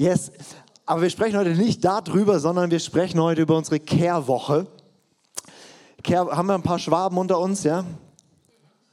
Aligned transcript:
Yes, 0.00 0.32
aber 0.86 1.02
wir 1.02 1.10
sprechen 1.10 1.36
heute 1.36 1.50
nicht 1.50 1.84
darüber, 1.84 2.40
sondern 2.40 2.70
wir 2.70 2.78
sprechen 2.78 3.20
heute 3.20 3.42
über 3.42 3.54
unsere 3.54 3.78
Kehrwoche. 3.78 4.66
Care, 6.02 6.34
haben 6.34 6.46
wir 6.46 6.54
ein 6.54 6.62
paar 6.62 6.78
Schwaben 6.78 7.18
unter 7.18 7.38
uns, 7.38 7.64
ja? 7.64 7.84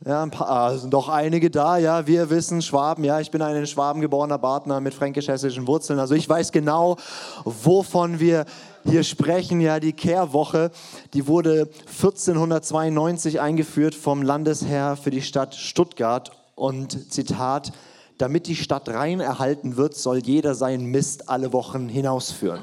Ja, 0.06 0.22
ein 0.22 0.32
paar, 0.32 0.50
ah, 0.50 0.78
sind 0.78 0.94
doch 0.94 1.08
einige 1.08 1.50
da, 1.50 1.78
ja. 1.78 2.08
Wir 2.08 2.30
wissen 2.30 2.62
Schwaben, 2.62 3.06
ja. 3.06 3.22
Ich 3.22 3.32
bin 3.32 3.42
ein 3.42 3.56
in 3.56 3.66
Schwaben 3.68 4.02
geborener 4.02 4.38
Partner 4.38 4.82
mit 4.82 4.94
fränkisch-hessischen 4.94 5.66
Wurzeln. 5.66 5.98
Also 5.98 6.14
ich 6.14 6.28
weiß 6.28 6.52
genau, 6.52 6.98
wovon 7.46 8.20
wir 8.20 8.44
hier 8.84 9.06
sprechen. 9.06 9.62
Ja, 9.62 9.80
die 9.80 9.94
Kehrwoche, 9.94 10.72
die 11.14 11.26
wurde 11.26 11.70
1492 11.86 13.40
eingeführt 13.40 13.96
vom 13.96 14.24
Landesherr 14.24 14.98
für 14.98 15.12
die 15.12 15.22
Stadt 15.22 15.56
Stuttgart. 15.56 16.32
Und 16.56 17.14
Zitat, 17.14 17.72
damit 18.18 18.48
die 18.48 18.56
Stadt 18.56 18.90
rein 18.90 19.20
erhalten 19.20 19.78
wird, 19.78 19.96
soll 19.96 20.20
jeder 20.20 20.56
seinen 20.56 20.86
Mist 20.86 21.30
alle 21.30 21.54
Wochen 21.54 21.88
hinausführen. 21.88 22.62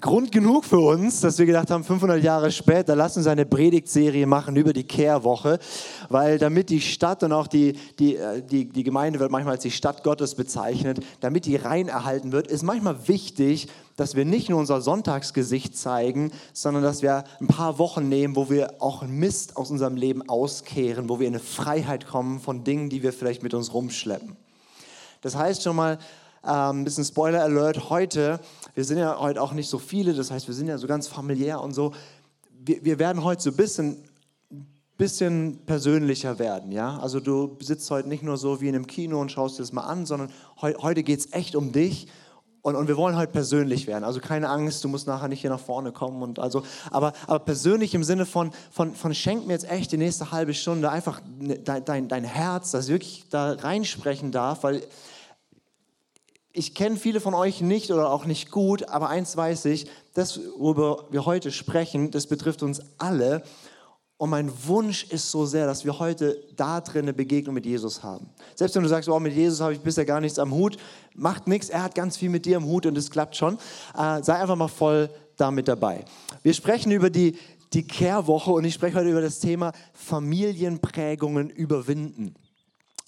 Grund 0.00 0.32
genug 0.32 0.66
für 0.66 0.80
uns, 0.80 1.22
dass 1.22 1.38
wir 1.38 1.46
gedacht 1.46 1.70
haben, 1.70 1.82
500 1.82 2.22
Jahre 2.22 2.52
später, 2.52 2.94
lass 2.94 3.16
uns 3.16 3.26
eine 3.26 3.46
Predigtserie 3.46 4.26
machen 4.26 4.54
über 4.54 4.74
die 4.74 4.84
Kehrwoche, 4.84 5.58
weil 6.10 6.38
damit 6.38 6.68
die 6.68 6.80
Stadt 6.80 7.22
und 7.22 7.32
auch 7.32 7.46
die, 7.46 7.72
die, 7.98 8.16
äh, 8.16 8.42
die, 8.42 8.66
die 8.66 8.84
Gemeinde 8.84 9.18
wird 9.18 9.30
manchmal 9.30 9.54
als 9.54 9.62
die 9.62 9.70
Stadt 9.70 10.04
Gottes 10.04 10.34
bezeichnet, 10.34 11.00
damit 11.20 11.46
die 11.46 11.56
rein 11.56 11.88
erhalten 11.88 12.32
wird, 12.32 12.48
ist 12.48 12.62
manchmal 12.62 13.08
wichtig, 13.08 13.68
dass 13.98 14.14
wir 14.14 14.24
nicht 14.24 14.48
nur 14.48 14.60
unser 14.60 14.80
Sonntagsgesicht 14.80 15.76
zeigen, 15.76 16.30
sondern 16.52 16.84
dass 16.84 17.02
wir 17.02 17.24
ein 17.40 17.48
paar 17.48 17.78
Wochen 17.80 18.08
nehmen, 18.08 18.36
wo 18.36 18.48
wir 18.48 18.80
auch 18.80 19.02
Mist 19.02 19.56
aus 19.56 19.72
unserem 19.72 19.96
Leben 19.96 20.26
auskehren, 20.28 21.08
wo 21.08 21.18
wir 21.18 21.26
in 21.26 21.34
eine 21.34 21.42
Freiheit 21.42 22.06
kommen 22.06 22.38
von 22.38 22.62
Dingen, 22.62 22.90
die 22.90 23.02
wir 23.02 23.12
vielleicht 23.12 23.42
mit 23.42 23.54
uns 23.54 23.74
rumschleppen. 23.74 24.36
Das 25.20 25.34
heißt 25.34 25.64
schon 25.64 25.74
mal, 25.74 25.98
ein 26.42 26.76
ähm, 26.76 26.84
bisschen 26.84 27.04
Spoiler 27.04 27.42
Alert 27.42 27.90
heute. 27.90 28.38
Wir 28.74 28.84
sind 28.84 28.98
ja 28.98 29.18
heute 29.18 29.42
auch 29.42 29.52
nicht 29.52 29.68
so 29.68 29.78
viele, 29.78 30.14
das 30.14 30.30
heißt, 30.30 30.46
wir 30.46 30.54
sind 30.54 30.68
ja 30.68 30.78
so 30.78 30.86
ganz 30.86 31.08
familiär 31.08 31.60
und 31.60 31.74
so. 31.74 31.92
Wir, 32.52 32.84
wir 32.84 33.00
werden 33.00 33.24
heute 33.24 33.42
so 33.42 33.50
ein 33.50 33.56
bisschen, 33.56 33.96
bisschen 34.96 35.58
persönlicher 35.66 36.38
werden. 36.38 36.70
Ja? 36.70 37.00
Also 37.00 37.18
du 37.18 37.56
sitzt 37.60 37.90
heute 37.90 38.08
nicht 38.08 38.22
nur 38.22 38.36
so 38.36 38.60
wie 38.60 38.68
in 38.68 38.76
einem 38.76 38.86
Kino 38.86 39.20
und 39.20 39.32
schaust 39.32 39.58
dir 39.58 39.62
das 39.62 39.72
mal 39.72 39.82
an, 39.82 40.06
sondern 40.06 40.30
heu, 40.62 40.72
heute 40.80 41.02
geht 41.02 41.18
es 41.18 41.32
echt 41.32 41.56
um 41.56 41.72
dich. 41.72 42.06
Und, 42.68 42.76
und, 42.76 42.88
wir 42.88 42.96
wollen 42.96 43.16
heute 43.16 43.32
persönlich 43.32 43.86
werden. 43.86 44.04
Also 44.04 44.20
keine 44.20 44.48
Angst, 44.48 44.84
du 44.84 44.88
musst 44.88 45.06
nachher 45.06 45.28
nicht 45.28 45.40
hier 45.40 45.50
nach 45.50 45.60
vorne 45.60 45.92
kommen. 45.92 46.22
Und 46.22 46.38
also, 46.38 46.62
aber, 46.90 47.12
aber 47.26 47.40
persönlich 47.40 47.94
im 47.94 48.04
Sinne 48.04 48.26
von, 48.26 48.52
von, 48.70 48.94
von 48.94 49.14
schenk 49.14 49.46
mir 49.46 49.54
jetzt 49.54 49.70
echt 49.70 49.90
die 49.92 49.96
nächste 49.96 50.30
halbe 50.30 50.54
Stunde 50.54 50.90
einfach 50.90 51.20
dein, 51.64 51.84
dein, 51.84 52.08
dein 52.08 52.24
Herz, 52.24 52.70
das 52.70 52.88
wirklich 52.88 53.24
da 53.30 53.52
reinsprechen 53.52 54.32
darf, 54.32 54.62
weil 54.62 54.82
ich 56.52 56.74
kenne 56.74 56.96
viele 56.96 57.20
von 57.20 57.34
euch 57.34 57.60
nicht 57.60 57.90
oder 57.92 58.10
auch 58.10 58.24
nicht 58.24 58.50
gut, 58.50 58.88
aber 58.88 59.08
eins 59.08 59.36
weiß 59.36 59.66
ich, 59.66 59.86
das, 60.14 60.40
worüber 60.56 61.04
wir 61.10 61.24
heute 61.24 61.52
sprechen, 61.52 62.10
das 62.10 62.26
betrifft 62.26 62.62
uns 62.62 62.80
alle. 62.98 63.42
Und 64.18 64.30
mein 64.30 64.50
Wunsch 64.66 65.04
ist 65.04 65.30
so 65.30 65.46
sehr, 65.46 65.66
dass 65.66 65.84
wir 65.84 65.96
heute 66.00 66.44
da 66.56 66.80
drin 66.80 67.02
eine 67.02 67.12
Begegnung 67.12 67.54
mit 67.54 67.64
Jesus 67.64 68.02
haben. 68.02 68.28
Selbst 68.56 68.74
wenn 68.74 68.82
du 68.82 68.88
sagst, 68.88 69.08
oh, 69.08 69.20
mit 69.20 69.32
Jesus 69.32 69.60
habe 69.60 69.74
ich 69.74 69.80
bisher 69.80 70.04
gar 70.04 70.20
nichts 70.20 70.40
am 70.40 70.52
Hut, 70.52 70.76
macht 71.14 71.46
nichts, 71.46 71.68
er 71.68 71.84
hat 71.84 71.94
ganz 71.94 72.16
viel 72.16 72.28
mit 72.28 72.44
dir 72.44 72.56
am 72.56 72.66
Hut 72.66 72.84
und 72.84 72.98
es 72.98 73.12
klappt 73.12 73.36
schon. 73.36 73.58
Äh, 73.96 74.20
sei 74.24 74.34
einfach 74.34 74.56
mal 74.56 74.66
voll 74.66 75.08
damit 75.36 75.68
dabei. 75.68 76.04
Wir 76.42 76.52
sprechen 76.52 76.90
über 76.90 77.10
die, 77.10 77.38
die 77.72 77.86
Kehrwoche 77.86 78.50
und 78.50 78.64
ich 78.64 78.74
spreche 78.74 78.98
heute 78.98 79.10
über 79.10 79.20
das 79.20 79.38
Thema 79.38 79.70
Familienprägungen 79.94 81.48
überwinden. 81.48 82.34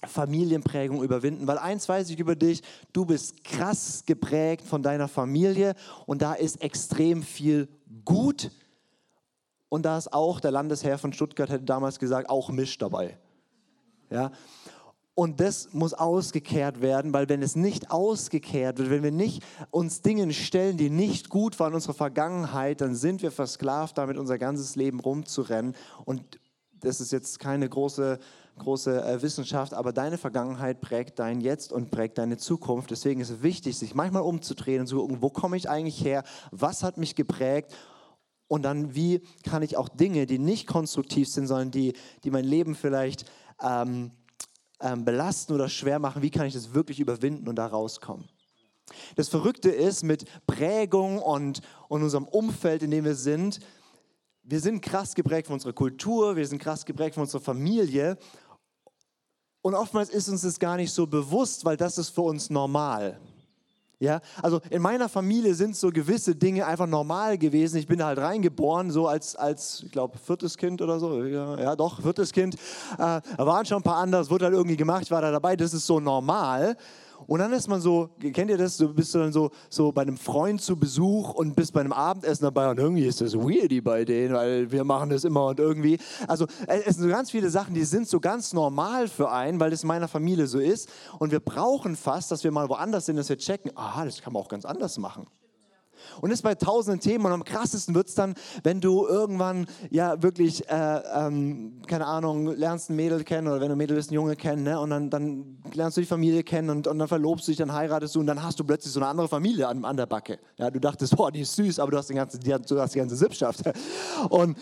Familienprägung 0.07 1.03
überwinden. 1.03 1.45
Weil 1.45 1.57
eins 1.57 1.89
weiß 1.89 2.09
ich 2.09 2.19
über 2.19 2.35
dich, 2.35 2.61
du 2.93 3.03
bist 3.03 3.43
krass 3.43 4.03
geprägt 4.05 4.65
von 4.65 4.81
deiner 4.81 5.09
Familie 5.09 5.75
und 6.05 6.21
da 6.21 6.33
ist 6.33 6.61
extrem 6.61 7.21
viel 7.21 7.67
gut. 8.05 8.49
Und 9.71 9.83
da 9.83 9.97
ist 9.97 10.11
auch, 10.11 10.41
der 10.41 10.51
Landesherr 10.51 10.97
von 10.97 11.13
Stuttgart 11.13 11.49
hätte 11.49 11.63
damals 11.63 11.97
gesagt, 11.97 12.29
auch 12.29 12.49
Misch 12.49 12.77
dabei. 12.77 13.17
Ja? 14.09 14.33
Und 15.15 15.39
das 15.39 15.71
muss 15.71 15.93
ausgekehrt 15.93 16.81
werden, 16.81 17.13
weil 17.13 17.29
wenn 17.29 17.41
es 17.41 17.55
nicht 17.55 17.89
ausgekehrt 17.89 18.79
wird, 18.79 18.89
wenn 18.89 19.01
wir 19.01 19.13
nicht 19.13 19.43
uns 19.69 20.01
Dingen 20.01 20.33
stellen, 20.33 20.75
die 20.75 20.89
nicht 20.89 21.29
gut 21.29 21.57
waren 21.61 21.69
in 21.69 21.75
unserer 21.75 21.93
Vergangenheit, 21.93 22.81
dann 22.81 22.95
sind 22.95 23.21
wir 23.21 23.31
versklavt, 23.31 23.97
damit 23.97 24.17
unser 24.17 24.37
ganzes 24.37 24.75
Leben 24.75 24.99
rumzurennen. 24.99 25.73
Und 26.03 26.21
das 26.81 26.99
ist 26.99 27.13
jetzt 27.13 27.39
keine 27.39 27.69
große 27.69 28.19
große 28.59 29.03
äh, 29.03 29.21
Wissenschaft, 29.21 29.73
aber 29.73 29.93
deine 29.93 30.17
Vergangenheit 30.17 30.81
prägt 30.81 31.17
dein 31.17 31.39
Jetzt 31.39 31.71
und 31.71 31.91
prägt 31.91 32.17
deine 32.17 32.35
Zukunft. 32.35 32.91
Deswegen 32.91 33.21
ist 33.21 33.29
es 33.29 33.41
wichtig, 33.41 33.77
sich 33.77 33.95
manchmal 33.95 34.23
umzudrehen 34.23 34.81
und 34.81 34.87
zu 34.87 34.97
gucken, 34.97 35.21
wo 35.21 35.29
komme 35.29 35.55
ich 35.55 35.69
eigentlich 35.69 36.03
her, 36.03 36.23
was 36.51 36.83
hat 36.83 36.97
mich 36.97 37.15
geprägt 37.15 37.73
und 38.51 38.63
dann 38.63 38.95
wie 38.95 39.21
kann 39.45 39.63
ich 39.63 39.77
auch 39.77 39.87
Dinge, 39.87 40.25
die 40.25 40.37
nicht 40.37 40.67
konstruktiv 40.67 41.29
sind, 41.29 41.47
sondern 41.47 41.71
die, 41.71 41.93
die 42.25 42.31
mein 42.31 42.43
Leben 42.43 42.75
vielleicht 42.75 43.23
ähm, 43.63 44.11
ähm, 44.81 45.05
belasten 45.05 45.53
oder 45.53 45.69
schwer 45.69 45.99
machen, 45.99 46.21
wie 46.21 46.31
kann 46.31 46.45
ich 46.47 46.53
das 46.53 46.73
wirklich 46.73 46.99
überwinden 46.99 47.47
und 47.47 47.55
da 47.55 47.67
rauskommen. 47.67 48.27
Das 49.15 49.29
Verrückte 49.29 49.69
ist, 49.69 50.03
mit 50.03 50.25
Prägung 50.47 51.19
und, 51.19 51.61
und 51.87 52.03
unserem 52.03 52.25
Umfeld, 52.25 52.83
in 52.83 52.91
dem 52.91 53.05
wir 53.05 53.15
sind, 53.15 53.61
wir 54.43 54.59
sind 54.59 54.81
krass 54.81 55.15
geprägt 55.15 55.47
von 55.47 55.53
unserer 55.53 55.71
Kultur, 55.71 56.35
wir 56.35 56.45
sind 56.45 56.59
krass 56.59 56.83
geprägt 56.83 57.15
von 57.15 57.23
unserer 57.23 57.41
Familie 57.41 58.17
und 59.61 59.75
oftmals 59.75 60.09
ist 60.09 60.27
uns 60.27 60.41
das 60.41 60.59
gar 60.59 60.75
nicht 60.75 60.91
so 60.91 61.07
bewusst, 61.07 61.63
weil 61.63 61.77
das 61.77 61.97
ist 61.97 62.09
für 62.09 62.23
uns 62.23 62.49
normal. 62.49 63.17
Ja, 64.01 64.19
also 64.41 64.59
in 64.71 64.81
meiner 64.81 65.07
Familie 65.09 65.53
sind 65.53 65.75
so 65.75 65.91
gewisse 65.91 66.33
Dinge 66.33 66.65
einfach 66.65 66.87
normal 66.87 67.37
gewesen. 67.37 67.77
Ich 67.77 67.85
bin 67.85 68.03
halt 68.03 68.17
reingeboren, 68.17 68.89
so 68.89 69.07
als, 69.07 69.35
als 69.35 69.83
ich 69.85 69.91
glaube, 69.91 70.17
viertes 70.17 70.57
Kind 70.57 70.81
oder 70.81 70.99
so. 70.99 71.23
Ja, 71.23 71.59
ja 71.59 71.75
doch, 71.75 72.01
viertes 72.01 72.31
Kind. 72.31 72.55
Äh, 72.55 72.97
da 72.97 73.21
waren 73.37 73.63
schon 73.63 73.77
ein 73.77 73.83
paar 73.83 73.97
andere, 73.97 74.23
es 74.23 74.31
wurde 74.31 74.45
halt 74.45 74.55
irgendwie 74.55 74.75
gemacht, 74.75 75.11
war 75.11 75.21
da 75.21 75.29
dabei. 75.29 75.55
Das 75.55 75.75
ist 75.75 75.85
so 75.85 75.99
normal. 75.99 76.77
Und 77.27 77.39
dann 77.39 77.53
ist 77.53 77.67
man 77.67 77.81
so, 77.81 78.09
kennt 78.33 78.49
ihr 78.49 78.57
das? 78.57 78.77
Du 78.77 78.93
bist 78.93 79.13
dann 79.15 79.31
so, 79.31 79.51
so 79.69 79.91
bei 79.91 80.01
einem 80.01 80.17
Freund 80.17 80.61
zu 80.61 80.77
Besuch 80.77 81.33
und 81.33 81.55
bist 81.55 81.73
bei 81.73 81.81
einem 81.81 81.93
Abendessen 81.93 82.43
dabei 82.43 82.69
und 82.69 82.79
irgendwie 82.79 83.05
ist 83.05 83.21
das 83.21 83.35
weirdy 83.35 83.81
bei 83.81 84.05
denen, 84.05 84.33
weil 84.33 84.71
wir 84.71 84.83
machen 84.83 85.09
das 85.09 85.23
immer 85.23 85.47
und 85.47 85.59
irgendwie. 85.59 85.97
Also 86.27 86.45
es 86.67 86.95
sind 86.95 87.03
so 87.03 87.09
ganz 87.09 87.31
viele 87.31 87.49
Sachen, 87.49 87.73
die 87.73 87.83
sind 87.83 88.07
so 88.07 88.19
ganz 88.19 88.53
normal 88.53 89.07
für 89.07 89.31
einen, 89.31 89.59
weil 89.59 89.71
das 89.71 89.83
in 89.83 89.87
meiner 89.87 90.07
Familie 90.07 90.47
so 90.47 90.59
ist. 90.59 90.89
Und 91.19 91.31
wir 91.31 91.39
brauchen 91.39 91.95
fast, 91.95 92.31
dass 92.31 92.43
wir 92.43 92.51
mal 92.51 92.69
woanders 92.69 93.05
sind, 93.05 93.15
dass 93.15 93.29
wir 93.29 93.37
checken, 93.37 93.71
ah, 93.75 94.03
das 94.05 94.21
kann 94.21 94.33
man 94.33 94.41
auch 94.43 94.49
ganz 94.49 94.65
anders 94.65 94.97
machen. 94.97 95.27
Und 96.21 96.31
ist 96.31 96.41
bei 96.41 96.55
tausenden 96.55 96.99
Themen. 96.99 97.25
Und 97.25 97.31
am 97.31 97.43
krassesten 97.43 97.95
wird 97.95 98.07
es 98.07 98.15
dann, 98.15 98.35
wenn 98.63 98.81
du 98.81 99.05
irgendwann 99.07 99.67
ja 99.89 100.21
wirklich, 100.21 100.67
äh, 100.69 101.01
ähm, 101.15 101.81
keine 101.87 102.05
Ahnung, 102.05 102.47
lernst 102.55 102.89
ein 102.89 102.95
Mädel 102.95 103.23
kennen 103.23 103.47
oder 103.47 103.61
wenn 103.61 103.67
du 103.67 103.75
ein 103.75 103.77
Mädel 103.77 103.95
bist, 103.95 104.09
einen 104.09 104.15
Junge 104.15 104.35
kennen. 104.35 104.63
Ne? 104.63 104.79
Und 104.79 104.89
dann, 104.89 105.09
dann 105.09 105.57
lernst 105.73 105.97
du 105.97 106.01
die 106.01 106.07
Familie 106.07 106.43
kennen 106.43 106.69
und, 106.69 106.87
und 106.87 106.99
dann 106.99 107.07
verlobst 107.07 107.47
du 107.47 107.51
dich, 107.51 107.57
dann 107.57 107.73
heiratest 107.73 108.15
du 108.15 108.19
und 108.19 108.27
dann 108.27 108.41
hast 108.43 108.59
du 108.59 108.63
plötzlich 108.63 108.93
so 108.93 108.99
eine 108.99 109.07
andere 109.07 109.27
Familie 109.27 109.67
an, 109.67 109.85
an 109.85 109.97
der 109.97 110.05
Backe. 110.05 110.39
Ja, 110.57 110.69
du 110.69 110.79
dachtest, 110.79 111.15
boah, 111.15 111.31
die 111.31 111.41
ist 111.41 111.55
süß, 111.55 111.79
aber 111.79 111.91
du 111.91 111.97
hast, 111.97 112.07
den 112.07 112.17
ganzen, 112.17 112.39
die, 112.39 112.49
du 112.49 112.79
hast 112.79 112.93
die 112.95 112.99
ganze 112.99 113.15
Sippschaft. 113.15 113.61
Und, 114.29 114.57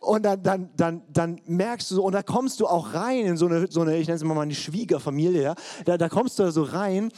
und 0.00 0.24
dann, 0.24 0.42
dann, 0.42 0.70
dann, 0.76 1.02
dann 1.12 1.40
merkst 1.46 1.90
du 1.90 1.96
so, 1.96 2.04
und 2.04 2.12
da 2.12 2.22
kommst 2.22 2.60
du 2.60 2.66
auch 2.66 2.92
rein 2.92 3.24
in 3.24 3.36
so 3.36 3.46
eine, 3.46 3.70
so 3.70 3.82
eine 3.82 3.96
ich 3.96 4.08
nenne 4.08 4.16
es 4.16 4.24
mal 4.24 4.34
meine 4.34 4.54
Schwiegerfamilie, 4.54 5.42
ja? 5.42 5.54
da, 5.84 5.96
da 5.96 6.08
kommst 6.08 6.38
du 6.38 6.50
so 6.50 6.64
rein 6.64 7.12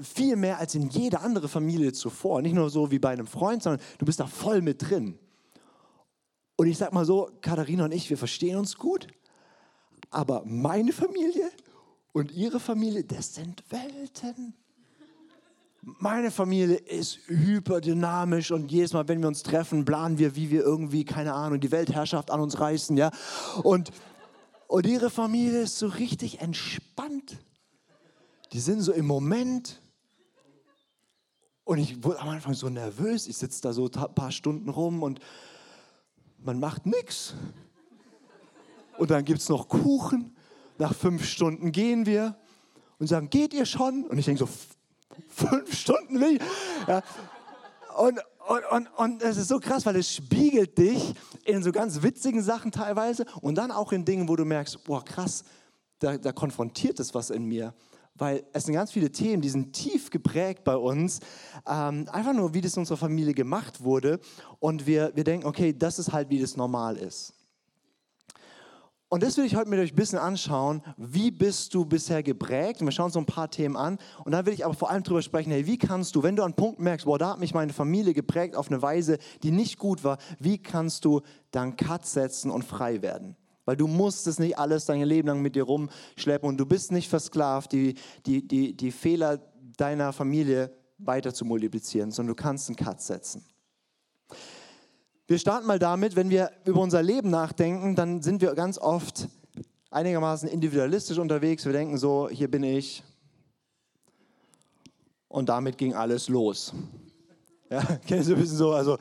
viel 0.00 0.36
mehr 0.36 0.58
als 0.58 0.74
in 0.74 0.88
jede 0.88 1.20
andere 1.20 1.48
Familie 1.48 1.92
zuvor. 1.92 2.42
Nicht 2.42 2.54
nur 2.54 2.70
so 2.70 2.90
wie 2.90 2.98
bei 2.98 3.10
einem 3.10 3.26
Freund, 3.26 3.62
sondern 3.62 3.84
du 3.98 4.04
bist 4.04 4.20
da 4.20 4.26
voll 4.26 4.60
mit 4.60 4.88
drin. 4.88 5.18
Und 6.56 6.66
ich 6.66 6.78
sag 6.78 6.92
mal 6.92 7.04
so, 7.04 7.30
Katharina 7.40 7.84
und 7.84 7.92
ich, 7.92 8.08
wir 8.08 8.18
verstehen 8.18 8.56
uns 8.56 8.76
gut, 8.76 9.08
aber 10.10 10.42
meine 10.46 10.92
Familie 10.92 11.50
und 12.12 12.32
ihre 12.32 12.60
Familie, 12.60 13.04
das 13.04 13.34
sind 13.34 13.62
Welten. 13.70 14.54
Meine 15.82 16.30
Familie 16.30 16.76
ist 16.76 17.18
hyperdynamisch 17.26 18.50
und 18.50 18.72
jedes 18.72 18.92
Mal, 18.92 19.06
wenn 19.06 19.20
wir 19.20 19.28
uns 19.28 19.42
treffen, 19.42 19.84
planen 19.84 20.18
wir, 20.18 20.34
wie 20.34 20.50
wir 20.50 20.62
irgendwie, 20.62 21.04
keine 21.04 21.34
Ahnung, 21.34 21.60
die 21.60 21.70
Weltherrschaft 21.70 22.30
an 22.30 22.40
uns 22.40 22.58
reißen, 22.58 22.96
ja. 22.96 23.10
Und, 23.62 23.92
und 24.66 24.86
ihre 24.86 25.10
Familie 25.10 25.60
ist 25.60 25.78
so 25.78 25.86
richtig 25.86 26.40
entspannt. 26.40 27.38
Die 28.52 28.60
sind 28.60 28.80
so 28.80 28.92
im 28.92 29.06
Moment 29.06 29.80
und 31.66 31.78
ich 31.78 32.04
wurde 32.04 32.20
am 32.20 32.28
Anfang 32.28 32.54
so 32.54 32.68
nervös. 32.68 33.26
Ich 33.26 33.36
sitze 33.36 33.60
da 33.60 33.72
so 33.72 33.90
ein 33.92 34.14
paar 34.14 34.30
Stunden 34.30 34.70
rum 34.70 35.02
und 35.02 35.18
man 36.38 36.60
macht 36.60 36.86
nichts. 36.86 37.34
Und 38.96 39.10
dann 39.10 39.24
gibt 39.24 39.40
es 39.40 39.48
noch 39.48 39.68
Kuchen. 39.68 40.36
Nach 40.78 40.94
fünf 40.94 41.24
Stunden 41.26 41.72
gehen 41.72 42.06
wir 42.06 42.36
und 43.00 43.08
sagen, 43.08 43.30
geht 43.30 43.52
ihr 43.52 43.66
schon? 43.66 44.04
Und 44.04 44.16
ich 44.16 44.26
denke 44.26 44.46
so, 44.46 44.48
fünf 45.28 45.76
Stunden 45.76 46.20
will 46.20 46.36
ich. 46.36 46.42
Ja. 46.86 47.02
Und, 47.96 48.20
und, 48.46 48.64
und, 48.70 48.86
und 48.96 49.22
es 49.22 49.36
ist 49.36 49.48
so 49.48 49.58
krass, 49.58 49.84
weil 49.86 49.96
es 49.96 50.14
spiegelt 50.14 50.78
dich 50.78 51.14
in 51.44 51.64
so 51.64 51.72
ganz 51.72 52.00
witzigen 52.00 52.44
Sachen 52.44 52.70
teilweise 52.70 53.26
und 53.40 53.56
dann 53.56 53.72
auch 53.72 53.90
in 53.90 54.04
Dingen, 54.04 54.28
wo 54.28 54.36
du 54.36 54.44
merkst, 54.44 54.84
boah 54.84 55.04
krass, 55.04 55.42
da, 55.98 56.16
da 56.16 56.30
konfrontiert 56.30 57.00
es 57.00 57.12
was 57.12 57.30
in 57.30 57.44
mir 57.44 57.74
weil 58.18 58.44
es 58.52 58.64
sind 58.64 58.74
ganz 58.74 58.92
viele 58.92 59.10
Themen, 59.10 59.42
die 59.42 59.48
sind 59.48 59.72
tief 59.72 60.10
geprägt 60.10 60.64
bei 60.64 60.76
uns, 60.76 61.20
ähm, 61.66 62.08
einfach 62.10 62.32
nur, 62.32 62.54
wie 62.54 62.60
das 62.60 62.74
in 62.76 62.80
unserer 62.80 62.98
Familie 62.98 63.34
gemacht 63.34 63.82
wurde 63.82 64.20
und 64.58 64.86
wir, 64.86 65.12
wir 65.14 65.24
denken, 65.24 65.46
okay, 65.46 65.72
das 65.76 65.98
ist 65.98 66.12
halt, 66.12 66.30
wie 66.30 66.40
das 66.40 66.56
normal 66.56 66.96
ist. 66.96 67.34
Und 69.08 69.22
das 69.22 69.36
will 69.36 69.44
ich 69.44 69.54
heute 69.54 69.70
mit 69.70 69.78
euch 69.78 69.92
ein 69.92 69.96
bisschen 69.96 70.18
anschauen. 70.18 70.82
Wie 70.96 71.30
bist 71.30 71.72
du 71.74 71.84
bisher 71.84 72.24
geprägt? 72.24 72.80
Und 72.80 72.88
wir 72.88 72.92
schauen 72.92 73.04
uns 73.06 73.14
so 73.14 73.20
ein 73.20 73.26
paar 73.26 73.48
Themen 73.48 73.76
an. 73.76 73.98
Und 74.24 74.32
dann 74.32 74.44
will 74.46 74.52
ich 74.52 74.64
aber 74.64 74.74
vor 74.74 74.90
allem 74.90 75.04
darüber 75.04 75.22
sprechen, 75.22 75.52
hey, 75.52 75.64
wie 75.64 75.78
kannst 75.78 76.16
du, 76.16 76.24
wenn 76.24 76.34
du 76.34 76.42
an 76.42 76.54
Punkt 76.54 76.80
merkst, 76.80 77.06
boah, 77.06 77.16
da 77.16 77.30
hat 77.30 77.38
mich 77.38 77.54
meine 77.54 77.72
Familie 77.72 78.14
geprägt 78.14 78.56
auf 78.56 78.68
eine 78.68 78.82
Weise, 78.82 79.18
die 79.44 79.52
nicht 79.52 79.78
gut 79.78 80.02
war, 80.02 80.18
wie 80.40 80.58
kannst 80.58 81.04
du 81.04 81.20
dann 81.52 81.76
Cut 81.76 82.04
setzen 82.04 82.50
und 82.50 82.64
frei 82.64 83.00
werden? 83.00 83.36
Weil 83.66 83.76
du 83.76 83.86
musst 83.86 84.26
es 84.26 84.38
nicht 84.38 84.58
alles 84.58 84.86
dein 84.86 85.02
Leben 85.02 85.28
lang 85.28 85.42
mit 85.42 85.56
dir 85.56 85.64
rumschleppen 85.64 86.48
und 86.48 86.56
du 86.56 86.64
bist 86.64 86.92
nicht 86.92 87.10
versklavt, 87.10 87.72
die, 87.72 87.94
die, 88.24 88.46
die, 88.46 88.74
die 88.74 88.92
Fehler 88.92 89.40
deiner 89.76 90.14
Familie 90.14 90.70
weiter 90.98 91.34
zu 91.34 91.44
multiplizieren, 91.44 92.12
sondern 92.12 92.34
du 92.34 92.42
kannst 92.42 92.68
einen 92.68 92.76
Cut 92.76 93.02
setzen. 93.02 93.44
Wir 95.26 95.38
starten 95.38 95.66
mal 95.66 95.80
damit, 95.80 96.14
wenn 96.14 96.30
wir 96.30 96.52
über 96.64 96.80
unser 96.80 97.02
Leben 97.02 97.28
nachdenken, 97.30 97.96
dann 97.96 98.22
sind 98.22 98.40
wir 98.40 98.54
ganz 98.54 98.78
oft 98.78 99.28
einigermaßen 99.90 100.48
individualistisch 100.48 101.18
unterwegs. 101.18 101.64
Wir 101.64 101.72
denken 101.72 101.98
so, 101.98 102.28
hier 102.30 102.48
bin 102.48 102.62
ich. 102.62 103.02
Und 105.28 105.48
damit 105.48 105.76
ging 105.76 105.94
alles 105.94 106.28
los. 106.28 106.72
Ja, 107.68 107.82
kennst 108.06 108.28
du 108.28 108.34
ein 108.34 108.40
bisschen 108.40 108.56
so? 108.56 108.72
Also, 108.72 108.96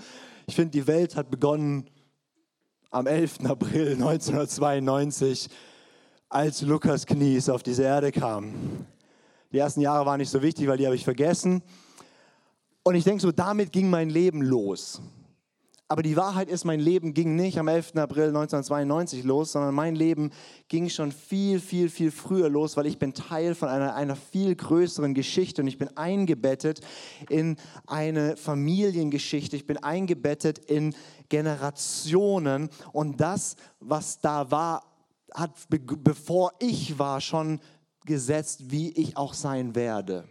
ich 0.47 0.55
finde, 0.55 0.71
die 0.71 0.87
Welt 0.87 1.15
hat 1.15 1.29
begonnen 1.29 1.87
am 2.91 3.07
11. 3.07 3.45
April 3.45 3.93
1992, 3.93 5.49
als 6.29 6.61
Lukas 6.61 7.05
Knies 7.05 7.49
auf 7.49 7.63
diese 7.63 7.83
Erde 7.83 8.11
kam. 8.11 8.85
Die 9.51 9.57
ersten 9.57 9.81
Jahre 9.81 10.05
waren 10.05 10.19
nicht 10.19 10.29
so 10.29 10.41
wichtig, 10.41 10.67
weil 10.67 10.77
die 10.77 10.85
habe 10.85 10.95
ich 10.95 11.03
vergessen. 11.03 11.61
Und 12.83 12.95
ich 12.95 13.03
denke 13.03 13.21
so, 13.21 13.31
damit 13.31 13.71
ging 13.71 13.89
mein 13.89 14.09
Leben 14.09 14.41
los. 14.41 15.01
Aber 15.87 16.01
die 16.01 16.15
Wahrheit 16.15 16.49
ist, 16.49 16.65
mein 16.65 16.79
Leben 16.79 17.13
ging 17.13 17.35
nicht 17.35 17.59
am 17.59 17.67
11. 17.67 17.95
April 17.97 18.29
1992 18.29 19.23
los, 19.23 19.51
sondern 19.51 19.75
mein 19.75 19.95
Leben 19.95 20.31
ging 20.67 20.89
schon 20.89 21.11
viel, 21.11 21.59
viel, 21.59 21.89
viel 21.89 22.09
früher 22.09 22.49
los, 22.49 22.75
weil 22.75 22.87
ich 22.87 22.97
bin 22.97 23.13
Teil 23.13 23.53
von 23.53 23.69
einer, 23.69 23.93
einer 23.93 24.15
viel 24.15 24.55
größeren 24.55 25.13
Geschichte 25.13 25.61
und 25.61 25.67
ich 25.67 25.77
bin 25.77 25.95
eingebettet 25.95 26.81
in 27.29 27.57
eine 27.85 28.35
Familiengeschichte. 28.35 29.55
Ich 29.55 29.67
bin 29.67 29.77
eingebettet 29.77 30.57
in 30.57 30.95
Generationen 31.29 32.69
und 32.91 33.21
das, 33.21 33.55
was 33.79 34.19
da 34.19 34.49
war, 34.49 34.83
hat 35.35 35.51
bevor 35.69 36.53
ich 36.59 36.97
war 36.97 37.21
schon 37.21 37.59
gesetzt, 38.05 38.71
wie 38.71 38.89
ich 38.91 39.17
auch 39.17 39.35
sein 39.35 39.75
werde. 39.75 40.27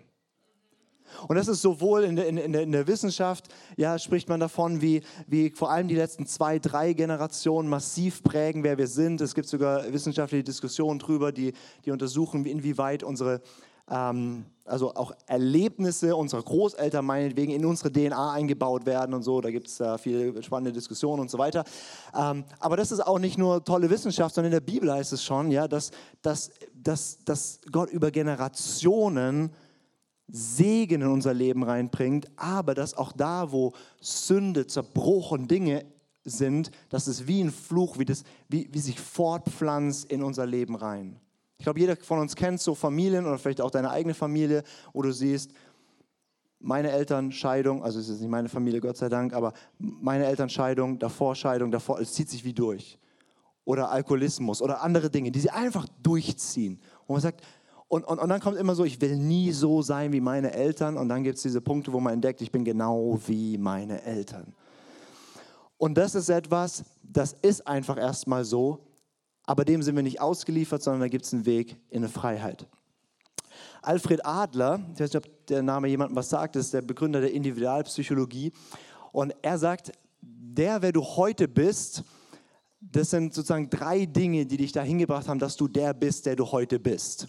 Und 1.28 1.36
das 1.36 1.48
ist 1.48 1.62
sowohl 1.62 2.04
in 2.04 2.16
der, 2.16 2.26
in, 2.28 2.38
in 2.38 2.72
der 2.72 2.86
Wissenschaft, 2.86 3.48
ja, 3.76 3.98
spricht 3.98 4.28
man 4.28 4.40
davon, 4.40 4.80
wie, 4.80 5.02
wie 5.26 5.50
vor 5.50 5.70
allem 5.70 5.88
die 5.88 5.94
letzten 5.94 6.26
zwei, 6.26 6.58
drei 6.58 6.92
Generationen 6.92 7.68
massiv 7.68 8.22
prägen, 8.22 8.64
wer 8.64 8.78
wir 8.78 8.86
sind. 8.86 9.20
Es 9.20 9.34
gibt 9.34 9.48
sogar 9.48 9.92
wissenschaftliche 9.92 10.44
Diskussionen 10.44 10.98
darüber, 10.98 11.32
die, 11.32 11.52
die 11.84 11.90
untersuchen, 11.90 12.44
inwieweit 12.46 13.02
unsere, 13.02 13.40
ähm, 13.90 14.44
also 14.64 14.94
auch 14.94 15.12
Erlebnisse 15.26 16.16
unserer 16.16 16.42
Großeltern 16.42 17.04
meinetwegen 17.04 17.52
in 17.52 17.64
unsere 17.64 17.92
DNA 17.92 18.32
eingebaut 18.32 18.86
werden 18.86 19.14
und 19.14 19.22
so. 19.22 19.40
Da 19.40 19.50
gibt 19.50 19.68
es 19.68 19.76
da 19.76 19.98
viele 19.98 20.42
spannende 20.42 20.72
Diskussionen 20.72 21.20
und 21.20 21.30
so 21.30 21.38
weiter. 21.38 21.64
Ähm, 22.18 22.44
aber 22.58 22.76
das 22.76 22.90
ist 22.90 23.00
auch 23.00 23.18
nicht 23.18 23.36
nur 23.36 23.62
tolle 23.64 23.90
Wissenschaft, 23.90 24.34
sondern 24.34 24.52
in 24.52 24.56
der 24.56 24.72
Bibel 24.72 24.90
heißt 24.92 25.12
es 25.12 25.22
schon, 25.22 25.50
ja, 25.50 25.68
dass, 25.68 25.90
dass, 26.22 26.50
dass, 26.74 27.18
dass 27.24 27.60
Gott 27.70 27.90
über 27.90 28.10
Generationen 28.10 29.50
Segen 30.28 31.02
in 31.02 31.08
unser 31.08 31.34
Leben 31.34 31.62
reinbringt, 31.62 32.30
aber 32.36 32.74
dass 32.74 32.94
auch 32.94 33.12
da, 33.12 33.52
wo 33.52 33.72
Sünde, 34.00 34.66
Zerbruch 34.66 35.32
und 35.32 35.50
Dinge 35.50 35.84
sind, 36.24 36.70
dass 36.88 37.06
es 37.06 37.26
wie 37.26 37.42
ein 37.42 37.50
Fluch, 37.50 37.98
wie, 37.98 38.04
das, 38.04 38.24
wie, 38.48 38.68
wie 38.72 38.78
sich 38.78 38.98
fortpflanzt 38.98 40.10
in 40.10 40.22
unser 40.22 40.46
Leben 40.46 40.74
rein. 40.74 41.20
Ich 41.58 41.64
glaube, 41.64 41.80
jeder 41.80 41.96
von 41.96 42.18
uns 42.18 42.34
kennt 42.34 42.60
so 42.60 42.74
Familien 42.74 43.26
oder 43.26 43.38
vielleicht 43.38 43.60
auch 43.60 43.70
deine 43.70 43.90
eigene 43.90 44.14
Familie, 44.14 44.64
wo 44.92 45.02
du 45.02 45.12
siehst, 45.12 45.52
meine 46.64 46.90
Eltern 46.90 47.30
Scheidung, 47.30 47.84
also 47.84 48.00
es 48.00 48.08
ist 48.08 48.20
nicht 48.20 48.30
meine 48.30 48.48
Familie, 48.48 48.80
Gott 48.80 48.96
sei 48.96 49.10
Dank, 49.10 49.34
aber 49.34 49.52
meine 49.78 50.24
Eltern 50.24 50.48
Scheidung, 50.48 50.98
davor 50.98 51.34
Scheidung, 51.34 51.70
davor, 51.70 52.00
es 52.00 52.14
zieht 52.14 52.30
sich 52.30 52.44
wie 52.44 52.54
durch. 52.54 52.98
Oder 53.66 53.90
Alkoholismus 53.90 54.62
oder 54.62 54.82
andere 54.82 55.10
Dinge, 55.10 55.30
die 55.30 55.40
sie 55.40 55.50
einfach 55.50 55.86
durchziehen. 56.02 56.80
Und 57.06 57.14
man 57.14 57.20
sagt, 57.20 57.42
und, 57.88 58.04
und, 58.04 58.18
und 58.18 58.28
dann 58.28 58.40
kommt 58.40 58.56
immer 58.56 58.74
so, 58.74 58.84
ich 58.84 59.00
will 59.00 59.16
nie 59.16 59.52
so 59.52 59.82
sein 59.82 60.12
wie 60.12 60.20
meine 60.20 60.52
Eltern. 60.52 60.96
Und 60.96 61.08
dann 61.08 61.22
gibt 61.22 61.36
es 61.36 61.42
diese 61.42 61.60
Punkte, 61.60 61.92
wo 61.92 62.00
man 62.00 62.14
entdeckt, 62.14 62.40
ich 62.40 62.50
bin 62.50 62.64
genau 62.64 63.18
wie 63.26 63.58
meine 63.58 64.02
Eltern. 64.02 64.54
Und 65.76 65.94
das 65.94 66.14
ist 66.14 66.28
etwas, 66.28 66.84
das 67.02 67.34
ist 67.42 67.66
einfach 67.66 67.98
erstmal 67.98 68.44
so, 68.44 68.80
aber 69.44 69.64
dem 69.64 69.82
sind 69.82 69.96
wir 69.96 70.02
nicht 70.02 70.20
ausgeliefert, 70.20 70.82
sondern 70.82 71.02
da 71.02 71.08
gibt 71.08 71.26
es 71.26 71.34
einen 71.34 71.44
Weg 71.44 71.76
in 71.90 71.98
eine 71.98 72.08
Freiheit. 72.08 72.66
Alfred 73.82 74.24
Adler, 74.24 74.80
ich 74.94 75.00
weiß 75.00 75.12
nicht, 75.12 75.26
ob 75.26 75.46
der 75.46 75.62
Name 75.62 75.88
jemandem 75.88 76.16
was 76.16 76.30
sagt, 76.30 76.56
ist 76.56 76.72
der 76.72 76.82
Begründer 76.82 77.20
der 77.20 77.32
Individualpsychologie. 77.32 78.52
Und 79.12 79.34
er 79.42 79.58
sagt, 79.58 79.92
der, 80.22 80.80
wer 80.80 80.92
du 80.92 81.02
heute 81.02 81.46
bist, 81.48 82.02
das 82.80 83.10
sind 83.10 83.34
sozusagen 83.34 83.68
drei 83.68 84.06
Dinge, 84.06 84.46
die 84.46 84.56
dich 84.56 84.72
dahin 84.72 84.98
gebracht 84.98 85.28
haben, 85.28 85.38
dass 85.38 85.56
du 85.56 85.68
der 85.68 85.92
bist, 85.92 86.26
der 86.26 86.36
du 86.36 86.50
heute 86.50 86.78
bist. 86.78 87.28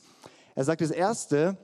Er 0.55 0.63
sagt, 0.63 0.81
das 0.81 0.91
Erste 0.91 1.57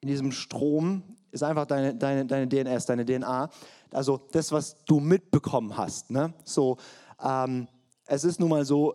in 0.00 0.08
diesem 0.08 0.32
Strom 0.32 1.02
ist 1.32 1.42
einfach 1.42 1.66
deine, 1.66 1.94
deine, 1.94 2.26
deine 2.26 2.46
DNS, 2.46 2.84
deine 2.84 3.04
DNA. 3.04 3.48
Also 3.90 4.20
das, 4.32 4.52
was 4.52 4.76
du 4.84 5.00
mitbekommen 5.00 5.76
hast. 5.76 6.10
Ne? 6.10 6.34
So, 6.44 6.76
ähm, 7.22 7.66
es 8.06 8.24
ist 8.24 8.38
nun 8.38 8.50
mal 8.50 8.64
so, 8.66 8.94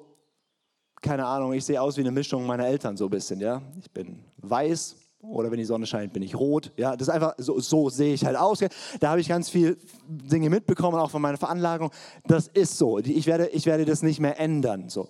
keine 1.02 1.26
Ahnung, 1.26 1.54
ich 1.54 1.66
sehe 1.66 1.82
aus 1.82 1.98
wie 1.98 2.02
eine 2.02 2.12
Mischung 2.12 2.46
meiner 2.46 2.68
Eltern 2.68 2.96
so 2.96 3.06
ein 3.06 3.10
bisschen. 3.10 3.40
Ja? 3.40 3.62
Ich 3.82 3.90
bin 3.90 4.24
weiß 4.38 4.96
oder 5.22 5.50
wenn 5.50 5.58
die 5.58 5.66
Sonne 5.66 5.86
scheint, 5.86 6.14
bin 6.14 6.22
ich 6.22 6.36
rot. 6.36 6.72
Ja? 6.78 6.96
Das 6.96 7.08
ist 7.08 7.14
einfach, 7.14 7.34
so, 7.40 7.60
so 7.60 7.90
sehe 7.90 8.14
ich 8.14 8.24
halt 8.24 8.38
aus. 8.38 8.60
Da 9.00 9.10
habe 9.10 9.20
ich 9.20 9.28
ganz 9.28 9.50
viele 9.50 9.78
Dinge 10.08 10.52
mitbekommen, 10.52 10.98
auch 11.00 11.10
von 11.10 11.24
meiner 11.24 11.38
Veranlagung. 11.38 11.92
Das 12.26 12.48
ist 12.48 12.78
so. 12.78 13.00
Ich 13.00 13.26
werde, 13.26 13.48
ich 13.48 13.66
werde 13.66 13.86
das 13.86 14.04
nicht 14.04 14.20
mehr 14.20 14.40
ändern. 14.40 14.90
So. 14.90 15.08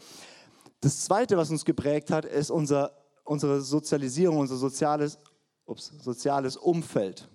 Das 0.81 1.03
Zweite, 1.03 1.35
was 1.35 1.51
uns 1.51 1.65
geprägt 1.65 2.09
hat, 2.09 2.23
ist 2.23 2.51
unser 2.51 2.98
unsere 3.29 3.61
Sozialisierung, 3.61 4.39
unser 4.39 4.55
soziales, 4.55 5.19
ups, 5.65 5.93
soziales 6.01 6.57
Umfeld. 6.57 7.29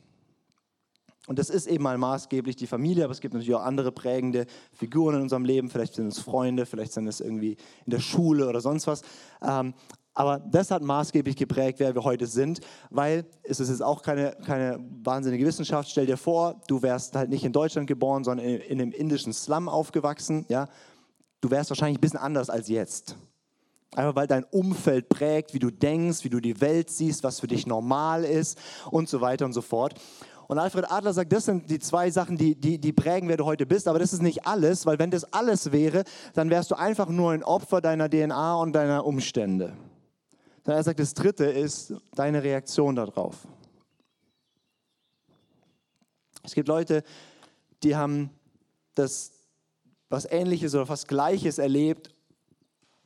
Und 1.28 1.38
das 1.38 1.50
ist 1.50 1.68
eben 1.68 1.84
mal 1.84 1.96
maßgeblich 1.96 2.56
die 2.56 2.66
Familie, 2.66 3.04
aber 3.04 3.12
es 3.12 3.20
gibt 3.20 3.32
natürlich 3.32 3.54
auch 3.54 3.62
andere 3.62 3.92
prägende 3.92 4.46
Figuren 4.72 5.14
in 5.14 5.22
unserem 5.22 5.44
Leben. 5.44 5.70
Vielleicht 5.70 5.94
sind 5.94 6.08
es 6.08 6.18
Freunde, 6.18 6.66
vielleicht 6.66 6.92
sind 6.92 7.06
es 7.06 7.20
irgendwie 7.20 7.56
in 7.86 7.90
der 7.92 8.00
Schule 8.00 8.48
oder 8.48 8.60
sonst 8.60 8.88
was. 8.88 9.02
Ähm, 9.40 9.72
aber 10.14 10.40
das 10.40 10.72
hat 10.72 10.82
maßgeblich 10.82 11.36
geprägt, 11.36 11.78
wer 11.78 11.94
wir 11.94 12.02
heute 12.02 12.26
sind, 12.26 12.60
weil 12.90 13.24
es 13.44 13.60
ist 13.60 13.68
jetzt 13.68 13.82
auch 13.82 14.02
keine, 14.02 14.36
keine 14.44 14.84
wahnsinnige 15.04 15.46
Wissenschaft. 15.46 15.88
Stell 15.88 16.06
dir 16.06 16.16
vor, 16.16 16.60
du 16.66 16.82
wärst 16.82 17.14
halt 17.14 17.30
nicht 17.30 17.44
in 17.44 17.52
Deutschland 17.52 17.86
geboren, 17.86 18.24
sondern 18.24 18.46
in, 18.46 18.60
in 18.60 18.80
einem 18.80 18.90
indischen 18.90 19.32
Slum 19.32 19.68
aufgewachsen. 19.68 20.44
Ja? 20.48 20.68
Du 21.40 21.52
wärst 21.52 21.70
wahrscheinlich 21.70 21.98
ein 21.98 22.00
bisschen 22.00 22.20
anders 22.20 22.50
als 22.50 22.68
jetzt. 22.68 23.16
Einfach 23.94 24.16
weil 24.16 24.26
dein 24.26 24.44
Umfeld 24.44 25.08
prägt, 25.08 25.54
wie 25.54 25.60
du 25.60 25.70
denkst, 25.70 26.24
wie 26.24 26.28
du 26.28 26.40
die 26.40 26.60
Welt 26.60 26.90
siehst, 26.90 27.22
was 27.22 27.40
für 27.40 27.46
dich 27.46 27.66
normal 27.66 28.24
ist 28.24 28.58
und 28.90 29.08
so 29.08 29.20
weiter 29.20 29.44
und 29.44 29.52
so 29.52 29.62
fort. 29.62 29.94
Und 30.48 30.58
Alfred 30.58 30.90
Adler 30.90 31.12
sagt, 31.12 31.32
das 31.32 31.46
sind 31.46 31.70
die 31.70 31.78
zwei 31.78 32.10
Sachen, 32.10 32.36
die, 32.36 32.54
die, 32.54 32.78
die 32.78 32.92
prägen, 32.92 33.28
wer 33.28 33.36
du 33.36 33.44
heute 33.44 33.66
bist. 33.66 33.88
Aber 33.88 33.98
das 33.98 34.12
ist 34.12 34.20
nicht 34.20 34.46
alles, 34.46 34.84
weil 34.84 34.98
wenn 34.98 35.10
das 35.10 35.32
alles 35.32 35.72
wäre, 35.72 36.04
dann 36.34 36.50
wärst 36.50 36.70
du 36.70 36.74
einfach 36.74 37.08
nur 37.08 37.32
ein 37.32 37.42
Opfer 37.44 37.80
deiner 37.80 38.10
DNA 38.10 38.56
und 38.56 38.72
deiner 38.72 39.06
Umstände. 39.06 39.74
Dann 40.64 40.76
er 40.76 40.82
sagt, 40.82 40.98
das 40.98 41.14
dritte 41.14 41.44
ist 41.44 41.94
deine 42.14 42.42
Reaktion 42.42 42.96
darauf. 42.96 43.46
Es 46.42 46.54
gibt 46.54 46.68
Leute, 46.68 47.04
die 47.82 47.96
haben 47.96 48.30
das 48.94 49.30
was 50.10 50.26
Ähnliches 50.30 50.74
oder 50.74 50.86
fast 50.86 51.08
Gleiches 51.08 51.58
erlebt 51.58 52.13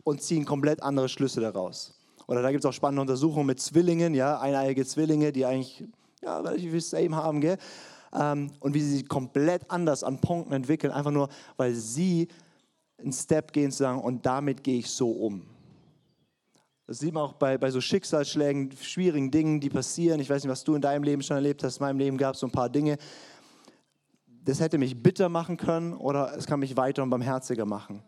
und 0.08 0.22
ziehen 0.22 0.44
komplett 0.44 0.82
andere 0.82 1.08
Schlüsse 1.08 1.40
daraus. 1.40 1.94
Oder 2.26 2.42
da 2.42 2.50
gibt 2.50 2.64
es 2.64 2.68
auch 2.68 2.72
spannende 2.72 3.02
Untersuchungen 3.02 3.46
mit 3.46 3.60
Zwillingen, 3.60 4.14
ja, 4.14 4.38
eineiige 4.38 4.84
Zwillinge, 4.84 5.32
die 5.32 5.46
eigentlich 5.46 5.84
ja, 6.22 6.38
relativ 6.40 6.70
viel 6.70 6.80
Same 6.80 7.16
haben, 7.16 7.40
gell? 7.40 7.58
Ähm, 8.12 8.50
und 8.60 8.74
wie 8.74 8.80
sie 8.80 8.96
sich 8.96 9.08
komplett 9.08 9.70
anders 9.70 10.02
an 10.02 10.20
Punkten 10.20 10.52
entwickeln, 10.52 10.92
einfach 10.92 11.10
nur, 11.10 11.28
weil 11.56 11.74
sie 11.74 12.28
einen 12.98 13.12
Step 13.12 13.52
gehen 13.52 13.70
zu 13.70 13.78
sagen, 13.78 14.00
und 14.00 14.24
damit 14.26 14.64
gehe 14.64 14.78
ich 14.78 14.90
so 14.90 15.10
um. 15.10 15.42
Das 16.86 17.00
sieht 17.00 17.12
man 17.12 17.22
auch 17.22 17.34
bei, 17.34 17.58
bei 17.58 17.70
so 17.70 17.80
Schicksalsschlägen, 17.80 18.72
schwierigen 18.80 19.30
Dingen, 19.30 19.60
die 19.60 19.68
passieren. 19.68 20.20
Ich 20.20 20.30
weiß 20.30 20.42
nicht, 20.42 20.50
was 20.50 20.64
du 20.64 20.74
in 20.74 20.80
deinem 20.80 21.02
Leben 21.02 21.22
schon 21.22 21.36
erlebt 21.36 21.62
hast. 21.62 21.76
In 21.76 21.84
meinem 21.84 21.98
Leben 21.98 22.16
gab 22.16 22.34
es 22.34 22.40
so 22.40 22.46
ein 22.46 22.50
paar 22.50 22.70
Dinge. 22.70 22.96
Das 24.42 24.58
hätte 24.58 24.78
mich 24.78 25.02
bitter 25.02 25.28
machen 25.28 25.58
können 25.58 25.92
oder 25.92 26.34
es 26.34 26.46
kann 26.46 26.60
mich 26.60 26.78
weiter 26.78 27.02
und 27.02 27.10
barmherziger 27.10 27.66
machen. 27.66 28.02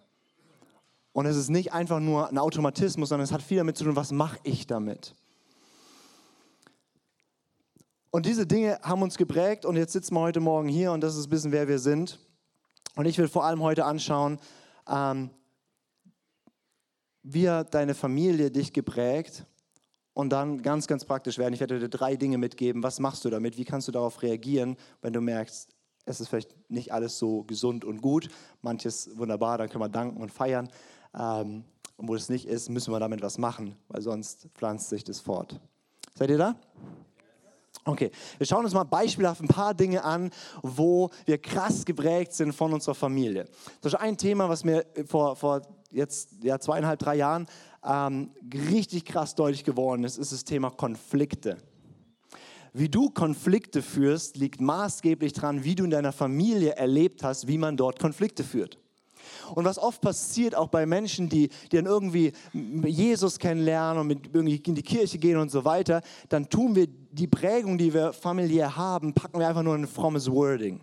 Und 1.13 1.27
es 1.27 1.37
ist 1.37 1.49
nicht 1.49 1.73
einfach 1.73 2.01
nur 2.01 2.29
ein 2.29 2.39
Automatismus, 2.39 3.09
sondern 3.09 3.25
es 3.25 3.33
hat 3.33 3.43
viel 3.43 3.59
damit 3.59 3.77
zu 3.77 3.85
tun, 3.85 3.97
was 3.97 4.13
mache 4.13 4.39
ich 4.45 4.67
damit. 4.67 5.15
Und 8.11 8.27
diese 8.27 8.47
Dinge 8.47 8.79
haben 8.83 9.03
uns 9.03 9.17
geprägt 9.17 9.65
und 9.65 9.77
jetzt 9.77 9.93
sitzen 9.93 10.15
wir 10.15 10.21
heute 10.21 10.41
Morgen 10.41 10.69
hier 10.69 10.93
und 10.93 11.01
das 11.01 11.17
ist 11.17 11.27
ein 11.27 11.31
bisschen, 11.31 11.53
wer 11.53 11.69
wir 11.69 11.79
sind. 11.79 12.19
Und 12.97 13.07
ich 13.07 13.19
will 13.19 13.29
vor 13.29 13.45
allem 13.45 13.63
heute 13.63 13.85
anschauen, 13.85 14.39
ähm, 14.89 15.31
wie 17.23 17.49
hat 17.49 17.75
deine 17.75 17.95
Familie 17.95 18.51
dich 18.51 18.73
geprägt 18.73 19.45
und 20.13 20.31
dann 20.31 20.63
ganz, 20.63 20.87
ganz 20.87 21.05
praktisch 21.05 21.39
werden. 21.39 21.55
Ich 21.55 21.61
werde 21.61 21.79
dir 21.79 21.89
drei 21.89 22.17
Dinge 22.17 22.39
mitgeben. 22.39 22.83
Was 22.83 22.99
machst 22.99 23.25
du 23.25 23.31
damit? 23.31 23.57
Wie 23.57 23.65
kannst 23.65 23.87
du 23.89 23.93
darauf 23.93 24.23
reagieren, 24.23 24.77
wenn 25.03 25.13
du 25.13 25.21
merkst, 25.21 25.69
es 26.07 26.21
ist 26.21 26.29
vielleicht 26.29 26.55
nicht 26.69 26.93
alles 26.93 27.19
so 27.19 27.45
gesund 27.45 27.85
und 27.85 28.03
gut, 28.03 28.29
manches 28.63 29.17
wunderbar, 29.17 29.59
dann 29.59 29.69
können 29.69 29.85
wir 29.85 29.89
danken 29.89 30.21
und 30.21 30.33
feiern. 30.33 30.69
Ähm, 31.19 31.65
und 31.97 32.09
wo 32.09 32.15
es 32.15 32.29
nicht 32.29 32.47
ist, 32.47 32.71
müssen 32.71 32.93
wir 32.93 33.01
damit 33.01 33.23
was 33.23 33.37
machen, 33.37 33.77
weil 33.89 34.01
sonst 34.01 34.49
pflanzt 34.55 34.89
sich 34.89 35.05
das 35.05 35.21
fort. 35.21 35.61
Seid 36.15 36.31
ihr 36.31 36.39
da? 36.39 36.57
Okay, 37.85 38.11
wir 38.39 38.47
schauen 38.47 38.65
uns 38.65 38.75
mal 38.75 38.85
beispielhaft 38.85 39.41
ein 39.41 39.49
paar 39.49 39.75
Dinge 39.75 40.05
an, 40.05 40.31
wo 40.63 41.11
wir 41.25 41.39
krass 41.39 41.85
geprägt 41.85 42.33
sind 42.35 42.53
von 42.53 42.73
unserer 42.73 42.95
Familie. 42.95 43.47
Das 43.81 43.95
ist 43.95 44.01
ein 44.01 44.17
Thema, 44.17 44.49
was 44.49 44.65
mir 44.65 44.85
vor, 45.07 45.35
vor 45.35 45.63
jetzt 45.91 46.31
ja, 46.43 46.59
zweieinhalb, 46.59 46.99
drei 46.99 47.17
Jahren 47.17 47.47
ähm, 47.85 48.31
richtig 48.53 49.05
krass 49.05 49.35
deutlich 49.35 49.65
geworden 49.65 50.05
ist, 50.05 50.19
ist 50.19 50.33
das 50.33 50.45
Thema 50.45 50.71
Konflikte. 50.71 51.57
Wie 52.73 52.89
du 52.89 53.11
Konflikte 53.11 53.83
führst, 53.83 54.37
liegt 54.37 54.61
maßgeblich 54.61 55.33
daran, 55.33 55.65
wie 55.65 55.75
du 55.75 55.85
in 55.85 55.91
deiner 55.91 56.13
Familie 56.13 56.73
erlebt 56.73 57.25
hast, 57.25 57.49
wie 57.49 57.59
man 57.59 57.77
dort 57.77 57.99
Konflikte 57.99 58.45
führt. 58.45 58.79
Und 59.55 59.65
was 59.65 59.79
oft 59.79 60.01
passiert, 60.01 60.55
auch 60.55 60.69
bei 60.69 60.87
Menschen, 60.87 61.29
die, 61.29 61.49
die 61.71 61.77
dann 61.77 61.87
irgendwie 61.87 62.33
Jesus 62.53 63.39
kennenlernen 63.39 64.01
und 64.01 64.07
mit 64.07 64.27
irgendwie 64.33 64.57
in 64.57 64.75
die 64.75 64.83
Kirche 64.83 65.19
gehen 65.19 65.39
und 65.39 65.51
so 65.51 65.65
weiter, 65.65 66.03
dann 66.29 66.49
tun 66.49 66.75
wir 66.75 66.87
die 66.87 67.27
Prägung, 67.27 67.79
die 67.79 67.93
wir 67.93 68.13
familiär 68.13 68.77
haben, 68.77 69.13
packen 69.15 69.39
wir 69.39 69.49
einfach 69.49 69.63
nur 69.63 69.75
in 69.75 69.83
ein 69.83 69.89
frommes 69.89 70.31
Wording. 70.31 70.81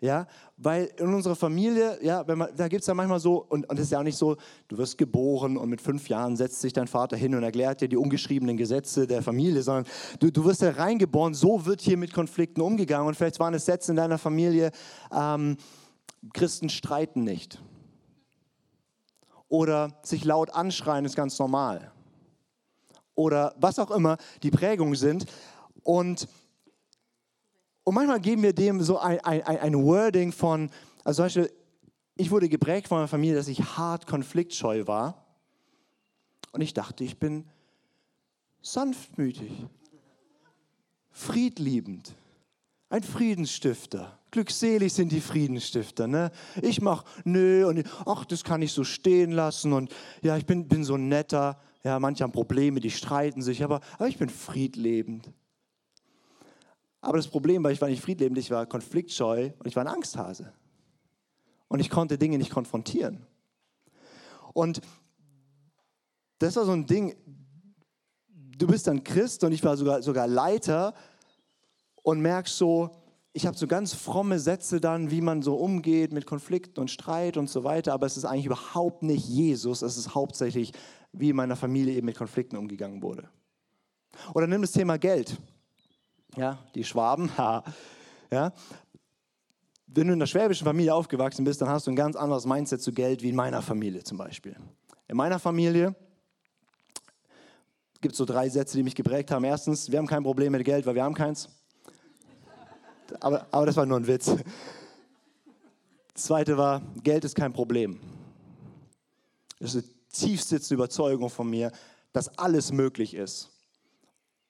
Ja, 0.00 0.28
weil 0.56 0.90
in 0.96 1.12
unserer 1.12 1.34
Familie, 1.34 1.98
ja, 2.02 2.24
man, 2.28 2.48
da 2.56 2.68
gibt 2.68 2.82
es 2.82 2.86
ja 2.86 2.94
manchmal 2.94 3.18
so, 3.18 3.44
und, 3.48 3.68
und 3.68 3.78
es 3.78 3.86
ist 3.86 3.90
ja 3.90 3.98
auch 3.98 4.04
nicht 4.04 4.16
so, 4.16 4.36
du 4.68 4.78
wirst 4.78 4.96
geboren 4.96 5.56
und 5.56 5.68
mit 5.68 5.80
fünf 5.80 6.08
Jahren 6.08 6.36
setzt 6.36 6.60
sich 6.60 6.72
dein 6.72 6.86
Vater 6.86 7.16
hin 7.16 7.34
und 7.34 7.42
erklärt 7.42 7.80
dir 7.80 7.88
die 7.88 7.96
ungeschriebenen 7.96 8.56
Gesetze 8.56 9.08
der 9.08 9.22
Familie, 9.22 9.60
sondern 9.60 9.86
du, 10.20 10.30
du 10.30 10.44
wirst 10.44 10.62
ja 10.62 10.70
reingeboren, 10.70 11.34
so 11.34 11.66
wird 11.66 11.80
hier 11.80 11.96
mit 11.96 12.12
Konflikten 12.12 12.60
umgegangen. 12.60 13.08
Und 13.08 13.16
vielleicht 13.16 13.40
waren 13.40 13.54
es 13.54 13.66
Sätze 13.66 13.90
in 13.90 13.96
deiner 13.96 14.18
Familie, 14.18 14.70
ähm, 15.12 15.56
Christen 16.32 16.68
streiten 16.68 17.24
nicht. 17.24 17.62
Oder 19.48 19.98
sich 20.02 20.24
laut 20.24 20.50
anschreien 20.50 21.04
ist 21.04 21.16
ganz 21.16 21.38
normal. 21.38 21.92
Oder 23.14 23.54
was 23.58 23.78
auch 23.78 23.90
immer 23.90 24.18
die 24.42 24.50
Prägungen 24.50 24.94
sind. 24.94 25.26
Und 25.82 26.28
und 27.88 27.94
manchmal 27.94 28.20
geben 28.20 28.42
wir 28.42 28.52
dem 28.52 28.82
so 28.82 28.98
ein, 28.98 29.18
ein, 29.20 29.42
ein 29.42 29.74
Wording 29.82 30.30
von, 30.30 30.70
also 31.04 31.22
zum 31.22 31.24
Beispiel, 31.24 31.56
ich 32.16 32.30
wurde 32.30 32.50
geprägt 32.50 32.86
von 32.86 32.98
meiner 32.98 33.08
Familie, 33.08 33.34
dass 33.34 33.48
ich 33.48 33.78
hart 33.78 34.06
konfliktscheu 34.06 34.86
war. 34.86 35.24
Und 36.52 36.60
ich 36.60 36.74
dachte, 36.74 37.02
ich 37.02 37.18
bin 37.18 37.48
sanftmütig, 38.60 39.50
friedliebend, 41.12 42.12
ein 42.90 43.02
Friedensstifter. 43.02 44.17
Glückselig 44.30 44.92
sind 44.92 45.12
die 45.12 45.20
Friedensstifter. 45.20 46.06
Ne? 46.06 46.30
Ich 46.60 46.80
mache, 46.80 47.04
nö, 47.24 47.66
und 47.66 47.84
ach, 48.04 48.24
das 48.24 48.44
kann 48.44 48.60
ich 48.60 48.72
so 48.72 48.84
stehen 48.84 49.32
lassen. 49.32 49.72
Und 49.72 49.90
ja, 50.22 50.36
ich 50.36 50.44
bin, 50.44 50.68
bin 50.68 50.84
so 50.84 50.96
netter. 50.96 51.58
Ja, 51.82 51.98
manche 51.98 52.24
haben 52.24 52.32
Probleme, 52.32 52.80
die 52.80 52.90
streiten 52.90 53.40
sich, 53.40 53.64
aber, 53.64 53.80
aber 53.94 54.08
ich 54.08 54.18
bin 54.18 54.28
friedlebend. 54.28 55.32
Aber 57.00 57.16
das 57.16 57.28
Problem 57.28 57.62
war, 57.62 57.70
ich 57.70 57.80
war 57.80 57.88
nicht 57.88 58.02
friedlebend, 58.02 58.38
ich 58.38 58.50
war 58.50 58.66
konfliktscheu 58.66 59.50
und 59.58 59.66
ich 59.66 59.76
war 59.76 59.84
ein 59.84 59.92
Angsthase. 59.92 60.52
Und 61.68 61.80
ich 61.80 61.90
konnte 61.90 62.18
Dinge 62.18 62.38
nicht 62.38 62.50
konfrontieren. 62.50 63.26
Und 64.52 64.80
das 66.38 66.56
war 66.56 66.64
so 66.64 66.72
ein 66.72 66.86
Ding, 66.86 67.14
du 68.28 68.66
bist 68.66 68.86
dann 68.86 69.04
Christ 69.04 69.44
und 69.44 69.52
ich 69.52 69.62
war 69.62 69.76
sogar, 69.76 70.02
sogar 70.02 70.26
Leiter 70.26 70.94
und 72.02 72.20
merkst 72.20 72.56
so, 72.56 72.90
ich 73.38 73.46
habe 73.46 73.56
so 73.56 73.66
ganz 73.66 73.94
fromme 73.94 74.38
Sätze 74.38 74.80
dann, 74.80 75.10
wie 75.10 75.20
man 75.20 75.42
so 75.42 75.54
umgeht 75.54 76.12
mit 76.12 76.26
Konflikten 76.26 76.80
und 76.80 76.90
Streit 76.90 77.36
und 77.36 77.48
so 77.48 77.64
weiter, 77.64 77.92
aber 77.92 78.06
es 78.06 78.16
ist 78.16 78.24
eigentlich 78.24 78.46
überhaupt 78.46 79.02
nicht 79.02 79.26
Jesus, 79.26 79.82
es 79.82 79.96
ist 79.96 80.14
hauptsächlich, 80.14 80.72
wie 81.12 81.30
in 81.30 81.36
meiner 81.36 81.56
Familie 81.56 81.94
eben 81.94 82.06
mit 82.06 82.18
Konflikten 82.18 82.56
umgegangen 82.56 83.02
wurde. 83.02 83.28
Oder 84.34 84.46
nimm 84.46 84.62
das 84.62 84.72
Thema 84.72 84.98
Geld 84.98 85.38
ja, 86.36 86.58
die 86.74 86.84
Schwaben, 86.84 87.30
ja. 88.32 88.52
Wenn 89.90 90.06
du 90.06 90.12
in 90.12 90.18
einer 90.18 90.26
schwäbischen 90.26 90.66
Familie 90.66 90.94
aufgewachsen 90.94 91.44
bist, 91.44 91.62
dann 91.62 91.68
hast 91.70 91.86
du 91.86 91.90
ein 91.90 91.96
ganz 91.96 92.14
anderes 92.14 92.44
Mindset 92.44 92.82
zu 92.82 92.92
Geld 92.92 93.22
wie 93.22 93.30
in 93.30 93.36
meiner 93.36 93.62
Familie 93.62 94.04
zum 94.04 94.18
Beispiel. 94.18 94.54
In 95.06 95.16
meiner 95.16 95.38
Familie 95.38 95.94
gibt 98.02 98.12
es 98.12 98.18
so 98.18 98.26
drei 98.26 98.50
Sätze, 98.50 98.76
die 98.76 98.82
mich 98.82 98.94
geprägt 98.94 99.30
haben. 99.30 99.44
Erstens, 99.44 99.90
wir 99.90 99.98
haben 99.98 100.06
kein 100.06 100.22
Problem 100.22 100.52
mit 100.52 100.64
Geld, 100.64 100.84
weil 100.84 100.94
wir 100.94 101.04
haben 101.04 101.14
keins. 101.14 101.48
Aber, 103.20 103.46
aber 103.50 103.66
das 103.66 103.76
war 103.76 103.86
nur 103.86 103.98
ein 103.98 104.06
Witz. 104.06 104.34
Zweite 106.14 106.56
war, 106.56 106.82
Geld 107.02 107.24
ist 107.24 107.34
kein 107.34 107.52
Problem. 107.52 108.00
Das 109.60 109.74
ist 109.74 109.88
die 109.88 110.26
tiefste 110.26 110.74
Überzeugung 110.74 111.30
von 111.30 111.48
mir, 111.48 111.72
dass 112.12 112.36
alles 112.38 112.72
möglich 112.72 113.14
ist. 113.14 113.50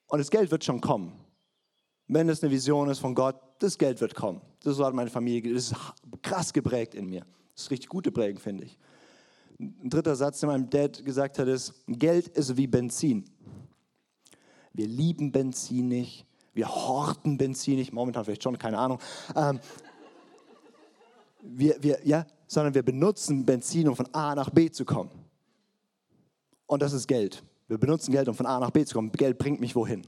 Und 0.06 0.18
das 0.18 0.30
Geld 0.30 0.50
wird 0.50 0.64
schon 0.64 0.80
kommen 0.80 1.12
wenn 2.08 2.28
es 2.28 2.42
eine 2.42 2.50
Vision 2.50 2.88
ist 2.88 2.98
von 2.98 3.14
Gott, 3.14 3.36
das 3.58 3.76
Geld 3.78 4.00
wird 4.00 4.14
kommen. 4.14 4.40
Das 4.64 4.78
hat 4.80 4.94
meine 4.94 5.10
Familie, 5.10 5.54
das 5.54 5.70
ist 5.70 5.76
krass 6.22 6.52
geprägt 6.52 6.94
in 6.94 7.06
mir. 7.06 7.24
Das 7.54 7.64
ist 7.64 7.70
richtig 7.70 7.88
gute 7.88 8.10
Prägen, 8.10 8.38
finde 8.38 8.64
ich. 8.64 8.78
Ein 9.60 9.90
dritter 9.90 10.16
Satz, 10.16 10.40
den 10.40 10.48
mein 10.48 10.70
Dad 10.70 11.04
gesagt 11.04 11.38
hat, 11.38 11.48
ist, 11.48 11.74
Geld 11.86 12.28
ist 12.28 12.56
wie 12.56 12.66
Benzin. 12.66 13.24
Wir 14.72 14.86
lieben 14.86 15.32
Benzin 15.32 15.88
nicht, 15.88 16.26
wir 16.58 16.68
horten 16.68 17.38
Benzin 17.38 17.76
nicht, 17.76 17.92
momentan 17.92 18.24
vielleicht 18.24 18.42
schon, 18.42 18.58
keine 18.58 18.78
Ahnung. 18.78 18.98
Ähm, 19.36 19.60
wir, 21.40 21.76
wir, 21.80 22.00
ja, 22.04 22.26
sondern 22.48 22.74
wir 22.74 22.82
benutzen 22.82 23.46
Benzin, 23.46 23.88
um 23.88 23.94
von 23.94 24.12
A 24.12 24.34
nach 24.34 24.50
B 24.50 24.68
zu 24.68 24.84
kommen. 24.84 25.10
Und 26.66 26.82
das 26.82 26.92
ist 26.92 27.06
Geld. 27.06 27.44
Wir 27.68 27.78
benutzen 27.78 28.10
Geld, 28.10 28.28
um 28.28 28.34
von 28.34 28.44
A 28.44 28.58
nach 28.58 28.72
B 28.72 28.84
zu 28.84 28.94
kommen. 28.94 29.12
Geld 29.12 29.38
bringt 29.38 29.60
mich 29.60 29.76
wohin. 29.76 30.02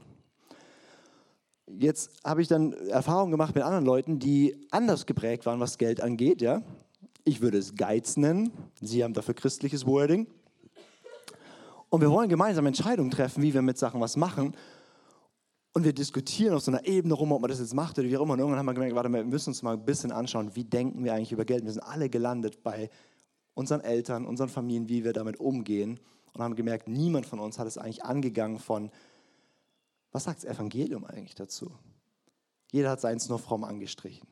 Jetzt 1.68 2.10
habe 2.24 2.42
ich 2.42 2.48
dann 2.48 2.72
Erfahrungen 2.88 3.30
gemacht 3.30 3.54
mit 3.54 3.62
anderen 3.62 3.84
Leuten, 3.84 4.18
die 4.18 4.66
anders 4.72 5.06
geprägt 5.06 5.46
waren, 5.46 5.60
was 5.60 5.78
Geld 5.78 6.00
angeht. 6.00 6.42
Ja? 6.42 6.62
Ich 7.22 7.40
würde 7.40 7.58
es 7.58 7.76
Geiz 7.76 8.16
nennen. 8.16 8.50
Sie 8.80 9.04
haben 9.04 9.14
dafür 9.14 9.34
christliches 9.34 9.86
Wording. 9.86 10.26
Und 11.90 12.00
wir 12.00 12.10
wollen 12.10 12.28
gemeinsam 12.28 12.66
Entscheidungen 12.66 13.12
treffen, 13.12 13.40
wie 13.40 13.54
wir 13.54 13.62
mit 13.62 13.78
Sachen 13.78 14.00
was 14.00 14.16
machen. 14.16 14.52
Und 15.72 15.84
wir 15.84 15.92
diskutieren 15.92 16.54
auf 16.54 16.62
so 16.62 16.72
einer 16.72 16.84
Ebene 16.84 17.14
rum, 17.14 17.30
ob 17.32 17.40
man 17.40 17.50
das 17.50 17.60
jetzt 17.60 17.74
macht 17.74 17.98
oder 17.98 18.08
wie 18.08 18.16
auch 18.16 18.22
immer. 18.22 18.32
Und 18.32 18.40
irgendwann 18.40 18.58
haben 18.58 18.66
wir 18.66 18.74
gemerkt, 18.74 18.94
warte, 18.96 19.08
wir 19.08 19.24
müssen 19.24 19.50
uns 19.50 19.62
mal 19.62 19.74
ein 19.74 19.84
bisschen 19.84 20.10
anschauen, 20.10 20.54
wie 20.54 20.64
denken 20.64 21.04
wir 21.04 21.14
eigentlich 21.14 21.32
über 21.32 21.44
Geld. 21.44 21.64
Wir 21.64 21.72
sind 21.72 21.82
alle 21.82 22.08
gelandet 22.08 22.62
bei 22.62 22.90
unseren 23.54 23.80
Eltern, 23.80 24.26
unseren 24.26 24.48
Familien, 24.48 24.88
wie 24.88 25.04
wir 25.04 25.12
damit 25.12 25.38
umgehen. 25.38 26.00
Und 26.32 26.42
haben 26.42 26.56
gemerkt, 26.56 26.88
niemand 26.88 27.26
von 27.26 27.38
uns 27.38 27.58
hat 27.58 27.66
es 27.66 27.78
eigentlich 27.78 28.04
angegangen 28.04 28.58
von, 28.58 28.90
was 30.12 30.24
sagt 30.24 30.38
das 30.38 30.50
Evangelium 30.50 31.04
eigentlich 31.04 31.34
dazu? 31.34 31.72
Jeder 32.72 32.90
hat 32.90 33.00
seins 33.00 33.28
nur 33.28 33.38
fromm 33.38 33.64
angestrichen. 33.64 34.28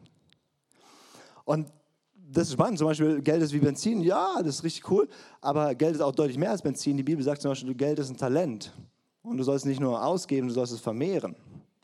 Und 1.44 1.72
das 2.14 2.48
ist 2.48 2.54
spannend, 2.54 2.78
zum 2.78 2.88
Beispiel 2.88 3.22
Geld 3.22 3.42
ist 3.42 3.52
wie 3.52 3.58
Benzin, 3.58 4.00
ja, 4.02 4.42
das 4.42 4.56
ist 4.56 4.64
richtig 4.64 4.90
cool, 4.90 5.08
aber 5.40 5.74
Geld 5.74 5.94
ist 5.94 6.02
auch 6.02 6.14
deutlich 6.14 6.36
mehr 6.36 6.50
als 6.50 6.62
Benzin. 6.62 6.96
Die 6.96 7.02
Bibel 7.02 7.24
sagt 7.24 7.40
zum 7.40 7.50
Beispiel, 7.50 7.74
Geld 7.74 7.98
ist 7.98 8.10
ein 8.10 8.16
Talent 8.16 8.72
und 9.22 9.36
du 9.36 9.44
sollst 9.44 9.66
nicht 9.66 9.80
nur 9.80 10.04
ausgeben, 10.04 10.48
du 10.48 10.54
sollst 10.54 10.72
es 10.72 10.80
vermehren. 10.80 11.36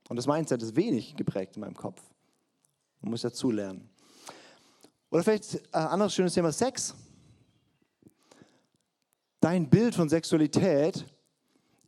Und 0.09 0.17
das 0.17 0.27
Mindset 0.27 0.63
ist 0.63 0.77
wenig 0.77 1.17
geprägt 1.17 1.57
in 1.57 1.61
meinem 1.61 1.75
Kopf. 1.75 2.01
Man 3.01 3.11
muss 3.11 3.23
dazulernen. 3.23 3.89
Oder 5.11 5.23
vielleicht 5.23 5.75
ein 5.75 5.87
anderes 5.87 6.15
schönes 6.15 6.35
Thema, 6.35 6.53
Sex. 6.53 6.95
Dein 9.41 9.69
Bild 9.69 9.95
von 9.95 10.09
Sexualität 10.09 11.05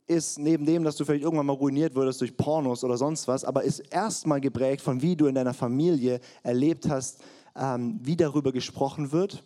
ist 0.06 0.38
neben 0.38 0.64
dem, 0.64 0.84
dass 0.84 0.96
du 0.96 1.04
vielleicht 1.04 1.24
irgendwann 1.24 1.46
mal 1.46 1.54
ruiniert 1.54 1.94
wurdest 1.94 2.20
durch 2.20 2.36
Pornos 2.36 2.84
oder 2.84 2.96
sonst 2.96 3.26
was, 3.26 3.44
aber 3.44 3.64
ist 3.64 3.80
erstmal 3.80 4.40
geprägt 4.40 4.82
von 4.82 5.02
wie 5.02 5.16
du 5.16 5.26
in 5.26 5.34
deiner 5.34 5.54
Familie 5.54 6.20
erlebt 6.42 6.88
hast, 6.88 7.22
ähm, 7.56 7.98
wie 8.02 8.16
darüber 8.16 8.52
gesprochen 8.52 9.10
wird. 9.10 9.42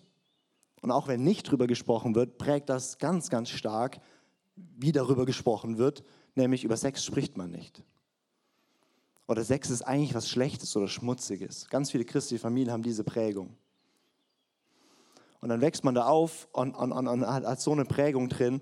Und 0.82 0.90
auch 0.90 1.08
wenn 1.08 1.22
nicht 1.22 1.48
darüber 1.48 1.66
gesprochen 1.66 2.14
wird, 2.14 2.38
prägt 2.38 2.68
das 2.68 2.98
ganz, 2.98 3.30
ganz 3.30 3.50
stark, 3.50 4.00
wie 4.76 4.92
darüber 4.92 5.26
gesprochen 5.26 5.78
wird, 5.78 6.04
nämlich 6.34 6.64
über 6.64 6.76
Sex 6.76 7.04
spricht 7.04 7.36
man 7.36 7.50
nicht. 7.50 7.84
Oder 9.26 9.44
Sex 9.44 9.70
ist 9.70 9.82
eigentlich 9.82 10.14
was 10.14 10.28
Schlechtes 10.28 10.76
oder 10.76 10.88
Schmutziges. 10.88 11.68
Ganz 11.68 11.90
viele 11.90 12.04
christliche 12.04 12.40
Familien 12.40 12.72
haben 12.72 12.82
diese 12.82 13.04
Prägung. 13.04 13.56
Und 15.40 15.48
dann 15.48 15.60
wächst 15.60 15.84
man 15.84 15.94
da 15.94 16.06
auf 16.06 16.48
und, 16.52 16.74
und, 16.74 16.92
und, 16.92 17.06
und 17.06 17.26
hat 17.26 17.60
so 17.60 17.72
eine 17.72 17.84
Prägung 17.84 18.28
drin. 18.28 18.60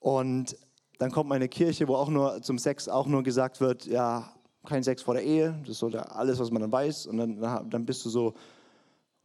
Und 0.00 0.56
dann 0.98 1.10
kommt 1.10 1.28
meine 1.28 1.48
Kirche, 1.48 1.88
wo 1.88 1.96
auch 1.96 2.08
nur 2.08 2.42
zum 2.42 2.58
Sex 2.58 2.88
auch 2.88 3.06
nur 3.06 3.22
gesagt 3.22 3.60
wird, 3.60 3.86
ja, 3.86 4.32
kein 4.64 4.82
Sex 4.82 5.02
vor 5.02 5.14
der 5.14 5.24
Ehe, 5.24 5.60
das 5.66 5.82
ist 5.82 5.94
alles, 5.94 6.38
was 6.38 6.50
man 6.50 6.62
dann 6.62 6.72
weiß. 6.72 7.06
Und 7.06 7.18
dann, 7.18 7.70
dann 7.70 7.86
bist 7.86 8.04
du 8.04 8.10
so, 8.10 8.34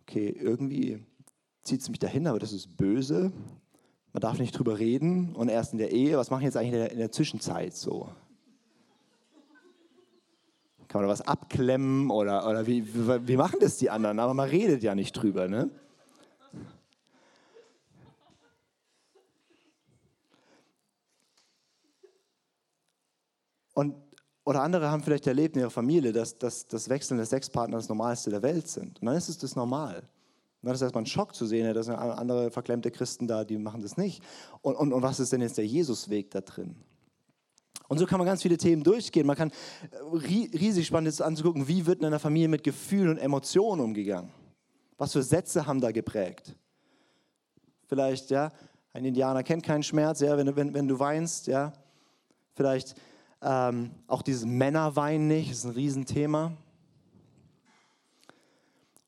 okay, 0.02 0.30
irgendwie 0.30 1.04
zieht 1.64 1.82
es 1.82 1.90
mich 1.90 2.00
dahin, 2.00 2.28
aber 2.28 2.40
das 2.40 2.54
ist 2.54 2.78
böse. 2.78 3.32
Man 4.13 4.22
darf 4.22 4.39
nicht 4.39 4.51
drüber 4.51 4.77
reden 4.77 5.36
und 5.36 5.50
erst 5.50 5.72
in 5.72 5.77
der 5.77 5.91
Ehe. 5.91 6.18
Was 6.18 6.30
mache 6.30 6.41
ich 6.41 6.46
jetzt 6.46 6.58
eigentlich 6.58 6.74
in 6.74 6.80
der, 6.80 6.91
in 6.91 6.98
der 6.98 7.12
Zwischenzeit 7.12 7.74
so? 7.74 8.10
Kann 10.88 11.00
man 11.00 11.08
da 11.08 11.13
was 11.13 11.22
abklemmen 11.22 12.10
oder, 12.10 12.46
oder 12.50 12.68
wie, 12.68 12.86
wie, 12.94 13.27
wie 13.27 13.38
machen 13.38 13.60
das 13.62 13.77
die 13.77 13.89
anderen? 13.89 14.20
Aber 14.20 14.34
man 14.34 14.50
redet 14.50 14.84
ja 14.84 14.94
nicht 14.94 15.13
drüber, 15.13 15.48
ne? 15.48 15.70
Und, 23.74 23.96
oder 24.44 24.63
andere 24.63 24.91
haben 24.91 25.01
vielleicht 25.01 25.27
erlebt 25.27 25.56
in 25.56 25.62
ihrer 25.62 25.72
Familie, 25.72 26.12
dass, 26.12 26.38
dass 26.38 26.68
das 26.68 26.89
Wechseln 26.89 27.18
des 27.18 27.30
Sexpartners 27.30 27.84
das 27.84 27.89
Normalste 27.89 28.30
der 28.30 28.41
Welt 28.41 28.68
sind. 28.68 29.00
Und 29.00 29.06
dann 29.06 29.15
ist 29.15 29.30
es 29.30 29.38
das 29.38 29.56
normal. 29.56 30.03
Und 30.62 30.68
dann 30.68 30.75
ist 30.75 30.82
erstmal 30.82 31.03
ein 31.03 31.08
Schock 31.08 31.34
zu 31.34 31.48
sehen, 31.48 31.74
da 31.74 31.82
sind 31.82 31.96
andere 31.96 32.51
verklemmte 32.51 32.91
Christen 32.91 33.27
da, 33.27 33.44
die 33.44 33.58
machen 33.58 33.82
das 33.82 33.98
nicht. 33.98 34.24
Und, 34.62 34.75
und, 34.75 34.94
und 34.94 35.01
was 35.01 35.20
ist 35.20 35.34
denn 35.34 35.41
jetzt 35.41 35.58
der 35.58 35.65
Jesusweg 35.65 36.30
da 36.30 36.41
drin? 36.41 36.75
Und 37.88 37.98
so 37.98 38.06
kann 38.06 38.20
man 38.20 38.27
ganz 38.27 38.44
viele 38.44 38.58
Themen 38.58 38.84
durchgehen. 38.84 39.25
Man 39.25 39.36
kann 39.36 39.50
äh, 39.50 40.15
riesig 40.15 40.88
spannend 40.88 41.10
ist 41.10 41.22
anzugucken, 41.22 41.68
wie 41.68 41.86
wird 41.86 42.00
in 42.00 42.06
einer 42.06 42.20
Familie 42.20 42.48
mit 42.48 42.63
Gefühlen 42.63 43.10
und 43.10 43.18
Emotionen 43.18 43.82
umgegangen? 43.82 44.30
Was 44.98 45.13
für 45.13 45.24
Sätze 45.24 45.65
haben 45.65 45.82
da 45.82 45.91
geprägt? 45.91 46.56
Vielleicht, 47.88 48.30
ja, 48.30 48.51
ein 48.94 49.03
Indianer 49.03 49.41
kennt 49.44 49.63
keinen 49.63 49.84
Schmerz, 49.84 50.22
ja, 50.22 50.38
wenn, 50.38 50.56
wenn, 50.56 50.74
wenn 50.74 50.88
du 50.88 51.00
weinst, 51.00 51.48
ja. 51.48 51.74
Vielleicht 52.53 52.96
ähm, 53.41 53.91
auch 54.08 54.22
dieses 54.22 54.46
Männerwein 54.46 55.27
nicht, 55.27 55.50
ist 55.50 55.65
ein 55.65 55.72
Riesenthema. 55.72 56.53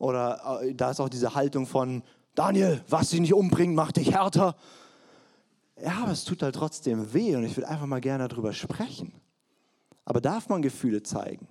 Oder 0.04 0.62
äh, 0.62 0.74
da 0.74 0.92
ist 0.92 1.00
auch 1.00 1.10
diese 1.10 1.34
Haltung 1.36 1.66
von, 1.66 2.04
Daniel, 2.36 2.82
was 2.90 3.10
dich 3.10 3.22
nicht 3.22 3.34
umbringt, 3.34 3.76
macht 3.76 3.98
dich 3.98 4.14
härter. 4.14 4.56
Ja, 5.82 6.00
aber 6.04 6.12
es 6.12 6.26
tut 6.26 6.42
halt 6.44 6.56
trotzdem 6.56 7.14
weh 7.14 7.36
und 7.36 7.44
ich 7.44 7.56
will 7.58 7.66
einfach 7.66 7.86
mal 7.86 8.02
gerne 8.02 8.28
darüber 8.28 8.54
sprechen. 8.54 9.14
Aber 10.06 10.20
darf 10.20 10.50
man 10.50 10.62
Gefühle 10.62 11.04
zeigen? 11.04 11.48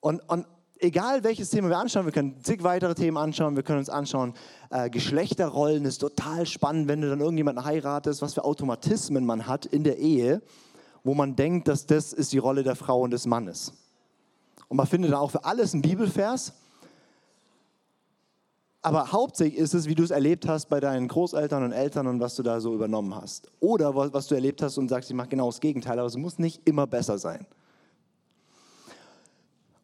Und, 0.00 0.20
und 0.28 0.46
egal 0.78 1.24
welches 1.24 1.50
Thema 1.50 1.68
wir 1.68 1.78
anschauen, 1.78 2.04
wir 2.04 2.12
können 2.12 2.42
zig 2.42 2.62
weitere 2.62 2.94
Themen 2.94 3.16
anschauen, 3.16 3.56
wir 3.56 3.62
können 3.62 3.78
uns 3.78 3.88
anschauen, 3.88 4.34
äh, 4.70 4.90
Geschlechterrollen 4.90 5.84
ist 5.84 5.98
total 5.98 6.46
spannend, 6.46 6.88
wenn 6.88 7.00
du 7.00 7.08
dann 7.08 7.20
irgendjemanden 7.20 7.64
heiratest, 7.64 8.22
was 8.22 8.34
für 8.34 8.44
Automatismen 8.44 9.24
man 9.24 9.46
hat 9.46 9.66
in 9.66 9.84
der 9.84 9.98
Ehe 9.98 10.42
wo 11.06 11.14
man 11.14 11.36
denkt, 11.36 11.68
dass 11.68 11.86
das 11.86 12.12
ist 12.12 12.32
die 12.32 12.38
Rolle 12.38 12.64
der 12.64 12.74
Frau 12.74 13.02
und 13.02 13.12
des 13.12 13.26
Mannes. 13.26 13.72
Und 14.66 14.76
man 14.76 14.88
findet 14.88 15.12
dann 15.12 15.20
auch 15.20 15.30
für 15.30 15.44
alles 15.44 15.72
einen 15.72 15.82
Bibelvers. 15.82 16.52
Aber 18.86 19.10
hauptsächlich 19.10 19.58
ist 19.58 19.74
es, 19.74 19.88
wie 19.88 19.96
du 19.96 20.04
es 20.04 20.12
erlebt 20.12 20.46
hast 20.46 20.68
bei 20.68 20.78
deinen 20.78 21.08
Großeltern 21.08 21.64
und 21.64 21.72
Eltern 21.72 22.06
und 22.06 22.20
was 22.20 22.36
du 22.36 22.44
da 22.44 22.60
so 22.60 22.72
übernommen 22.72 23.16
hast. 23.16 23.50
Oder 23.58 23.96
was 23.96 24.28
du 24.28 24.36
erlebt 24.36 24.62
hast 24.62 24.78
und 24.78 24.88
sagst, 24.88 25.10
ich 25.10 25.16
mache 25.16 25.26
genau 25.26 25.46
das 25.46 25.58
Gegenteil, 25.58 25.98
aber 25.98 26.06
es 26.06 26.16
muss 26.16 26.38
nicht 26.38 26.60
immer 26.68 26.86
besser 26.86 27.18
sein. 27.18 27.48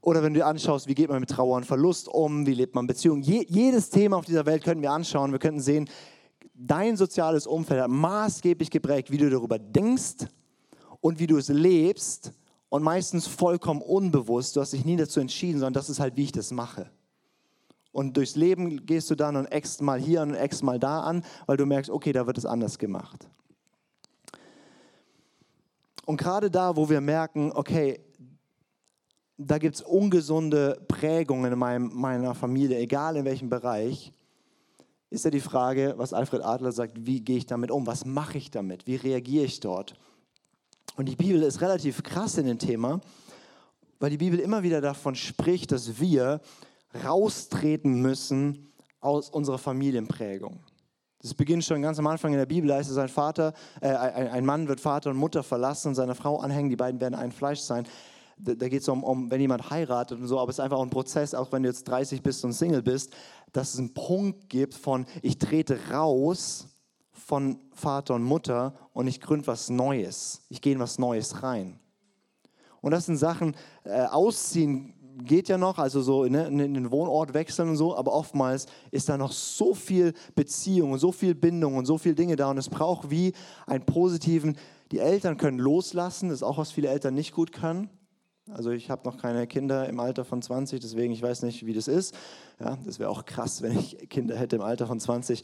Oder 0.03 0.23
wenn 0.23 0.35
du 0.35 0.39
dir 0.39 0.47
anschaust, 0.47 0.87
wie 0.87 0.95
geht 0.95 1.09
man 1.09 1.19
mit 1.19 1.31
Trauer 1.31 1.57
und 1.57 1.67
Verlust 1.67 2.07
um, 2.07 2.47
wie 2.47 2.55
lebt 2.55 2.77
man 2.77 2.87
Beziehungen. 2.87 3.23
Je, 3.23 3.45
jedes 3.49 3.91
Thema 3.91 4.19
auf 4.19 4.25
dieser 4.25 4.47
Welt 4.47 4.63
können 4.63 4.83
wir 4.83 4.93
anschauen. 4.93 5.33
Wir 5.33 5.41
könnten 5.41 5.61
sehen, 5.61 5.91
dein 6.55 6.97
soziales 6.97 7.49
Umfeld 7.49 7.83
hat 7.83 7.91
maßgeblich 7.91 8.71
geprägt, 8.71 9.11
wie 9.11 9.19
du 9.19 9.29
darüber 9.29 9.59
denkst 9.59 10.29
und 11.01 11.19
wie 11.19 11.27
du 11.27 11.39
es 11.39 11.49
lebst 11.49 12.31
und 12.69 12.85
meistens 12.85 13.27
vollkommen 13.27 13.83
unbewusst. 13.83 14.55
Du 14.55 14.61
hast 14.61 14.73
dich 14.73 14.85
nie 14.85 14.95
dazu 14.95 15.19
entschieden, 15.19 15.59
sondern 15.59 15.75
das 15.75 15.91
ist 15.91 15.99
halt, 15.99 16.17
wie 16.17 16.23
ich 16.23 16.33
das 16.33 16.53
mache. 16.53 16.89
Und 17.93 18.17
durchs 18.17 18.37
Leben 18.37 18.87
gehst 18.87 19.11
du 19.11 19.15
dann 19.15 19.37
und 19.37 19.47
eckst 19.47 19.83
mal 19.83 20.01
hier 20.01 20.23
und 20.23 20.35
eckst 20.35 20.63
mal 20.63 20.79
da 20.79 21.01
an, 21.01 21.25
weil 21.47 21.59
du 21.59 21.67
merkst, 21.67 21.91
okay, 21.91 22.13
da 22.13 22.27
wird 22.27 22.39
es 22.39 22.47
anders 22.47 22.79
gemacht. 22.79 23.29
Und 26.07 26.17
gerade 26.17 26.51
da, 26.51 26.75
wo 26.77 26.89
wir 26.89 27.01
merken, 27.01 27.53
okay, 27.53 28.01
da 29.37 29.59
gibt 29.59 29.77
es 29.77 29.83
ungesunde 29.83 30.81
Prägungen 30.89 31.53
in 31.53 31.59
meinem, 31.59 31.91
meiner 31.95 32.35
Familie, 32.35 32.79
egal 32.79 33.17
in 33.17 33.25
welchem 33.25 33.49
Bereich, 33.49 34.13
ist 35.11 35.25
ja 35.25 35.31
die 35.31 35.41
Frage, 35.41 35.95
was 35.99 36.15
Alfred 36.15 36.43
Adler 36.43 36.73
sagt, 36.73 37.07
wie 37.07 37.21
gehe 37.21 37.37
ich 37.37 37.47
damit 37.47 37.71
um? 37.71 37.87
Was 37.87 38.07
mache 38.07 38.39
ich 38.39 38.51
damit? 38.51 38.87
Wie 38.87 38.97
reagiere 38.97 39.45
ich 39.45 39.61
dort? 39.61 39.95
Und 40.97 41.07
die 41.07 41.17
Bibel 41.17 41.43
ist 41.43 41.61
relativ 41.61 42.03
krass 42.03 42.39
in 42.39 42.47
dem 42.47 42.59
Thema, 42.59 43.01
weil 44.01 44.11
die 44.11 44.17
Bibel 44.19 44.39
immer 44.39 44.63
wieder 44.63 44.81
davon 44.81 45.15
spricht, 45.15 45.71
dass 45.73 46.01
wir 46.01 46.41
raustreten 46.95 48.01
müssen 48.01 48.73
aus 49.01 49.31
unserer 49.31 49.59
Familienprägung. 49.59 50.61
Das 51.21 51.35
beginnt 51.35 51.65
schon 51.65 51.83
ganz 51.83 51.99
am 51.99 52.07
Anfang 52.09 52.33
in 52.33 52.39
der 52.39 52.47
Bibel, 52.47 52.69
da 52.69 52.77
heißt 52.77 52.91
es, 52.91 52.99
ein, 52.99 53.09
Vater, 53.09 53.53
äh, 53.81 53.89
ein, 53.89 54.45
Mann 54.45 54.67
wird 54.67 54.81
Vater 54.81 55.11
und 55.11 55.17
Mutter 55.17 55.45
verlassen 55.45 55.89
und 55.89 55.95
seine 55.95 56.17
Frau 56.17 56.41
anhängen, 56.41 56.69
die 56.69 56.77
beiden 56.77 57.01
werden 57.01 57.15
ein 57.15 57.31
Fleisch 57.31 57.61
sein. 57.61 57.87
Da, 58.39 58.55
da 58.55 58.69
geht 58.69 58.83
es 58.83 58.89
um, 58.89 59.05
um, 59.05 59.31
wenn 59.31 59.41
jemand 59.41 59.71
heiratet 59.71 60.19
und 60.19 60.27
so, 60.27 60.41
aber 60.41 60.51
es 60.51 60.57
ist 60.57 60.61
einfach 60.61 60.79
auch 60.79 60.83
ein 60.83 60.91
Prozess, 60.91 61.33
auch 61.33 61.53
wenn 61.53 61.63
du 61.63 61.69
jetzt 61.69 61.85
30 61.85 62.23
bist 62.23 62.45
und 62.45 62.53
Single 62.53 62.83
bist, 62.83 63.15
dass 63.53 63.75
es 63.75 63.79
einen 63.79 63.95
Punkt 63.95 64.49
gibt 64.49 64.75
von, 64.75 65.07
ich 65.23 65.39
trete 65.39 65.79
raus 65.93 66.67
von 67.13 67.61
Vater 67.73 68.15
und 68.15 68.25
Mutter 68.25 68.75
und 68.93 69.07
ich 69.07 69.21
gründe 69.21 69.47
was 69.47 69.71
Neues. 69.71 70.43
Ich 70.49 70.61
gehe 70.61 70.73
in 70.73 70.81
was 70.81 70.99
Neues 70.99 71.43
rein. 71.45 71.79
Und 72.81 72.91
das 72.91 73.07
sind 73.07 73.17
Sachen, 73.17 73.55
äh, 73.85 74.07
ausziehen 74.07 74.95
geht 75.19 75.49
ja 75.49 75.59
noch, 75.59 75.79
also 75.79 76.03
so 76.03 76.25
ne, 76.25 76.47
in 76.47 76.75
den 76.75 76.91
Wohnort 76.91 77.35
wechseln 77.35 77.71
und 77.71 77.77
so, 77.77 77.97
aber 77.97 78.13
oftmals 78.13 78.67
ist 78.91 79.09
da 79.09 79.19
noch 79.19 79.33
so 79.33 79.75
viel 79.75 80.13
Beziehung 80.35 80.93
und 80.93 80.99
so 80.99 81.13
viel 81.13 81.35
Bindung 81.35 81.77
und 81.77 81.87
so 81.87 81.99
viele 81.99 82.15
Dinge 82.15 82.37
da 82.37 82.51
und 82.51 82.59
es 82.59 82.69
braucht 82.69 83.11
wie 83.11 83.33
einen 83.67 83.85
positiven, 83.85 84.57
die 84.91 84.99
Eltern 84.99 85.37
können 85.37 85.59
loslassen, 85.59 86.29
das 86.29 86.39
ist 86.39 86.43
auch 86.43 86.59
was 86.59 86.71
viele 86.71 86.89
Eltern 86.89 87.15
nicht 87.15 87.33
gut 87.33 87.53
können. 87.53 87.91
Also 88.51 88.71
ich 88.71 88.91
habe 88.91 89.09
noch 89.09 89.19
keine 89.19 89.47
Kinder 89.47 89.89
im 89.89 90.01
Alter 90.01 90.25
von 90.25 90.43
20, 90.43 90.81
deswegen 90.81 91.13
ich 91.13 91.23
weiß 91.23 91.43
nicht, 91.43 91.65
wie 91.65 91.73
das 91.73 91.87
ist. 91.89 92.15
Ja, 92.59 92.77
das 92.85 92.99
wäre 92.99 93.09
auch 93.09 93.25
krass, 93.25 93.63
wenn 93.63 93.79
ich 93.79 94.09
Kinder 94.11 94.37
hätte 94.37 94.57
im 94.57 94.63
Alter 94.63 94.87
von 94.87 94.99
20. 94.99 95.43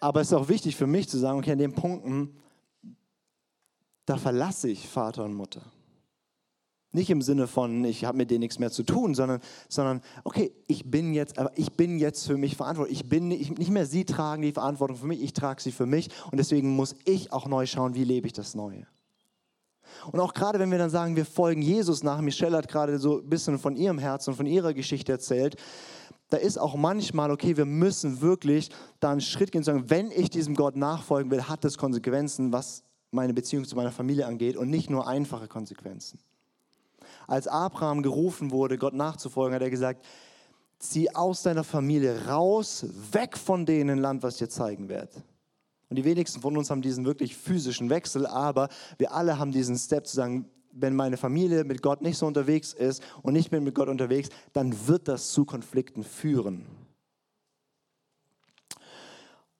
Aber 0.00 0.20
es 0.20 0.28
ist 0.28 0.34
auch 0.34 0.48
wichtig 0.48 0.76
für 0.76 0.86
mich 0.86 1.08
zu 1.08 1.18
sagen, 1.18 1.38
okay, 1.38 1.52
an 1.52 1.58
den 1.58 1.72
Punkten, 1.72 2.36
da 4.06 4.16
verlasse 4.16 4.68
ich 4.68 4.88
Vater 4.88 5.24
und 5.24 5.34
Mutter. 5.34 5.62
Nicht 6.92 7.10
im 7.10 7.22
Sinne 7.22 7.48
von, 7.48 7.84
ich 7.84 8.04
habe 8.04 8.18
mit 8.18 8.30
denen 8.30 8.40
nichts 8.40 8.60
mehr 8.60 8.70
zu 8.70 8.84
tun, 8.84 9.16
sondern, 9.16 9.40
sondern 9.68 10.00
okay, 10.22 10.52
ich 10.68 10.88
bin 10.88 11.12
jetzt, 11.12 11.34
ich 11.56 11.72
bin 11.72 11.98
jetzt 11.98 12.24
für 12.24 12.36
mich 12.36 12.56
verantwortlich. 12.56 13.00
Ich 13.00 13.08
bin 13.08 13.26
nicht, 13.26 13.58
nicht 13.58 13.70
mehr 13.70 13.84
sie 13.84 14.04
tragen 14.04 14.42
die 14.42 14.52
Verantwortung 14.52 14.96
für 14.96 15.06
mich, 15.06 15.20
ich 15.20 15.32
trage 15.32 15.60
sie 15.60 15.72
für 15.72 15.86
mich 15.86 16.08
und 16.30 16.38
deswegen 16.38 16.76
muss 16.76 16.94
ich 17.04 17.32
auch 17.32 17.46
neu 17.46 17.66
schauen, 17.66 17.94
wie 17.94 18.04
lebe 18.04 18.28
ich 18.28 18.32
das 18.32 18.54
Neue. 18.54 18.86
Und 20.12 20.20
auch 20.20 20.34
gerade 20.34 20.60
wenn 20.60 20.70
wir 20.70 20.78
dann 20.78 20.90
sagen, 20.90 21.16
wir 21.16 21.26
folgen 21.26 21.62
Jesus 21.62 22.04
nach, 22.04 22.20
Michelle 22.20 22.56
hat 22.56 22.68
gerade 22.68 22.98
so 22.98 23.18
ein 23.18 23.28
bisschen 23.28 23.58
von 23.58 23.76
ihrem 23.76 23.98
Herzen 23.98 24.30
und 24.30 24.36
von 24.36 24.46
ihrer 24.46 24.72
Geschichte 24.72 25.10
erzählt, 25.10 25.56
da 26.30 26.36
ist 26.36 26.58
auch 26.58 26.76
manchmal, 26.76 27.32
okay, 27.32 27.56
wir 27.56 27.64
müssen 27.64 28.20
wirklich 28.20 28.70
da 29.00 29.10
einen 29.10 29.20
Schritt 29.20 29.50
gehen 29.50 29.60
und 29.60 29.64
sagen, 29.64 29.90
wenn 29.90 30.12
ich 30.12 30.30
diesem 30.30 30.54
Gott 30.54 30.76
nachfolgen 30.76 31.30
will, 31.30 31.42
hat 31.42 31.64
das 31.64 31.76
Konsequenzen, 31.76 32.52
was 32.52 32.84
meine 33.14 33.32
Beziehung 33.34 33.64
zu 33.64 33.76
meiner 33.76 33.92
Familie 33.92 34.26
angeht 34.26 34.56
und 34.56 34.68
nicht 34.68 34.90
nur 34.90 35.06
einfache 35.06 35.48
Konsequenzen. 35.48 36.18
Als 37.26 37.48
Abraham 37.48 38.02
gerufen 38.02 38.50
wurde, 38.50 38.76
Gott 38.76 38.94
nachzufolgen, 38.94 39.54
hat 39.54 39.62
er 39.62 39.70
gesagt, 39.70 40.04
zieh 40.78 41.14
aus 41.14 41.42
deiner 41.42 41.64
Familie 41.64 42.26
raus, 42.26 42.86
weg 43.12 43.38
von 43.38 43.64
denen 43.64 43.98
Land, 43.98 44.22
was 44.22 44.34
ich 44.34 44.38
dir 44.40 44.48
zeigen 44.48 44.88
werde. 44.88 45.22
Und 45.88 45.96
die 45.96 46.04
wenigsten 46.04 46.40
von 46.40 46.56
uns 46.56 46.70
haben 46.70 46.82
diesen 46.82 47.04
wirklich 47.04 47.36
physischen 47.36 47.88
Wechsel, 47.88 48.26
aber 48.26 48.68
wir 48.98 49.12
alle 49.14 49.38
haben 49.38 49.52
diesen 49.52 49.76
Step 49.76 50.06
zu 50.06 50.16
sagen, 50.16 50.46
wenn 50.72 50.96
meine 50.96 51.16
Familie 51.16 51.64
mit 51.64 51.82
Gott 51.82 52.02
nicht 52.02 52.18
so 52.18 52.26
unterwegs 52.26 52.72
ist 52.72 53.02
und 53.22 53.36
ich 53.36 53.48
bin 53.48 53.62
mit 53.62 53.74
Gott 53.74 53.88
unterwegs, 53.88 54.28
dann 54.52 54.88
wird 54.88 55.08
das 55.08 55.30
zu 55.30 55.44
Konflikten 55.44 56.02
führen. 56.02 56.66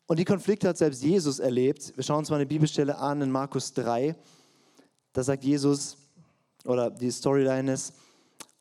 Und 0.07 0.19
die 0.19 0.25
Konflikte 0.25 0.69
hat 0.69 0.77
selbst 0.77 1.03
Jesus 1.03 1.39
erlebt. 1.39 1.93
Wir 1.97 2.05
schauen 2.05 2.19
uns 2.19 2.31
mal 2.31 2.37
eine 2.37 2.47
Bibelstelle 2.47 2.99
an 2.99 3.23
in 3.23 3.31
Markus 3.31 3.73
3. 3.73 4.15
Da 5.15 5.23
sagt 5.23 5.45
Jesus, 5.45 5.97
oder 6.65 6.91
die 6.91 7.11
Storyline 7.11 7.73
ist, 7.73 7.95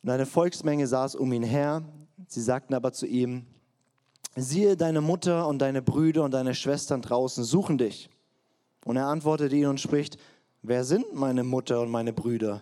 und 0.03 0.09
eine 0.09 0.25
Volksmenge 0.25 0.85
saß 0.85 1.15
um 1.15 1.31
ihn 1.31 1.43
her. 1.43 1.83
Sie 2.27 2.41
sagten 2.41 2.73
aber 2.73 2.91
zu 2.91 3.07
ihm, 3.07 3.45
siehe, 4.35 4.75
deine 4.75 5.01
Mutter 5.01 5.47
und 5.47 5.59
deine 5.59 5.81
Brüder 5.81 6.23
und 6.23 6.31
deine 6.31 6.55
Schwestern 6.55 7.01
draußen 7.01 7.43
suchen 7.43 7.77
dich. 7.77 8.09
Und 8.85 8.97
er 8.97 9.07
antwortete 9.07 9.55
ihnen 9.55 9.69
und 9.69 9.81
spricht, 9.81 10.17
wer 10.61 10.83
sind 10.83 11.13
meine 11.13 11.43
Mutter 11.43 11.81
und 11.81 11.89
meine 11.89 12.11
Brüder? 12.11 12.61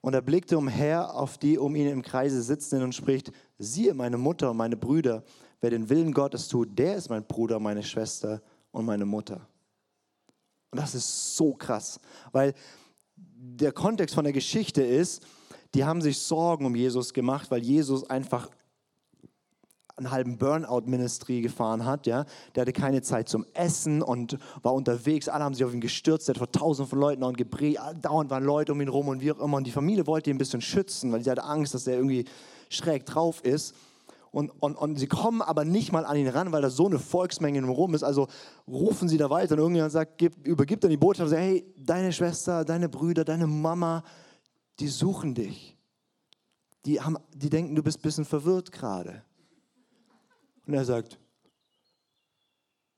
Und 0.00 0.14
er 0.14 0.22
blickte 0.22 0.58
umher 0.58 1.14
auf 1.14 1.38
die 1.38 1.58
um 1.58 1.76
ihn 1.76 1.88
im 1.88 2.02
Kreise 2.02 2.42
sitzenden 2.42 2.84
und 2.84 2.94
spricht, 2.94 3.30
siehe 3.58 3.94
meine 3.94 4.18
Mutter 4.18 4.50
und 4.50 4.56
meine 4.56 4.76
Brüder, 4.76 5.22
wer 5.62 5.70
den 5.70 5.88
Willen 5.88 6.12
Gottes 6.12 6.48
tut, 6.48 6.78
der 6.78 6.96
ist 6.96 7.08
mein 7.08 7.24
Bruder, 7.24 7.58
meine 7.58 7.82
Schwester 7.82 8.42
und 8.72 8.84
meine 8.84 9.06
Mutter. 9.06 9.46
Und 10.70 10.80
das 10.80 10.94
ist 10.94 11.36
so 11.36 11.54
krass, 11.54 11.98
weil 12.32 12.52
der 13.16 13.72
Kontext 13.72 14.14
von 14.14 14.24
der 14.24 14.32
Geschichte 14.32 14.82
ist, 14.82 15.24
die 15.74 15.84
haben 15.84 16.02
sich 16.02 16.18
Sorgen 16.18 16.66
um 16.66 16.74
Jesus 16.74 17.14
gemacht, 17.14 17.50
weil 17.50 17.62
Jesus 17.62 18.08
einfach 18.10 18.50
einen 19.96 20.10
halben 20.10 20.38
Burnout-Ministry 20.38 21.42
gefahren 21.42 21.84
hat. 21.84 22.06
Ja? 22.06 22.24
Der 22.54 22.62
hatte 22.62 22.72
keine 22.72 23.02
Zeit 23.02 23.28
zum 23.28 23.46
Essen 23.54 24.02
und 24.02 24.38
war 24.62 24.74
unterwegs. 24.74 25.28
Alle 25.28 25.44
haben 25.44 25.54
sich 25.54 25.64
auf 25.64 25.72
ihn 25.72 25.80
gestürzt. 25.80 26.28
Der 26.28 26.34
hat 26.34 26.38
vor 26.38 26.50
tausenden 26.50 26.88
von 26.88 26.98
Leuten 26.98 27.22
und 27.22 27.36
gepredigt. 27.36 27.80
Dauernd 28.00 28.30
waren 28.30 28.44
Leute 28.44 28.72
um 28.72 28.80
ihn 28.80 28.88
rum 28.88 29.08
und 29.08 29.20
wie 29.20 29.32
auch 29.32 29.38
immer. 29.38 29.58
Und 29.58 29.66
die 29.66 29.70
Familie 29.70 30.06
wollte 30.06 30.30
ihn 30.30 30.36
ein 30.36 30.38
bisschen 30.38 30.60
schützen, 30.60 31.12
weil 31.12 31.22
sie 31.22 31.30
hatte 31.30 31.44
Angst, 31.44 31.74
dass 31.74 31.86
er 31.86 31.96
irgendwie 31.96 32.24
schräg 32.68 33.06
drauf 33.06 33.44
ist. 33.44 33.74
Und, 34.32 34.48
und, 34.62 34.76
und 34.76 34.96
sie 34.96 35.06
kommen 35.06 35.42
aber 35.42 35.66
nicht 35.66 35.92
mal 35.92 36.06
an 36.06 36.16
ihn 36.16 36.26
ran, 36.26 36.52
weil 36.52 36.62
da 36.62 36.70
so 36.70 36.86
eine 36.86 36.98
Volksmenge 36.98 37.62
rum 37.66 37.94
ist. 37.94 38.02
Also 38.02 38.28
rufen 38.66 39.06
sie 39.06 39.18
da 39.18 39.28
weiter 39.28 39.52
und 39.52 39.58
irgendjemand 39.58 39.92
sagt, 39.92 40.16
gib, 40.16 40.46
übergibt 40.46 40.82
dann 40.82 40.90
die 40.90 40.96
Botschaft, 40.96 41.28
sagt, 41.28 41.42
hey, 41.42 41.70
deine 41.76 42.14
Schwester, 42.14 42.64
deine 42.64 42.88
Brüder, 42.88 43.24
deine 43.24 43.46
Mama, 43.46 44.02
die 44.80 44.88
suchen 44.88 45.34
dich. 45.34 45.76
Die, 46.86 46.98
haben, 46.98 47.18
die 47.34 47.50
denken, 47.50 47.74
du 47.74 47.82
bist 47.82 47.98
ein 47.98 48.02
bisschen 48.02 48.24
verwirrt 48.24 48.72
gerade. 48.72 49.22
Und 50.66 50.72
er 50.72 50.86
sagt, 50.86 51.18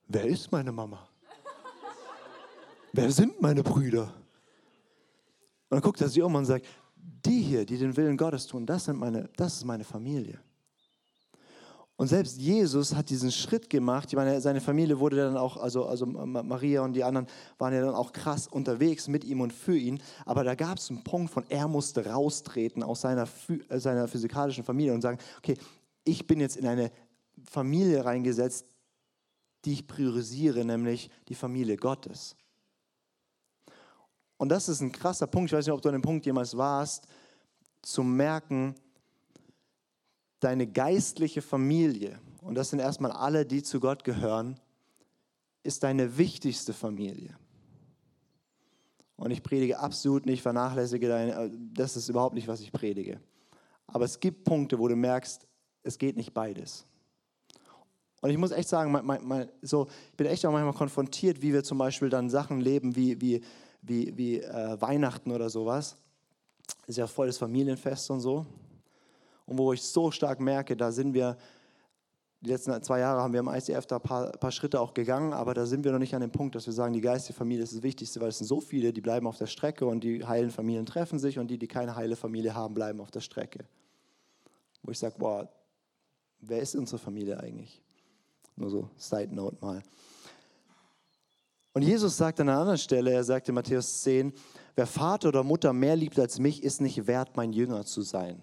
wer 0.07 0.23
ist 0.23 0.49
meine 0.53 0.71
Mama? 0.71 1.05
wer 2.93 3.11
sind 3.11 3.41
meine 3.41 3.61
Brüder? 3.61 4.03
Und 4.03 5.71
dann 5.71 5.81
guckt 5.81 5.99
er 5.99 6.07
sich 6.07 6.21
um 6.21 6.33
und 6.33 6.45
sagt, 6.45 6.65
die 6.95 7.41
hier, 7.41 7.65
die 7.65 7.77
den 7.77 7.97
Willen 7.97 8.15
Gottes 8.15 8.47
tun, 8.47 8.65
das, 8.65 8.85
sind 8.85 8.97
meine, 8.97 9.29
das 9.35 9.57
ist 9.57 9.65
meine 9.65 9.83
Familie. 9.83 10.39
Und 11.97 12.07
selbst 12.07 12.37
Jesus 12.37 12.93
hat 12.93 13.09
diesen 13.09 13.31
Schritt 13.31 13.69
gemacht. 13.69 14.09
Ich 14.09 14.15
meine, 14.15 14.41
seine 14.41 14.59
Familie 14.59 14.99
wurde 14.99 15.15
dann 15.15 15.37
auch, 15.37 15.55
also, 15.55 15.85
also 15.85 16.05
Maria 16.05 16.81
und 16.81 16.93
die 16.93 17.05
anderen 17.05 17.27
waren 17.57 17.73
ja 17.73 17.85
dann 17.85 17.95
auch 17.95 18.11
krass 18.11 18.47
unterwegs 18.47 19.07
mit 19.07 19.23
ihm 19.23 19.39
und 19.39 19.53
für 19.53 19.77
ihn. 19.77 20.01
Aber 20.25 20.43
da 20.43 20.55
gab 20.55 20.77
es 20.77 20.89
einen 20.89 21.05
Punkt 21.05 21.31
von, 21.31 21.45
er 21.47 21.69
musste 21.69 22.05
raustreten 22.05 22.83
aus 22.83 23.01
seiner, 23.01 23.29
äh, 23.69 23.79
seiner 23.79 24.09
physikalischen 24.09 24.65
Familie 24.65 24.93
und 24.93 25.01
sagen, 25.01 25.19
okay, 25.37 25.57
ich 26.03 26.27
bin 26.27 26.41
jetzt 26.41 26.57
in 26.57 26.67
eine 26.67 26.91
Familie 27.49 28.03
reingesetzt, 28.03 28.65
die 29.63 29.73
ich 29.73 29.87
priorisiere, 29.87 30.65
nämlich 30.65 31.09
die 31.29 31.35
Familie 31.35 31.77
Gottes. 31.77 32.35
Und 34.37 34.49
das 34.49 34.67
ist 34.67 34.81
ein 34.81 34.91
krasser 34.91 35.27
Punkt. 35.27 35.49
Ich 35.49 35.57
weiß 35.57 35.65
nicht, 35.65 35.73
ob 35.73 35.81
du 35.81 35.87
an 35.87 35.93
dem 35.93 36.01
Punkt 36.01 36.25
jemals 36.25 36.57
warst, 36.57 37.07
zu 37.81 38.03
merken, 38.03 38.75
deine 40.45 40.67
geistliche 40.67 41.41
Familie, 41.41 42.19
und 42.41 42.53
das 42.53 42.69
sind 42.69 42.77
erstmal 42.77 43.11
alle, 43.11 43.47
die 43.47 43.63
zu 43.63 43.79
Gott 43.79 44.03
gehören, 44.03 44.59
ist 45.63 45.81
deine 45.81 46.19
wichtigste 46.19 46.71
Familie. 46.71 47.35
Und 49.15 49.31
ich 49.31 49.41
predige 49.41 49.79
absolut 49.79 50.27
nicht, 50.27 50.43
vernachlässige 50.43 51.07
deine, 51.07 51.51
das 51.73 51.97
ist 51.97 52.09
überhaupt 52.09 52.35
nicht, 52.35 52.47
was 52.47 52.61
ich 52.61 52.71
predige. 52.71 53.19
Aber 53.87 54.05
es 54.05 54.19
gibt 54.19 54.43
Punkte, 54.43 54.77
wo 54.77 54.87
du 54.87 54.95
merkst, 54.95 55.47
es 55.81 55.97
geht 55.97 56.15
nicht 56.15 56.33
beides. 56.33 56.85
Und 58.21 58.29
ich 58.29 58.37
muss 58.37 58.51
echt 58.51 58.69
sagen, 58.69 58.91
mein, 58.91 59.05
mein, 59.05 59.25
mein, 59.25 59.49
so, 59.63 59.87
ich 60.11 60.17
bin 60.17 60.27
echt 60.27 60.45
auch 60.45 60.51
manchmal 60.51 60.73
konfrontiert, 60.73 61.41
wie 61.41 61.53
wir 61.53 61.63
zum 61.63 61.79
Beispiel 61.79 62.09
dann 62.09 62.29
Sachen 62.29 62.61
leben 62.61 62.95
wie, 62.95 63.19
wie, 63.19 63.41
wie, 63.81 64.15
wie 64.15 64.41
äh, 64.41 64.79
Weihnachten 64.79 65.31
oder 65.31 65.49
sowas. 65.49 65.97
Ist 66.85 66.99
ja 66.99 67.07
voll 67.07 67.27
das 67.27 67.39
Familienfest 67.39 68.11
und 68.11 68.19
so 68.19 68.45
und 69.45 69.57
wo 69.57 69.73
ich 69.73 69.81
so 69.81 70.11
stark 70.11 70.39
merke, 70.39 70.75
da 70.75 70.91
sind 70.91 71.13
wir, 71.13 71.37
die 72.41 72.49
letzten 72.49 72.81
zwei 72.83 72.99
Jahre 72.99 73.21
haben 73.21 73.33
wir 73.33 73.39
im 73.39 73.47
ICF 73.47 73.85
da 73.85 73.97
ein 73.97 74.01
paar, 74.01 74.31
paar, 74.31 74.51
Schritte 74.51 74.79
auch 74.79 74.93
gegangen, 74.93 75.33
aber 75.33 75.53
da 75.53 75.65
sind 75.65 75.83
wir 75.83 75.91
noch 75.91 75.99
nicht 75.99 76.15
an 76.15 76.21
dem 76.21 76.31
Punkt, 76.31 76.55
dass 76.55 76.65
wir 76.65 76.73
sagen, 76.73 76.93
die 76.93 77.01
geistige 77.01 77.37
Familie 77.37 77.63
ist 77.63 77.73
das 77.73 77.83
Wichtigste, 77.83 78.19
weil 78.21 78.29
es 78.29 78.39
sind 78.39 78.47
so 78.47 78.59
viele, 78.59 78.91
die 78.91 79.01
bleiben 79.01 79.27
auf 79.27 79.37
der 79.37 79.47
Strecke 79.47 79.85
und 79.85 80.03
die 80.03 80.25
heilen 80.25 80.51
Familien 80.51 80.85
treffen 80.85 81.19
sich 81.19 81.39
und 81.39 81.47
die, 81.47 81.57
die 81.57 81.67
keine 81.67 81.95
heile 81.95 82.15
Familie 82.15 82.53
haben, 82.53 82.73
bleiben 82.73 83.01
auf 83.01 83.11
der 83.11 83.21
Strecke. 83.21 83.65
Wo 84.83 84.91
ich 84.91 84.99
sage, 84.99 85.15
boah, 85.17 85.49
wer 86.39 86.59
ist 86.59 86.75
unsere 86.75 86.99
Familie 86.99 87.39
eigentlich? 87.39 87.81
Nur 88.55 88.69
so, 88.69 88.89
Side 88.97 89.33
Note 89.33 89.57
mal. 89.61 89.81
Und 91.73 91.81
Jesus 91.81 92.15
sagt 92.15 92.39
an 92.39 92.47
einer 92.47 92.59
anderen 92.59 92.77
Stelle, 92.77 93.11
er 93.11 93.23
sagt 93.23 93.49
in 93.49 93.55
Matthäus 93.55 94.01
10, 94.03 94.31
wer 94.75 94.87
Vater 94.87 95.27
oder 95.27 95.43
Mutter 95.43 95.73
mehr 95.73 95.97
liebt 95.97 96.17
als 96.17 96.39
mich, 96.39 96.63
ist 96.63 96.79
nicht 96.79 97.05
wert, 97.05 97.35
mein 97.35 97.51
Jünger 97.51 97.85
zu 97.85 98.01
sein. 98.01 98.41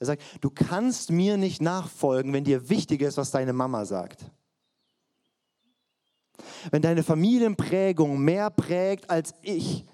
Er 0.00 0.06
sagt, 0.06 0.22
du 0.40 0.48
kannst 0.48 1.10
mir 1.10 1.36
nicht 1.36 1.60
nachfolgen, 1.60 2.32
wenn 2.32 2.42
dir 2.42 2.70
wichtig 2.70 3.02
ist, 3.02 3.18
was 3.18 3.30
deine 3.30 3.52
Mama 3.52 3.84
sagt. 3.84 4.24
Wenn 6.70 6.80
deine 6.80 7.02
Familienprägung 7.02 8.18
mehr 8.18 8.48
prägt 8.48 9.10
als 9.10 9.34
ich, 9.42 9.84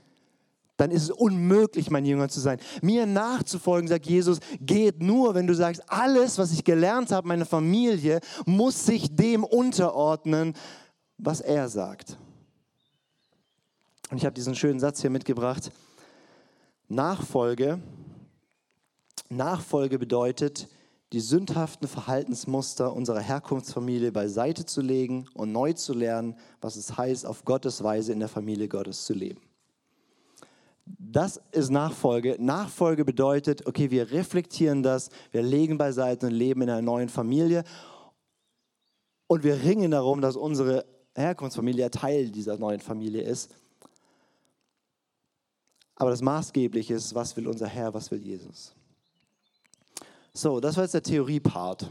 dann 0.76 0.92
ist 0.92 1.04
es 1.04 1.10
unmöglich, 1.10 1.90
mein 1.90 2.04
Jünger 2.04 2.28
zu 2.28 2.38
sein. 2.38 2.60
Mir 2.82 3.04
nachzufolgen, 3.04 3.88
sagt 3.88 4.06
Jesus, 4.06 4.38
geht 4.60 5.02
nur, 5.02 5.34
wenn 5.34 5.48
du 5.48 5.54
sagst, 5.54 5.82
alles, 5.88 6.38
was 6.38 6.52
ich 6.52 6.62
gelernt 6.62 7.10
habe, 7.10 7.26
meine 7.26 7.46
Familie, 7.46 8.20
muss 8.44 8.86
sich 8.86 9.14
dem 9.16 9.42
unterordnen, 9.42 10.54
was 11.18 11.40
er 11.40 11.68
sagt. 11.68 12.16
Und 14.10 14.18
ich 14.18 14.24
habe 14.24 14.34
diesen 14.34 14.54
schönen 14.54 14.78
Satz 14.78 15.00
hier 15.00 15.10
mitgebracht. 15.10 15.72
Nachfolge 16.88 17.80
Nachfolge 19.28 19.98
bedeutet, 19.98 20.68
die 21.12 21.20
sündhaften 21.20 21.86
Verhaltensmuster 21.86 22.92
unserer 22.92 23.20
Herkunftsfamilie 23.20 24.10
beiseite 24.10 24.66
zu 24.66 24.80
legen 24.80 25.26
und 25.34 25.52
neu 25.52 25.72
zu 25.72 25.94
lernen, 25.94 26.36
was 26.60 26.76
es 26.76 26.96
heißt, 26.96 27.26
auf 27.26 27.44
Gottes 27.44 27.82
Weise 27.82 28.12
in 28.12 28.18
der 28.18 28.28
Familie 28.28 28.68
Gottes 28.68 29.04
zu 29.04 29.14
leben. 29.14 29.40
Das 30.84 31.40
ist 31.50 31.70
Nachfolge. 31.70 32.36
Nachfolge 32.38 33.04
bedeutet, 33.04 33.66
okay, 33.66 33.90
wir 33.90 34.10
reflektieren 34.10 34.82
das, 34.82 35.10
wir 35.32 35.42
legen 35.42 35.78
beiseite 35.78 36.26
und 36.26 36.32
leben 36.32 36.62
in 36.62 36.70
einer 36.70 36.82
neuen 36.82 37.08
Familie 37.08 37.64
und 39.26 39.42
wir 39.42 39.62
ringen 39.62 39.90
darum, 39.90 40.20
dass 40.20 40.36
unsere 40.36 40.84
Herkunftsfamilie 41.16 41.90
Teil 41.90 42.30
dieser 42.30 42.56
neuen 42.56 42.80
Familie 42.80 43.22
ist. 43.22 43.52
Aber 45.96 46.10
das 46.10 46.20
Maßgebliche 46.20 46.94
ist, 46.94 47.14
was 47.14 47.36
will 47.36 47.48
unser 47.48 47.66
Herr, 47.66 47.92
was 47.92 48.10
will 48.10 48.22
Jesus? 48.22 48.75
So, 50.37 50.61
das 50.61 50.77
war 50.77 50.85
jetzt 50.85 50.92
der 50.92 51.03
Theorie-Part. 51.03 51.88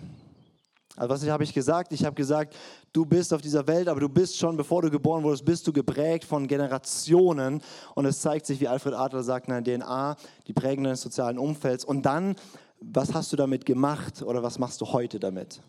Also 0.96 1.10
was 1.10 1.28
habe 1.28 1.44
ich 1.44 1.52
gesagt? 1.52 1.92
Ich 1.92 2.06
habe 2.06 2.16
gesagt, 2.16 2.56
du 2.94 3.04
bist 3.04 3.34
auf 3.34 3.42
dieser 3.42 3.66
Welt, 3.66 3.88
aber 3.88 4.00
du 4.00 4.08
bist 4.08 4.38
schon, 4.38 4.56
bevor 4.56 4.84
du 4.84 4.92
geboren 4.92 5.24
wurdest, 5.24 5.46
bist 5.46 5.66
du 5.66 5.74
geprägt 5.74 6.26
von 6.26 6.46
Generationen. 6.46 7.64
Und 7.96 8.06
es 8.06 8.22
zeigt 8.22 8.46
sich, 8.46 8.60
wie 8.60 8.68
Alfred 8.68 8.94
Adler 8.94 9.24
sagt, 9.24 9.48
in 9.48 9.64
der 9.64 9.80
DNA, 9.80 10.16
die 10.46 10.54
prägen 10.54 10.84
deines 10.84 11.02
sozialen 11.02 11.40
Umfelds. 11.40 11.84
Und 11.84 12.04
dann, 12.04 12.36
was 12.80 13.16
hast 13.16 13.34
du 13.34 13.36
damit 13.36 13.66
gemacht 13.66 14.22
oder 14.22 14.44
was 14.44 14.60
machst 14.60 14.80
du 14.80 14.94
heute 14.94 15.20
damit? 15.20 15.60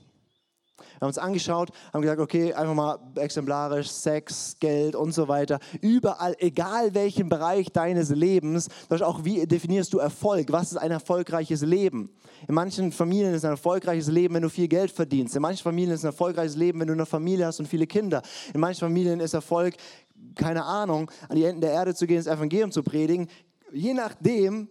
Wir 0.77 1.01
haben 1.01 1.09
uns 1.09 1.19
angeschaut, 1.19 1.71
haben 1.93 2.03
gesagt, 2.03 2.21
okay, 2.21 2.53
einfach 2.53 2.75
mal 2.75 2.99
exemplarisch, 3.17 3.89
Sex, 3.89 4.57
Geld 4.61 4.95
und 4.95 5.13
so 5.13 5.29
weiter. 5.29 5.59
Überall, 5.81 6.35
egal 6.39 6.95
welchen 6.95 7.29
Bereich 7.29 7.73
deines 7.73 8.11
Lebens, 8.11 8.69
auch 8.91 9.25
wie 9.25 9.47
definierst 9.47 9.93
du 9.93 9.99
Erfolg? 9.99 10.53
Was 10.53 10.73
ist 10.73 10.79
ein 10.79 10.91
erfolgreiches 10.91 11.63
Leben? 11.63 12.11
In 12.49 12.55
manchen 12.55 12.93
Familien 12.93 13.35
ist 13.35 13.45
ein 13.45 13.53
erfolgreiches 13.53 14.09
Leben, 14.09 14.35
wenn 14.35 14.43
du 14.43 14.51
viel 14.51 14.69
Geld 14.69 14.91
verdienst. 14.91 15.35
In 15.35 15.43
manchen 15.43 15.63
Familien 15.63 15.95
ist 15.95 16.05
ein 16.05 16.09
erfolgreiches 16.09 16.57
Leben, 16.57 16.81
wenn 16.81 16.89
du 16.89 16.93
eine 16.93 17.07
Familie 17.07 17.47
hast 17.47 17.61
und 17.61 17.67
viele 17.67 17.87
Kinder. 17.87 18.23
In 18.53 18.61
manchen 18.61 18.81
Familien 18.81 19.21
ist 19.21 19.35
Erfolg, 19.35 19.77
keine 20.35 20.65
Ahnung, 20.65 21.11
an 21.29 21.37
die 21.37 21.45
Enden 21.45 21.61
der 21.61 21.73
Erde 21.73 21.95
zu 21.95 22.07
gehen, 22.07 22.19
das 22.19 22.27
Evangelium 22.27 22.71
zu 22.71 22.83
predigen. 22.83 23.29
Je 23.73 23.95
nachdem, 23.95 24.69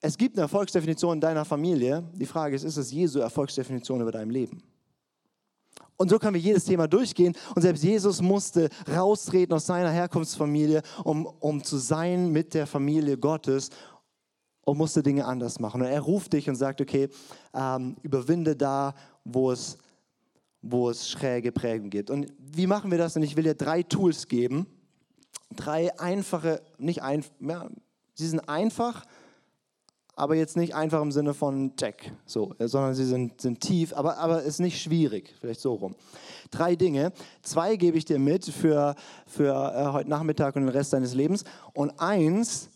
es 0.00 0.18
gibt 0.18 0.36
eine 0.36 0.42
Erfolgsdefinition 0.42 1.14
in 1.14 1.20
deiner 1.20 1.44
Familie. 1.44 2.02
Die 2.14 2.26
Frage 2.26 2.56
ist, 2.56 2.64
ist 2.64 2.76
es 2.76 2.90
Jesu 2.90 3.20
Erfolgsdefinition 3.20 4.00
über 4.00 4.12
deinem 4.12 4.30
Leben? 4.30 4.62
Und 6.02 6.08
so 6.08 6.18
können 6.18 6.34
wir 6.34 6.40
jedes 6.40 6.64
Thema 6.64 6.88
durchgehen. 6.88 7.32
Und 7.54 7.62
selbst 7.62 7.84
Jesus 7.84 8.20
musste 8.20 8.70
raustreten 8.92 9.54
aus 9.54 9.66
seiner 9.66 9.90
Herkunftsfamilie, 9.90 10.82
um, 11.04 11.26
um 11.26 11.62
zu 11.62 11.76
sein 11.76 12.32
mit 12.32 12.54
der 12.54 12.66
Familie 12.66 13.16
Gottes 13.16 13.70
und 14.64 14.78
musste 14.78 15.04
Dinge 15.04 15.24
anders 15.24 15.60
machen. 15.60 15.80
Und 15.80 15.86
er 15.86 16.00
ruft 16.00 16.32
dich 16.32 16.48
und 16.48 16.56
sagt, 16.56 16.80
okay, 16.80 17.08
ähm, 17.54 17.94
überwinde 18.02 18.56
da, 18.56 18.96
wo 19.22 19.52
es, 19.52 19.78
wo 20.60 20.90
es 20.90 21.08
schräge 21.08 21.52
Prägen 21.52 21.88
gibt. 21.88 22.10
Und 22.10 22.32
wie 22.36 22.66
machen 22.66 22.90
wir 22.90 22.98
das? 22.98 23.14
Und 23.14 23.22
ich 23.22 23.36
will 23.36 23.44
dir 23.44 23.54
drei 23.54 23.84
Tools 23.84 24.26
geben. 24.26 24.66
Drei 25.54 25.96
einfache, 26.00 26.62
nicht 26.78 27.04
einfach, 27.04 27.30
ja, 27.38 27.70
sie 28.14 28.26
sind 28.26 28.48
einfach, 28.48 29.04
aber 30.14 30.34
jetzt 30.34 30.56
nicht 30.56 30.74
einfach 30.74 31.00
im 31.00 31.12
Sinne 31.12 31.34
von 31.34 31.74
Check, 31.76 32.12
so, 32.26 32.54
sondern 32.58 32.94
sie 32.94 33.04
sind, 33.04 33.40
sind 33.40 33.60
tief, 33.60 33.94
aber, 33.94 34.18
aber 34.18 34.42
ist 34.42 34.60
nicht 34.60 34.80
schwierig, 34.80 35.34
vielleicht 35.40 35.60
so 35.60 35.74
rum. 35.74 35.94
Drei 36.50 36.76
Dinge. 36.76 37.12
Zwei 37.42 37.76
gebe 37.76 37.96
ich 37.96 38.04
dir 38.04 38.18
mit 38.18 38.44
für, 38.44 38.94
für 39.26 39.54
äh, 39.74 39.92
heute 39.92 40.10
Nachmittag 40.10 40.54
und 40.56 40.62
den 40.62 40.68
Rest 40.68 40.92
deines 40.92 41.14
Lebens. 41.14 41.44
Und 41.72 41.98
eins 41.98 42.68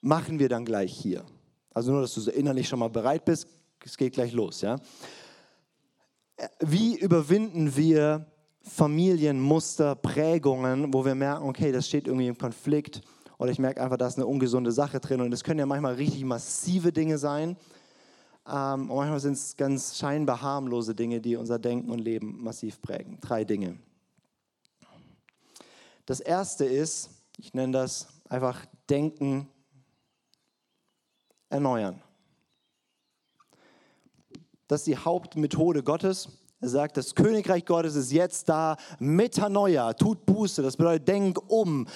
machen 0.00 0.40
wir 0.40 0.48
dann 0.48 0.64
gleich 0.64 0.92
hier. 0.92 1.24
Also 1.72 1.92
nur, 1.92 2.00
dass 2.00 2.14
du 2.14 2.20
so 2.20 2.30
innerlich 2.30 2.68
schon 2.68 2.80
mal 2.80 2.90
bereit 2.90 3.24
bist, 3.24 3.46
es 3.84 3.96
geht 3.96 4.14
gleich 4.14 4.32
los. 4.32 4.60
Ja? 4.62 4.78
wie 6.60 6.96
überwinden 6.98 7.76
wir 7.76 8.26
Familienmuster, 8.62 9.94
Prägungen, 9.94 10.92
wo 10.92 11.04
wir 11.04 11.14
merken, 11.14 11.48
okay, 11.48 11.72
das 11.72 11.88
steht 11.88 12.06
irgendwie 12.06 12.28
im 12.28 12.38
Konflikt 12.38 13.00
oder 13.40 13.50
ich 13.50 13.58
merke 13.58 13.82
einfach, 13.82 13.96
da 13.96 14.06
ist 14.06 14.18
eine 14.18 14.26
ungesunde 14.26 14.70
Sache 14.70 15.00
drin 15.00 15.22
und 15.22 15.32
es 15.32 15.42
können 15.42 15.58
ja 15.58 15.64
manchmal 15.64 15.94
richtig 15.94 16.22
massive 16.24 16.92
Dinge 16.92 17.16
sein 17.16 17.56
ähm, 18.46 18.90
und 18.90 18.96
manchmal 18.96 19.18
sind 19.18 19.32
es 19.32 19.56
ganz 19.56 19.96
scheinbar 19.96 20.42
harmlose 20.42 20.94
Dinge, 20.94 21.22
die 21.22 21.36
unser 21.36 21.58
Denken 21.58 21.90
und 21.90 22.00
Leben 22.00 22.44
massiv 22.44 22.82
prägen. 22.82 23.18
Drei 23.18 23.44
Dinge. 23.44 23.78
Das 26.04 26.20
erste 26.20 26.66
ist, 26.66 27.08
ich 27.38 27.54
nenne 27.54 27.72
das 27.72 28.08
einfach 28.28 28.66
Denken 28.90 29.48
erneuern. 31.48 32.02
Das 34.68 34.80
ist 34.80 34.86
die 34.86 34.98
Hauptmethode 34.98 35.82
Gottes. 35.82 36.28
Er 36.60 36.68
sagt, 36.68 36.98
das 36.98 37.14
Königreich 37.14 37.64
Gottes 37.64 37.94
ist 37.94 38.12
jetzt 38.12 38.50
da, 38.50 38.76
Metanoia, 38.98 39.94
tut 39.94 40.26
Buße, 40.26 40.60
das 40.60 40.76
bedeutet, 40.76 41.08
denk 41.08 41.50
um. 41.50 41.88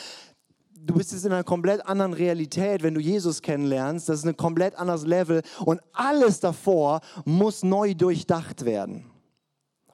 Du 0.87 0.92
bist 0.92 1.12
jetzt 1.12 1.25
in 1.25 1.33
einer 1.33 1.44
komplett 1.44 1.87
anderen 1.87 2.12
Realität, 2.12 2.83
wenn 2.83 2.92
du 2.92 3.01
Jesus 3.01 3.40
kennenlernst. 3.40 4.07
Das 4.07 4.18
ist 4.18 4.27
ein 4.27 4.37
komplett 4.37 4.75
anderes 4.75 5.07
Level 5.07 5.40
und 5.64 5.81
alles 5.94 6.40
davor 6.40 7.01
muss 7.25 7.62
neu 7.62 7.94
durchdacht 7.94 8.66
werden. 8.66 9.11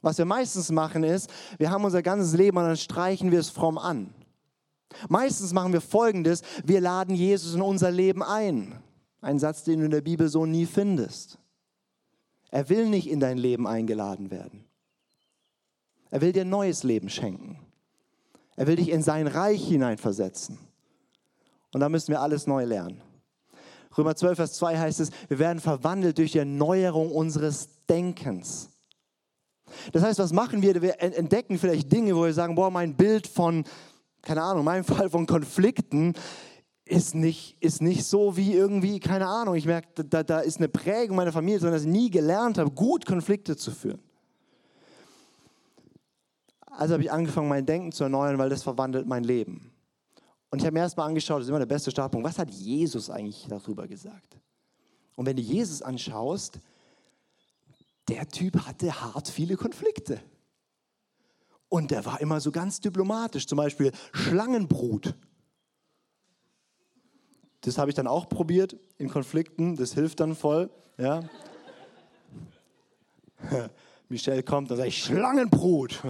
Was 0.02 0.18
wir 0.18 0.24
meistens 0.24 0.72
machen 0.72 1.04
ist, 1.04 1.30
wir 1.58 1.70
haben 1.70 1.84
unser 1.84 2.02
ganzes 2.02 2.32
Leben 2.34 2.56
und 2.56 2.64
dann 2.64 2.76
streichen 2.76 3.30
wir 3.30 3.38
es 3.38 3.50
fromm 3.50 3.78
an. 3.78 4.12
Meistens 5.08 5.52
machen 5.52 5.72
wir 5.72 5.80
Folgendes, 5.80 6.42
wir 6.64 6.80
laden 6.80 7.14
Jesus 7.14 7.54
in 7.54 7.62
unser 7.62 7.92
Leben 7.92 8.24
ein. 8.24 8.74
Ein 9.20 9.38
Satz, 9.38 9.62
den 9.62 9.78
du 9.78 9.84
in 9.84 9.90
der 9.92 10.00
Bibel 10.00 10.28
so 10.28 10.44
nie 10.44 10.66
findest. 10.66 11.38
Er 12.50 12.68
will 12.68 12.88
nicht 12.88 13.08
in 13.08 13.20
dein 13.20 13.38
Leben 13.38 13.68
eingeladen 13.68 14.32
werden. 14.32 14.64
Er 16.10 16.20
will 16.20 16.32
dir 16.32 16.40
ein 16.40 16.50
neues 16.50 16.82
Leben 16.82 17.08
schenken. 17.08 17.60
Er 18.56 18.66
will 18.66 18.74
dich 18.74 18.88
in 18.88 19.04
sein 19.04 19.28
Reich 19.28 19.68
hineinversetzen. 19.68 20.58
Und 21.72 21.80
da 21.80 21.88
müssen 21.88 22.08
wir 22.08 22.20
alles 22.20 22.46
neu 22.46 22.64
lernen. 22.64 23.00
Römer 23.96 24.14
12, 24.14 24.36
Vers 24.36 24.52
2 24.54 24.78
heißt 24.78 25.00
es, 25.00 25.10
wir 25.28 25.38
werden 25.38 25.60
verwandelt 25.60 26.18
durch 26.18 26.32
die 26.32 26.38
Erneuerung 26.38 27.10
unseres 27.10 27.68
Denkens. 27.88 28.70
Das 29.92 30.02
heißt, 30.02 30.18
was 30.18 30.32
machen 30.32 30.62
wir? 30.62 30.80
Wir 30.82 31.00
entdecken 31.00 31.58
vielleicht 31.58 31.90
Dinge, 31.92 32.16
wo 32.16 32.24
wir 32.24 32.34
sagen, 32.34 32.54
boah, 32.54 32.70
mein 32.70 32.96
Bild 32.96 33.26
von, 33.26 33.64
keine 34.22 34.42
Ahnung, 34.42 34.64
mein 34.64 34.84
Fall 34.84 35.10
von 35.10 35.26
Konflikten 35.26 36.14
ist 36.84 37.14
nicht, 37.14 37.56
ist 37.60 37.82
nicht 37.82 38.04
so 38.04 38.36
wie 38.36 38.52
irgendwie, 38.52 38.98
keine 38.98 39.26
Ahnung, 39.26 39.54
ich 39.54 39.66
merke, 39.66 40.04
da, 40.04 40.22
da 40.22 40.40
ist 40.40 40.58
eine 40.58 40.68
Prägung 40.68 41.16
meiner 41.16 41.32
Familie, 41.32 41.60
sondern 41.60 41.74
dass 41.74 41.84
ich 41.84 41.92
nie 41.92 42.10
gelernt 42.10 42.58
habe, 42.58 42.70
gut 42.70 43.06
Konflikte 43.06 43.56
zu 43.56 43.70
führen. 43.70 44.00
Also 46.66 46.94
habe 46.94 47.02
ich 47.02 47.12
angefangen, 47.12 47.48
mein 47.48 47.66
Denken 47.66 47.92
zu 47.92 48.04
erneuern, 48.04 48.38
weil 48.38 48.48
das 48.48 48.62
verwandelt 48.62 49.06
mein 49.06 49.22
Leben. 49.22 49.69
Und 50.50 50.58
ich 50.58 50.66
habe 50.66 50.74
mir 50.74 50.80
erstmal 50.80 51.08
angeschaut, 51.08 51.38
das 51.38 51.44
ist 51.44 51.50
immer 51.50 51.60
der 51.60 51.66
beste 51.66 51.90
Startpunkt, 51.90 52.26
was 52.26 52.38
hat 52.38 52.50
Jesus 52.50 53.08
eigentlich 53.08 53.46
darüber 53.48 53.86
gesagt? 53.86 54.36
Und 55.16 55.26
wenn 55.26 55.36
du 55.36 55.42
Jesus 55.42 55.80
anschaust, 55.80 56.58
der 58.08 58.28
Typ 58.28 58.66
hatte 58.66 59.00
hart 59.00 59.28
viele 59.28 59.56
Konflikte. 59.56 60.20
Und 61.68 61.92
der 61.92 62.04
war 62.04 62.20
immer 62.20 62.40
so 62.40 62.50
ganz 62.50 62.80
diplomatisch, 62.80 63.46
zum 63.46 63.56
Beispiel 63.56 63.92
Schlangenbrut. 64.12 65.14
Das 67.60 67.78
habe 67.78 67.90
ich 67.90 67.94
dann 67.94 68.08
auch 68.08 68.28
probiert 68.28 68.76
in 68.98 69.08
Konflikten, 69.08 69.76
das 69.76 69.92
hilft 69.92 70.18
dann 70.18 70.34
voll. 70.34 70.68
Ja. 70.98 71.22
Michelle 74.08 74.42
kommt, 74.42 74.70
dann 74.70 74.78
sage 74.78 74.88
ich 74.88 75.04
Schlangenbrut. 75.04 76.02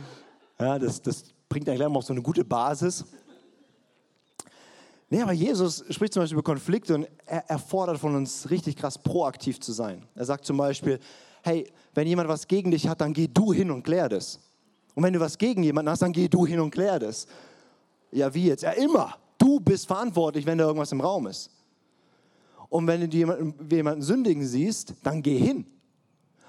ja, 0.58 0.78
das, 0.80 1.00
das 1.00 1.26
bringt 1.48 1.68
eigentlich 1.68 1.84
auf 1.86 2.04
so 2.04 2.12
eine 2.12 2.22
gute 2.22 2.44
Basis. 2.44 3.04
Nee, 5.10 5.22
aber 5.22 5.32
Jesus 5.32 5.84
spricht 5.90 6.12
zum 6.12 6.22
Beispiel 6.22 6.38
über 6.38 6.42
Konflikte 6.42 6.94
und 6.94 7.08
er, 7.26 7.44
er 7.48 7.58
fordert 7.58 7.98
von 7.98 8.14
uns 8.14 8.50
richtig 8.50 8.76
krass 8.76 8.98
proaktiv 8.98 9.60
zu 9.60 9.72
sein. 9.72 10.06
Er 10.14 10.24
sagt 10.24 10.44
zum 10.44 10.56
Beispiel, 10.56 10.98
hey, 11.42 11.70
wenn 11.94 12.06
jemand 12.06 12.28
was 12.28 12.48
gegen 12.48 12.70
dich 12.70 12.88
hat, 12.88 13.00
dann 13.00 13.12
geh 13.12 13.28
du 13.28 13.52
hin 13.52 13.70
und 13.70 13.82
klär 13.82 14.08
das. 14.08 14.40
Und 14.94 15.02
wenn 15.02 15.12
du 15.12 15.20
was 15.20 15.36
gegen 15.36 15.62
jemanden 15.62 15.90
hast, 15.90 16.02
dann 16.02 16.12
geh 16.12 16.28
du 16.28 16.46
hin 16.46 16.60
und 16.60 16.70
klär 16.70 16.98
das. 16.98 17.26
Ja, 18.10 18.32
wie 18.32 18.46
jetzt? 18.46 18.62
Ja, 18.62 18.70
immer. 18.70 19.16
Du 19.38 19.60
bist 19.60 19.86
verantwortlich, 19.86 20.46
wenn 20.46 20.56
da 20.58 20.64
irgendwas 20.64 20.92
im 20.92 21.00
Raum 21.00 21.26
ist. 21.26 21.50
Und 22.68 22.86
wenn 22.86 23.08
du 23.08 23.16
jemanden, 23.16 23.54
jemanden 23.70 24.02
sündigen 24.02 24.46
siehst, 24.46 24.94
dann 25.02 25.22
geh 25.22 25.38
hin. 25.38 25.66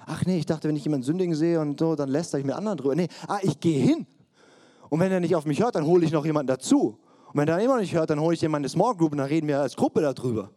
Ach 0.06 0.24
nee, 0.24 0.38
ich 0.38 0.46
dachte, 0.46 0.68
wenn 0.68 0.76
ich 0.76 0.84
jemanden 0.84 1.04
sündigen 1.04 1.34
sehe 1.34 1.60
und 1.60 1.78
so, 1.78 1.96
dann 1.96 2.08
lässt 2.08 2.32
ich 2.34 2.44
mit 2.44 2.54
anderen 2.54 2.78
drüber. 2.78 2.94
Nee, 2.94 3.08
ah, 3.26 3.38
ich 3.42 3.58
gehe 3.60 3.80
hin. 3.80 4.06
Und 4.88 5.00
wenn 5.00 5.10
er 5.10 5.20
nicht 5.20 5.34
auf 5.34 5.44
mich 5.44 5.60
hört, 5.60 5.74
dann 5.74 5.84
hole 5.84 6.04
ich 6.04 6.12
noch 6.12 6.24
jemanden 6.24 6.48
dazu. 6.48 6.98
Und 7.36 7.42
wenn 7.42 7.48
er 7.48 7.60
immer 7.60 7.74
noch 7.74 7.82
nicht 7.82 7.92
hört, 7.92 8.08
dann 8.08 8.18
hole 8.18 8.32
ich 8.32 8.40
jemanden 8.40 8.64
in 8.64 8.68
die 8.70 8.72
Small 8.72 8.96
Group 8.96 9.12
und 9.12 9.18
dann 9.18 9.26
reden 9.26 9.46
wir 9.46 9.60
als 9.60 9.76
Gruppe 9.76 10.00
darüber. 10.00 10.48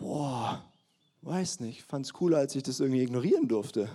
Boah, 0.00 0.64
weiß 1.20 1.60
nicht, 1.60 1.82
fand 1.82 2.06
es 2.06 2.14
cooler, 2.14 2.38
als 2.38 2.56
ich 2.56 2.62
das 2.62 2.80
irgendwie 2.80 3.02
ignorieren 3.02 3.46
durfte. 3.46 3.90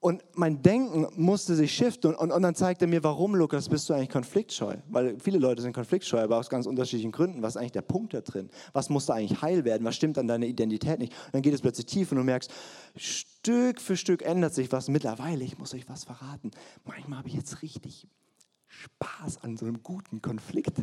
Und 0.00 0.24
mein 0.34 0.62
Denken 0.62 1.06
musste 1.14 1.54
sich 1.54 1.72
shiften 1.72 2.10
und, 2.10 2.16
und, 2.16 2.32
und, 2.32 2.42
dann 2.42 2.56
zeigte 2.56 2.86
er 2.86 2.88
mir, 2.88 3.04
warum, 3.04 3.36
Lukas, 3.36 3.68
bist 3.68 3.88
du 3.88 3.94
eigentlich 3.94 4.10
konfliktscheu? 4.10 4.78
Weil 4.88 5.16
viele 5.20 5.38
Leute 5.38 5.62
sind 5.62 5.74
konfliktscheu, 5.74 6.20
aber 6.20 6.38
aus 6.38 6.50
ganz 6.50 6.66
unterschiedlichen 6.66 7.12
Gründen. 7.12 7.40
Was 7.40 7.54
ist 7.54 7.58
eigentlich 7.58 7.70
der 7.70 7.82
Punkt 7.82 8.14
da 8.14 8.20
drin? 8.20 8.50
Was 8.72 8.90
musste 8.90 9.14
eigentlich 9.14 9.40
heil 9.42 9.64
werden? 9.64 9.84
Was 9.84 9.94
stimmt 9.94 10.18
an 10.18 10.26
deiner 10.26 10.46
Identität 10.46 10.98
nicht? 10.98 11.12
Und 11.26 11.34
dann 11.34 11.42
geht 11.42 11.54
es 11.54 11.60
plötzlich 11.60 11.86
tief 11.86 12.10
und 12.10 12.18
du 12.18 12.24
merkst, 12.24 12.50
Stück 12.96 13.80
für 13.80 13.96
Stück 13.96 14.22
ändert 14.22 14.54
sich 14.54 14.72
was. 14.72 14.88
Mittlerweile, 14.88 15.44
ich 15.44 15.56
muss 15.56 15.72
euch 15.72 15.88
was 15.88 16.02
verraten, 16.02 16.50
manchmal 16.84 17.20
habe 17.20 17.28
ich 17.28 17.34
jetzt 17.34 17.62
richtig 17.62 18.08
Spaß 18.82 19.42
an 19.42 19.56
so 19.56 19.66
einem 19.66 19.82
guten 19.82 20.20
Konflikt. 20.20 20.82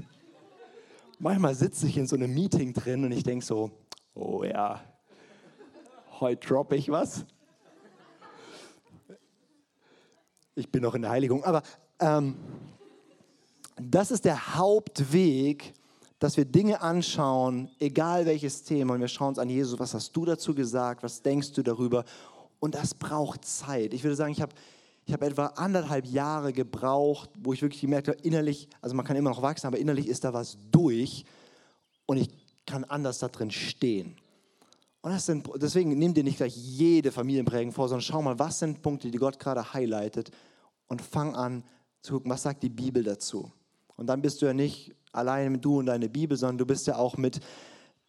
Manchmal 1.20 1.56
sitze 1.56 1.88
ich 1.88 1.98
in 1.98 2.08
so 2.08 2.16
einem 2.16 2.34
Meeting 2.34 2.74
drin 2.74 3.06
und 3.06 3.12
ich 3.12 3.24
denke 3.24 3.46
so, 3.46 3.72
oh 4.16 4.44
ja, 4.44 4.82
heute 6.20 6.48
droppe 6.48 6.76
ich 6.76 6.90
was 6.90 7.26
ich 10.56 10.72
bin 10.72 10.84
noch 10.84 10.96
in 10.96 11.02
der 11.02 11.12
Heiligung, 11.12 11.44
aber 11.44 11.64
ähm, 12.00 12.36
das 13.78 14.12
ist 14.12 14.26
der 14.26 14.56
Hauptweg, 14.56 15.74
dass 16.20 16.38
wir 16.38 16.46
Dinge 16.46 16.82
anschauen, 16.82 17.70
egal 17.80 18.26
welches 18.26 18.64
Thema, 18.64 18.94
und 18.94 19.02
wir 19.02 19.08
schauen 19.08 19.30
uns 19.30 19.40
an 19.40 19.50
Jesus, 19.50 19.80
was 19.80 19.94
hast 19.94 20.16
du 20.16 20.26
dazu 20.26 20.54
gesagt, 20.54 21.04
was 21.04 21.22
denkst 21.22 21.54
du 21.54 21.64
darüber? 21.64 22.06
Und 22.60 22.76
das 22.76 22.94
braucht 22.94 23.44
Zeit. 23.44 23.94
Ich 23.94 24.04
würde 24.04 24.16
sagen, 24.16 24.32
ich 24.32 24.42
habe 24.42 24.54
ich 25.12 25.14
hab 25.14 25.24
etwa 25.24 25.48
anderthalb 25.58 26.06
Jahre 26.06 26.54
gebraucht, 26.54 27.30
wo 27.38 27.52
ich 27.52 27.62
wirklich 27.62 27.82
gemerkt 27.82 28.08
habe, 28.08 28.18
innerlich, 28.22 28.70
also 28.80 28.96
man 28.96 29.06
kann 29.06 29.18
immer 29.18 29.30
noch 29.30 29.42
wachsen, 29.42 29.68
aber 29.68 29.78
innerlich 29.78 30.08
ist 30.08 30.24
da 30.24 30.32
was 30.32 30.58
durch 30.72 31.26
und 32.06 32.16
ich 32.16 32.30
kann 32.66 32.86
anders 32.86 33.20
da 33.20 33.28
drin 33.28 33.52
stehen. 33.52 34.16
Und 35.02 35.20
sind, 35.20 35.50
deswegen 35.58 36.00
nimm 36.00 36.14
dir 36.14 36.24
nicht 36.24 36.38
gleich 36.38 36.56
jede 36.56 37.12
Familienprägung 37.12 37.74
vor, 37.74 37.90
sondern 37.90 38.04
schau 38.04 38.22
mal, 38.22 38.40
was 38.40 38.60
sind 38.60 38.82
Punkte, 38.82 39.12
die 39.12 39.18
Gott 39.18 39.38
gerade 39.38 39.74
highlightet 39.74 40.32
und 40.88 41.02
fang 41.02 41.36
an 41.36 41.66
zu 42.02 42.14
gucken, 42.14 42.32
was 42.32 42.44
sagt 42.44 42.64
die 42.64 42.70
Bibel 42.70 43.04
dazu. 43.04 43.52
Und 43.98 44.08
dann 44.08 44.22
bist 44.22 44.42
du 44.42 44.46
ja 44.46 44.54
nicht 44.54 44.96
alleine 45.12 45.50
mit 45.50 45.66
du 45.66 45.80
und 45.80 45.88
deine 45.88 46.08
Bibel, 46.08 46.38
sondern 46.38 46.60
du 46.60 46.66
bist 46.66 46.88
ja 46.88 46.96
auch 46.96 47.18
mit, 47.18 47.42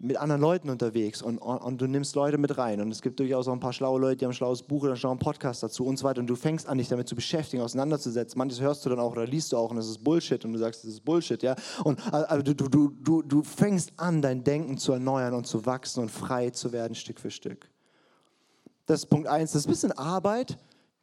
mit 0.02 0.16
anderen 0.16 0.42
Leuten 0.42 0.68
unterwegs 0.68 1.22
und, 1.22 1.38
und, 1.38 1.80
du 1.80 1.86
nimmst 1.86 2.16
Leute 2.16 2.36
mit 2.36 2.58
rein. 2.58 2.80
Und 2.80 2.90
es 2.90 3.02
gibt 3.02 3.20
durchaus 3.20 3.46
auch 3.46 3.52
ein 3.52 3.60
paar 3.60 3.72
schlaue 3.72 4.00
Leute, 4.00 4.16
die 4.16 4.24
haben 4.24 4.32
ein 4.32 4.34
schlaues 4.34 4.60
Buch 4.64 4.82
oder 4.82 4.90
einen 4.90 4.96
schlauen 4.96 5.20
Podcast 5.20 5.62
dazu 5.62 5.86
und 5.86 5.96
so 5.96 6.04
weiter. 6.04 6.20
Und 6.20 6.26
du 6.26 6.34
fängst 6.34 6.68
an, 6.68 6.78
dich 6.78 6.88
damit 6.88 7.06
zu 7.06 7.14
beschäftigen, 7.14 7.62
auseinanderzusetzen. 7.62 8.36
Manches 8.36 8.60
hörst 8.60 8.84
du 8.84 8.90
dann 8.90 8.98
auch 8.98 9.12
oder 9.12 9.26
liest 9.26 9.52
du 9.52 9.56
auch 9.56 9.70
und 9.70 9.76
das 9.76 9.86
ist 9.86 10.02
Bullshit 10.02 10.44
und 10.44 10.54
du 10.54 10.58
sagst, 10.58 10.82
das 10.82 10.90
ist 10.90 11.04
Bullshit, 11.04 11.40
ja. 11.44 11.54
Und 11.84 12.00
also 12.12 12.42
du, 12.42 12.68
du, 12.68 12.88
du, 12.88 13.22
du 13.22 13.42
fängst 13.44 13.92
an, 13.96 14.20
dein 14.20 14.42
Denken 14.42 14.76
zu 14.76 14.92
erneuern 14.92 15.34
und 15.34 15.46
zu 15.46 15.64
wachsen 15.66 16.00
und 16.00 16.10
frei 16.10 16.50
zu 16.50 16.72
werden, 16.72 16.96
Stück 16.96 17.20
für 17.20 17.30
Stück. 17.30 17.70
Das 18.86 19.00
ist 19.00 19.06
Punkt 19.06 19.28
eins. 19.28 19.52
Das 19.52 19.62
ist 19.62 19.68
ein 19.68 19.70
bisschen 19.70 19.92
Arbeit. 19.92 20.58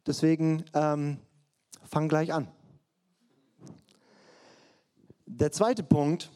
Deswegen 0.06 0.62
ähm, 0.74 1.16
fang 1.84 2.06
gleich 2.10 2.34
an. 2.34 2.48
Der 5.24 5.52
zweite 5.52 5.82
Punkt, 5.82 6.28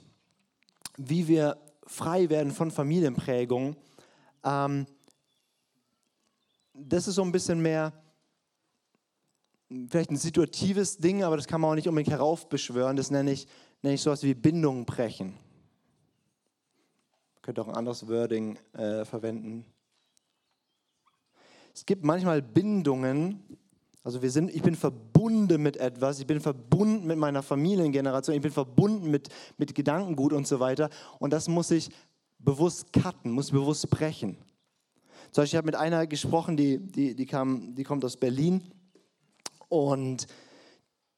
wie 0.96 1.28
wir 1.28 1.58
frei 1.86 2.28
werden 2.30 2.52
von 2.52 2.70
Familienprägung, 2.70 3.76
ähm, 4.44 4.86
das 6.72 7.06
ist 7.06 7.14
so 7.14 7.22
ein 7.22 7.32
bisschen 7.32 7.60
mehr 7.62 7.92
vielleicht 9.88 10.10
ein 10.10 10.16
situatives 10.16 10.98
Ding, 10.98 11.22
aber 11.22 11.36
das 11.36 11.46
kann 11.46 11.60
man 11.60 11.70
auch 11.70 11.74
nicht 11.74 11.88
unbedingt 11.88 12.12
heraufbeschwören. 12.12 12.96
Das 12.96 13.10
nenne 13.10 13.32
ich, 13.32 13.46
nenne 13.82 13.94
ich 13.94 14.02
sowas 14.02 14.22
wie 14.22 14.34
Bindungen 14.34 14.84
brechen. 14.84 15.34
Man 17.34 17.42
könnte 17.42 17.62
auch 17.62 17.68
ein 17.68 17.74
anderes 17.74 18.08
Wording 18.08 18.58
äh, 18.72 19.04
verwenden. 19.04 19.64
Es 21.74 21.84
gibt 21.84 22.04
manchmal 22.04 22.40
Bindungen, 22.40 23.42
also 24.04 24.20
wir 24.20 24.30
sind, 24.30 24.54
ich 24.54 24.60
bin 24.60 24.76
verbunden 24.76 25.62
mit 25.62 25.78
etwas, 25.78 26.20
ich 26.20 26.26
bin 26.26 26.38
verbunden 26.38 27.06
mit 27.06 27.16
meiner 27.16 27.42
Familiengeneration, 27.42 28.36
ich 28.36 28.42
bin 28.42 28.52
verbunden 28.52 29.10
mit, 29.10 29.30
mit 29.56 29.74
Gedankengut 29.74 30.34
und 30.34 30.46
so 30.46 30.60
weiter. 30.60 30.90
Und 31.18 31.32
das 31.32 31.48
muss 31.48 31.70
ich 31.70 31.88
bewusst 32.38 32.92
cutten, 32.92 33.32
muss 33.32 33.50
bewusst 33.50 33.88
brechen. 33.88 34.36
Zum 35.30 35.42
Beispiel, 35.42 35.56
ich 35.56 35.56
habe 35.56 35.66
mit 35.66 35.74
einer 35.74 36.06
gesprochen, 36.06 36.58
die, 36.58 36.78
die, 36.78 37.16
die, 37.16 37.24
kam, 37.24 37.74
die 37.74 37.82
kommt 37.82 38.04
aus 38.04 38.18
Berlin 38.18 38.62
und 39.70 40.26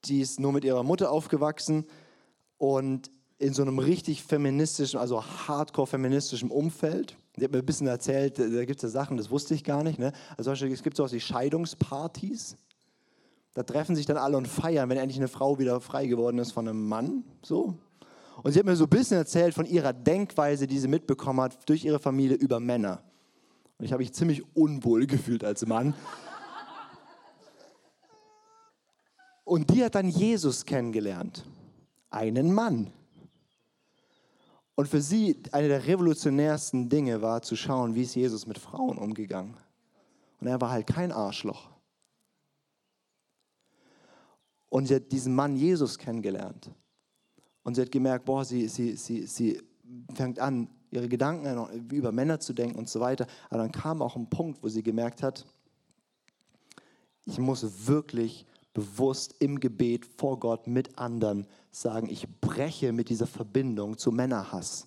die 0.05 0.20
ist 0.20 0.38
nur 0.38 0.53
mit 0.53 0.62
ihrer 0.62 0.85
Mutter 0.85 1.11
aufgewachsen 1.11 1.87
und 2.57 3.11
in 3.38 3.53
so 3.53 3.62
einem 3.62 3.81
richtig 3.81 4.22
feministischen, 4.22 5.01
also 5.01 5.25
hardcore 5.25 5.88
feministischen 5.88 6.53
Umfeld. 6.53 7.16
Die 7.37 7.42
hat 7.44 7.51
mir 7.51 7.59
ein 7.59 7.66
bisschen 7.66 7.88
erzählt, 7.88 8.38
da 8.38 8.64
gibt 8.64 8.77
es 8.77 8.83
ja 8.83 8.88
Sachen, 8.88 9.16
das 9.16 9.29
wusste 9.31 9.55
ich 9.55 9.64
gar 9.64 9.83
nicht. 9.83 9.99
Ne? 9.99 10.12
Also 10.37 10.53
es 10.53 10.83
gibt 10.85 10.96
sowas 10.96 11.12
wie 11.12 11.20
Scheidungspartys. 11.20 12.57
Da 13.57 13.62
treffen 13.62 13.97
sich 13.97 14.05
dann 14.05 14.19
alle 14.19 14.37
und 14.37 14.47
feiern, 14.47 14.90
wenn 14.90 14.99
endlich 14.99 15.16
eine 15.16 15.29
Frau 15.29 15.59
wieder 15.59 15.81
frei 15.81 16.09
geworden 16.09 16.37
ist 16.37 16.53
von 16.53 16.69
einem 16.69 16.87
Mann. 16.87 17.25
So. 17.42 17.79
Und 18.42 18.53
sie 18.53 18.59
hat 18.59 18.66
mir 18.66 18.77
so 18.77 18.85
ein 18.85 18.90
bisschen 18.90 19.16
erzählt 19.16 19.55
von 19.55 19.64
ihrer 19.64 19.95
Denkweise, 19.95 20.66
die 20.66 20.79
sie 20.79 20.88
mitbekommen 20.88 21.40
hat 21.40 21.66
durch 21.66 21.83
ihre 21.83 21.99
Familie 21.99 22.37
über 22.37 22.61
Männer. 22.61 23.03
Und 23.79 23.87
ich 23.87 23.92
habe 23.92 24.03
mich 24.03 24.12
ziemlich 24.12 24.42
unwohl 24.55 25.07
gefühlt 25.07 25.42
als 25.42 25.64
Mann. 25.64 25.95
Und 29.45 29.71
die 29.71 29.83
hat 29.83 29.95
dann 29.95 30.11
Jesus 30.11 30.66
kennengelernt. 30.66 31.47
Einen 32.11 32.53
Mann. 32.53 32.92
Und 34.75 34.87
für 34.87 35.01
sie 35.01 35.42
eine 35.53 35.69
der 35.69 35.87
revolutionärsten 35.87 36.90
Dinge 36.90 37.23
war 37.23 37.40
zu 37.40 37.57
schauen, 37.57 37.95
wie 37.95 38.03
ist 38.03 38.16
Jesus 38.16 38.47
mit 38.47 38.59
Frauen 38.59 38.99
umgegangen. 38.99 39.57
Und 40.42 40.47
er 40.47 40.61
war 40.61 40.69
halt 40.69 40.87
kein 40.87 41.11
Arschloch. 41.11 41.71
Und 44.68 44.87
sie 44.87 44.96
hat 44.96 45.12
diesen 45.12 45.35
Mann 45.35 45.57
Jesus 45.57 45.98
kennengelernt. 45.98 46.70
Und 47.62 47.74
sie 47.74 47.83
hat 47.83 47.90
gemerkt, 47.90 48.24
boah, 48.24 48.44
sie, 48.44 48.68
sie, 48.68 48.96
sie, 48.96 49.26
sie 49.26 49.61
fängt 50.14 50.38
an, 50.38 50.68
ihre 50.90 51.09
Gedanken 51.09 51.90
über 51.90 52.12
Männer 52.12 52.40
zu 52.40 52.52
denken 52.52 52.79
und 52.79 52.88
so 52.88 53.00
weiter. 53.00 53.26
Aber 53.50 53.59
dann 53.59 53.72
kam 53.72 54.02
auch 54.02 54.16
ein 54.16 54.31
Punkt, 54.31 54.62
wo 54.62 54.68
sie 54.68 54.83
gemerkt 54.83 55.22
hat, 55.22 55.46
ich 57.24 57.38
muss 57.38 57.87
wirklich 57.87 58.46
bewusst 58.72 59.35
im 59.40 59.59
Gebet 59.59 60.07
vor 60.07 60.38
Gott 60.38 60.66
mit 60.66 60.98
anderen 60.98 61.46
sagen, 61.70 62.09
ich 62.09 62.29
breche 62.40 62.92
mit 62.92 63.09
dieser 63.09 63.26
Verbindung 63.26 63.98
zu 63.98 64.12
Männerhass. 64.12 64.87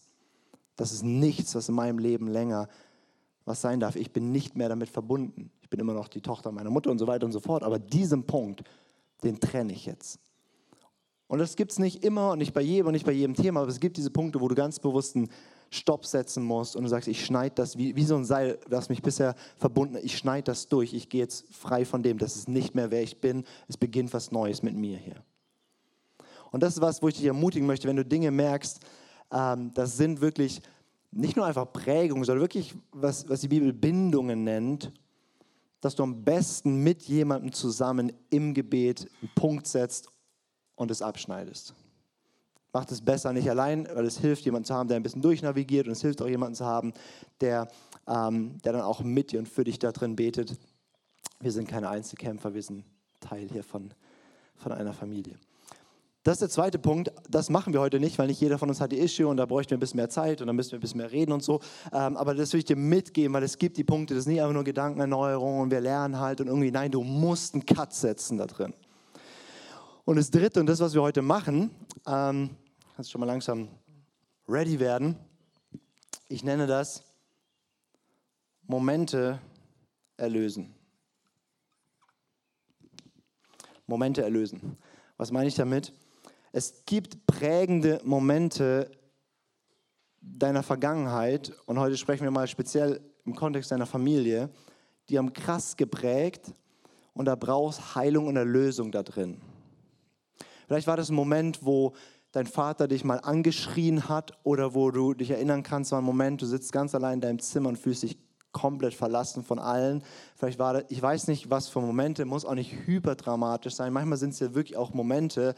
Das 0.75 0.93
ist 0.93 1.03
nichts, 1.03 1.55
was 1.55 1.67
in 1.67 1.75
meinem 1.75 1.99
Leben 1.99 2.27
länger 2.27 2.69
was 3.45 3.61
sein 3.61 3.79
darf. 3.79 3.95
Ich 3.95 4.13
bin 4.13 4.31
nicht 4.31 4.55
mehr 4.55 4.69
damit 4.69 4.89
verbunden. 4.89 5.51
Ich 5.61 5.69
bin 5.69 5.79
immer 5.79 5.93
noch 5.93 6.07
die 6.07 6.21
Tochter 6.21 6.51
meiner 6.51 6.69
Mutter 6.69 6.91
und 6.91 6.99
so 6.99 7.07
weiter 7.07 7.25
und 7.25 7.31
so 7.31 7.39
fort. 7.39 7.63
Aber 7.63 7.79
diesen 7.79 8.25
Punkt, 8.25 8.63
den 9.23 9.39
trenne 9.39 9.73
ich 9.73 9.85
jetzt. 9.85 10.19
Und 11.27 11.39
das 11.39 11.55
gibt 11.55 11.71
es 11.71 11.79
nicht 11.79 12.03
immer 12.03 12.31
und 12.31 12.39
nicht 12.39 12.53
bei 12.53 12.61
jedem 12.61 12.87
und 12.87 12.93
nicht 12.93 13.05
bei 13.05 13.11
jedem 13.11 13.35
Thema, 13.35 13.61
aber 13.61 13.69
es 13.69 13.79
gibt 13.79 13.97
diese 13.97 14.09
Punkte, 14.09 14.41
wo 14.41 14.47
du 14.47 14.55
ganz 14.55 14.79
bewusst 14.79 15.15
einen 15.15 15.29
Stopp 15.69 16.05
setzen 16.05 16.43
musst 16.43 16.75
und 16.75 16.83
du 16.83 16.89
sagst, 16.89 17.07
ich 17.07 17.23
schneide 17.23 17.53
das 17.53 17.77
wie, 17.77 17.95
wie 17.95 18.03
so 18.03 18.15
ein 18.15 18.25
Seil, 18.25 18.57
das 18.67 18.89
mich 18.89 19.03
bisher 19.03 19.35
verbunden 19.57 19.97
hat, 19.97 20.03
ich 20.03 20.17
schneide 20.17 20.45
das 20.45 20.67
durch, 20.67 20.93
ich 20.93 21.07
gehe 21.07 21.21
jetzt 21.21 21.45
frei 21.53 21.85
von 21.85 22.01
dem, 22.01 22.17
das 22.17 22.35
ist 22.35 22.49
nicht 22.49 22.73
mehr, 22.73 22.89
wer 22.89 23.03
ich 23.03 23.21
bin, 23.21 23.43
es 23.67 23.77
beginnt 23.77 24.11
was 24.11 24.31
Neues 24.31 24.63
mit 24.63 24.75
mir 24.75 24.97
hier. 24.97 25.23
Und 26.49 26.63
das 26.63 26.75
ist 26.75 26.81
was, 26.81 27.03
wo 27.03 27.07
ich 27.09 27.15
dich 27.15 27.25
ermutigen 27.25 27.67
möchte, 27.67 27.87
wenn 27.87 27.95
du 27.95 28.05
Dinge 28.05 28.31
merkst, 28.31 28.79
ähm, 29.31 29.71
das 29.75 29.97
sind 29.97 30.21
wirklich 30.21 30.61
nicht 31.11 31.35
nur 31.35 31.45
einfach 31.45 31.71
Prägungen, 31.71 32.23
sondern 32.23 32.41
wirklich, 32.41 32.73
was, 32.91 33.29
was 33.29 33.41
die 33.41 33.47
Bibel 33.47 33.71
Bindungen 33.71 34.43
nennt, 34.43 34.91
dass 35.81 35.95
du 35.95 36.03
am 36.03 36.23
besten 36.23 36.83
mit 36.83 37.03
jemandem 37.03 37.51
zusammen 37.53 38.11
im 38.29 38.53
Gebet 38.53 39.09
einen 39.21 39.31
Punkt 39.35 39.67
setzt 39.67 40.09
und 40.75 40.91
es 40.91 41.01
abschneidest. 41.01 41.73
Macht 42.71 42.91
es 42.91 43.01
besser 43.01 43.33
nicht 43.33 43.49
allein, 43.49 43.87
weil 43.93 44.05
es 44.05 44.19
hilft, 44.19 44.45
jemanden 44.45 44.65
zu 44.65 44.75
haben, 44.75 44.87
der 44.87 44.97
ein 44.97 45.03
bisschen 45.03 45.21
durchnavigiert 45.21 45.87
und 45.87 45.93
es 45.93 46.01
hilft 46.01 46.21
auch 46.21 46.27
jemanden 46.27 46.55
zu 46.55 46.65
haben, 46.65 46.93
der, 47.41 47.67
ähm, 48.07 48.59
der 48.63 48.73
dann 48.73 48.81
auch 48.81 49.01
mit 49.01 49.31
dir 49.31 49.39
und 49.39 49.49
für 49.49 49.63
dich 49.63 49.79
da 49.79 49.91
drin 49.91 50.15
betet. 50.15 50.57
Wir 51.39 51.51
sind 51.51 51.67
keine 51.67 51.89
Einzelkämpfer, 51.89 52.53
wir 52.53 52.61
sind 52.61 52.85
Teil 53.19 53.47
hier 53.49 53.63
von, 53.63 53.93
von 54.55 54.71
einer 54.71 54.93
Familie. 54.93 55.39
Das 56.29 56.35
ist 56.35 56.41
der 56.41 56.49
zweite 56.49 56.77
Punkt. 56.77 57.11
Das 57.27 57.49
machen 57.49 57.73
wir 57.73 57.79
heute 57.79 57.99
nicht, 57.99 58.19
weil 58.19 58.27
nicht 58.27 58.39
jeder 58.39 58.59
von 58.59 58.69
uns 58.69 58.79
hat 58.79 58.91
die 58.91 58.99
Issue 58.99 59.27
und 59.27 59.37
da 59.37 59.47
bräuchten 59.47 59.71
wir 59.71 59.77
ein 59.77 59.79
bisschen 59.79 59.97
mehr 59.97 60.09
Zeit 60.09 60.41
und 60.41 60.45
dann 60.45 60.55
müssen 60.55 60.73
wir 60.73 60.77
ein 60.77 60.81
bisschen 60.81 60.99
mehr 60.99 61.11
reden 61.11 61.31
und 61.31 61.41
so. 61.41 61.59
Ähm, 61.91 62.15
aber 62.15 62.35
das 62.35 62.53
will 62.53 62.59
ich 62.59 62.65
dir 62.65 62.75
mitgeben, 62.75 63.33
weil 63.33 63.41
es 63.41 63.57
gibt 63.57 63.77
die 63.77 63.83
Punkte, 63.83 64.13
das 64.13 64.25
ist 64.25 64.27
nicht 64.27 64.39
einfach 64.39 64.53
nur 64.53 64.63
Gedankenerneuerung 64.63 65.61
und 65.61 65.71
wir 65.71 65.81
lernen 65.81 66.19
halt 66.19 66.39
und 66.39 66.45
irgendwie, 66.45 66.69
nein, 66.69 66.91
du 66.91 67.01
musst 67.01 67.55
einen 67.55 67.65
Cut 67.65 67.95
setzen 67.95 68.37
da 68.37 68.45
drin. 68.45 68.75
Und 70.05 70.17
das 70.17 70.29
dritte 70.29 70.59
und 70.59 70.67
das, 70.67 70.79
was 70.79 70.93
wir 70.93 71.01
heute 71.01 71.23
machen, 71.23 71.71
ähm, 72.05 72.51
kannst 72.95 73.09
schon 73.09 73.21
mal 73.21 73.25
langsam 73.25 73.67
ready 74.47 74.79
werden. 74.79 75.15
Ich 76.27 76.43
nenne 76.43 76.67
das 76.67 77.01
Momente 78.67 79.41
erlösen. 80.15 80.75
Momente 83.87 84.21
erlösen. 84.21 84.77
Was 85.17 85.31
meine 85.31 85.47
ich 85.47 85.55
damit? 85.55 85.91
Es 86.51 86.83
gibt 86.85 87.25
prägende 87.27 88.01
Momente 88.03 88.89
deiner 90.19 90.63
Vergangenheit 90.63 91.53
und 91.65 91.79
heute 91.79 91.97
sprechen 91.97 92.23
wir 92.23 92.31
mal 92.31 92.47
speziell 92.47 93.01
im 93.25 93.35
Kontext 93.35 93.71
deiner 93.71 93.85
Familie, 93.85 94.49
die 95.09 95.17
haben 95.17 95.31
krass 95.31 95.77
geprägt 95.77 96.53
und 97.13 97.25
da 97.25 97.35
brauchst 97.35 97.95
Heilung 97.95 98.27
und 98.27 98.35
Erlösung 98.35 98.91
da 98.91 99.03
drin. 99.03 99.39
Vielleicht 100.67 100.87
war 100.87 100.97
das 100.97 101.09
ein 101.09 101.15
Moment, 101.15 101.63
wo 101.63 101.93
dein 102.31 102.47
Vater 102.47 102.87
dich 102.87 103.03
mal 103.03 103.17
angeschrien 103.17 104.07
hat 104.09 104.37
oder 104.43 104.73
wo 104.73 104.91
du 104.91 105.13
dich 105.13 105.31
erinnern 105.31 105.63
kannst, 105.63 105.91
war 105.91 106.01
ein 106.01 106.05
Moment, 106.05 106.41
du 106.41 106.45
sitzt 106.45 106.71
ganz 106.71 106.93
allein 106.95 107.15
in 107.15 107.21
deinem 107.21 107.39
Zimmer 107.39 107.69
und 107.69 107.77
fühlst 107.77 108.03
dich 108.03 108.17
komplett 108.51 108.95
verlassen 108.95 109.43
von 109.43 109.59
allen. 109.59 110.03
Vielleicht 110.35 110.57
war 110.57 110.73
das, 110.73 110.85
ich 110.89 111.01
weiß 111.01 111.27
nicht, 111.27 111.49
was 111.49 111.69
für 111.69 111.81
Momente, 111.81 112.25
muss 112.25 112.45
auch 112.45 112.55
nicht 112.55 112.73
hyperdramatisch 112.85 113.75
sein. 113.75 113.93
Manchmal 113.93 114.17
sind 114.17 114.31
es 114.31 114.39
ja 114.39 114.55
wirklich 114.55 114.75
auch 114.77 114.93
Momente, 114.93 115.55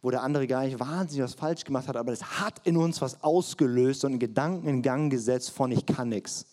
wo 0.00 0.10
der 0.10 0.22
andere 0.22 0.46
gar 0.46 0.64
nicht 0.64 0.78
wahnsinnig 0.78 1.24
was 1.24 1.34
falsch 1.34 1.64
gemacht 1.64 1.88
hat, 1.88 1.96
aber 1.96 2.12
es 2.12 2.40
hat 2.40 2.66
in 2.66 2.76
uns 2.76 3.00
was 3.00 3.22
ausgelöst 3.22 4.04
und 4.04 4.12
einen 4.12 4.20
Gedanken 4.20 4.68
in 4.68 4.82
Gang 4.82 5.10
gesetzt 5.10 5.50
von 5.50 5.72
ich 5.72 5.86
kann 5.86 6.08
nichts. 6.08 6.46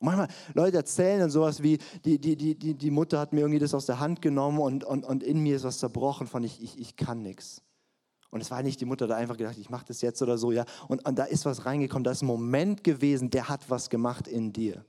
Manchmal 0.00 0.28
Leute 0.54 0.76
erzählen 0.76 1.20
dann 1.20 1.30
sowas 1.30 1.62
wie, 1.62 1.78
die, 2.04 2.18
die, 2.18 2.36
die, 2.36 2.54
die, 2.54 2.74
die 2.74 2.90
Mutter 2.90 3.18
hat 3.18 3.32
mir 3.32 3.40
irgendwie 3.40 3.58
das 3.58 3.74
aus 3.74 3.86
der 3.86 3.98
Hand 3.98 4.22
genommen 4.22 4.60
und, 4.60 4.84
und, 4.84 5.04
und 5.04 5.22
in 5.22 5.40
mir 5.42 5.56
ist 5.56 5.64
was 5.64 5.78
zerbrochen 5.78 6.26
von 6.26 6.44
ich, 6.44 6.62
ich, 6.62 6.78
ich 6.78 6.96
kann 6.96 7.22
nichts. 7.22 7.62
Und 8.30 8.42
es 8.42 8.50
war 8.50 8.62
nicht 8.62 8.80
die 8.80 8.84
Mutter, 8.84 9.06
da 9.06 9.16
einfach 9.16 9.36
gedacht, 9.36 9.56
ich 9.58 9.70
mache 9.70 9.86
das 9.88 10.02
jetzt 10.02 10.20
oder 10.22 10.36
so, 10.36 10.52
ja. 10.52 10.64
Und, 10.86 11.06
und 11.06 11.18
da 11.18 11.24
ist 11.24 11.46
was 11.46 11.64
reingekommen, 11.64 12.04
da 12.04 12.10
ist 12.10 12.22
ein 12.22 12.26
Moment 12.26 12.84
gewesen, 12.84 13.30
der 13.30 13.48
hat 13.48 13.68
was 13.70 13.88
gemacht 13.90 14.28
in 14.28 14.52
dir. 14.52 14.84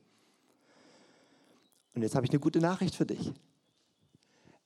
Und 1.96 2.04
jetzt 2.04 2.16
habe 2.16 2.26
ich 2.26 2.32
eine 2.32 2.40
gute 2.40 2.60
Nachricht 2.60 2.96
für 2.96 3.06
dich. 3.06 3.34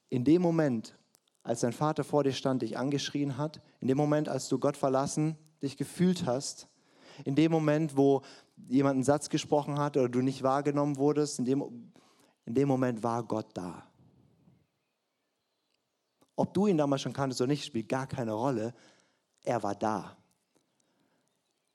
In 0.10 0.24
dem 0.24 0.42
Moment, 0.42 0.96
als 1.44 1.60
dein 1.62 1.74
Vater 1.74 2.04
vor 2.04 2.24
dir 2.24 2.34
stand, 2.34 2.62
dich 2.62 2.78
angeschrien 2.78 3.38
hat, 3.38 3.62
in 3.80 3.88
dem 3.88 3.98
Moment, 3.98 4.30
als 4.30 4.48
du 4.48 4.60
Gott 4.60 4.78
verlassen 4.78 5.38
dich 5.64 5.78
gefühlt 5.78 6.26
hast, 6.26 6.68
in 7.26 7.36
dem 7.36 7.52
Moment, 7.52 7.98
wo 7.98 8.22
jemand 8.68 8.96
einen 8.96 9.04
Satz 9.04 9.30
gesprochen 9.30 9.80
hat 9.80 9.98
oder 9.98 10.10
du 10.10 10.22
nicht 10.22 10.44
wahrgenommen 10.44 10.98
wurdest, 10.98 11.40
in 11.40 11.46
dem, 11.46 11.92
in 12.46 12.54
dem 12.54 12.68
Moment 12.68 13.02
war 13.02 13.24
Gott 13.24 13.48
da. 13.54 13.88
Ob 16.36 16.54
du 16.54 16.68
ihn 16.68 16.78
damals 16.78 17.02
schon 17.02 17.14
kanntest 17.14 17.42
oder 17.42 17.48
nicht, 17.48 17.66
spielt 17.66 17.90
gar 17.90 18.08
keine 18.08 18.34
Rolle. 18.34 18.74
Er 19.44 19.64
war 19.64 19.76
da. 19.76 20.18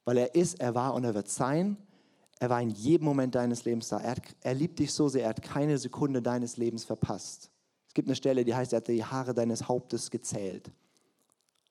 Weil 0.05 0.19
er 0.19 0.35
ist, 0.35 0.61
er 0.61 0.75
war 0.75 0.95
und 0.95 1.05
er 1.05 1.15
wird 1.15 1.29
sein. 1.29 1.77
Er 2.41 2.51
war 2.51 2.61
in 2.61 2.71
jedem 2.71 3.05
Moment 3.05 3.35
deines 3.35 3.65
Lebens 3.65 3.89
da. 3.89 3.99
Er, 3.99 4.13
hat, 4.13 4.23
er 4.41 4.55
liebt 4.55 4.79
dich 4.79 4.93
so 4.93 5.09
sehr, 5.09 5.23
er 5.25 5.31
hat 5.31 5.43
keine 5.43 5.79
Sekunde 5.79 6.23
deines 6.23 6.57
Lebens 6.57 6.85
verpasst. 6.85 7.51
Gibt 7.99 8.07
eine 8.07 8.15
Stelle, 8.15 8.45
die 8.45 8.55
heißt, 8.55 8.73
er 8.73 8.77
hat 8.77 8.87
die 8.87 9.05
Haare 9.05 9.35
deines 9.35 9.67
Hauptes 9.67 10.09
gezählt. 10.09 10.71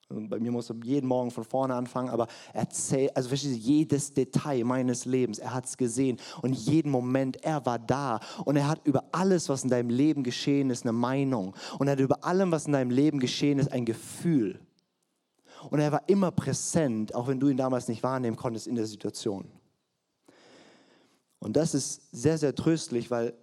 Und 0.10 0.28
bei 0.28 0.38
mir 0.42 0.52
muss 0.52 0.70
er 0.70 0.76
jeden 0.84 1.08
Morgen 1.08 1.32
von 1.32 1.46
vorne 1.46 1.74
anfangen, 1.74 2.10
aber 2.10 2.28
er 2.52 2.70
zählt, 2.70 3.16
also 3.16 3.30
verstehst 3.30 3.56
du, 3.56 3.60
jedes 3.60 4.13
Detail 4.13 4.66
meines 4.66 5.06
Lebens, 5.06 5.40
er 5.40 5.54
hat 5.54 5.68
es 5.68 5.78
gesehen 5.78 6.18
und 6.42 6.52
jeden 6.52 6.92
Moment, 6.92 7.42
er 7.46 7.66
war 7.66 7.80
da 7.80 8.19
und 8.44 8.58
er 8.58 8.67
hat 8.67 8.86
über 8.86 9.06
alles, 9.13 9.48
was 9.48 9.63
in 9.63 9.69
deinem 9.69 9.90
Leben 9.90 10.21
geschehen 10.21 10.69
ist, 10.69 10.84
eine 10.84 10.92
Meinung 10.92 11.56
und 11.80 11.88
er 11.88 11.94
hat 11.94 12.02
über 12.02 12.25
allem, 12.25 12.52
was 12.52 12.65
in 12.65 12.73
deinem 12.73 12.92
Leben 12.92 13.21
geschehen 13.21 13.58
ist, 13.58 13.71
ein 13.71 13.86
Gefühl. 13.86 14.60
Und 15.69 15.80
er 15.80 15.94
war 15.94 16.10
immer 16.10 16.32
präsent, 16.32 17.15
auch 17.15 17.30
wenn 17.30 17.40
du 17.40 17.48
ihn 17.48 17.56
damals 17.56 17.88
nicht 17.88 18.04
wahrnehmen 18.04 18.36
konntest 18.36 18.67
in 18.67 18.75
der 18.75 18.86
Situation. 18.86 19.46
Und 21.40 21.56
das 21.56 21.73
ist 21.73 22.02
sehr, 22.12 22.38
sehr 22.38 22.54
tröstlich, 22.54 23.10
weil 23.10 23.34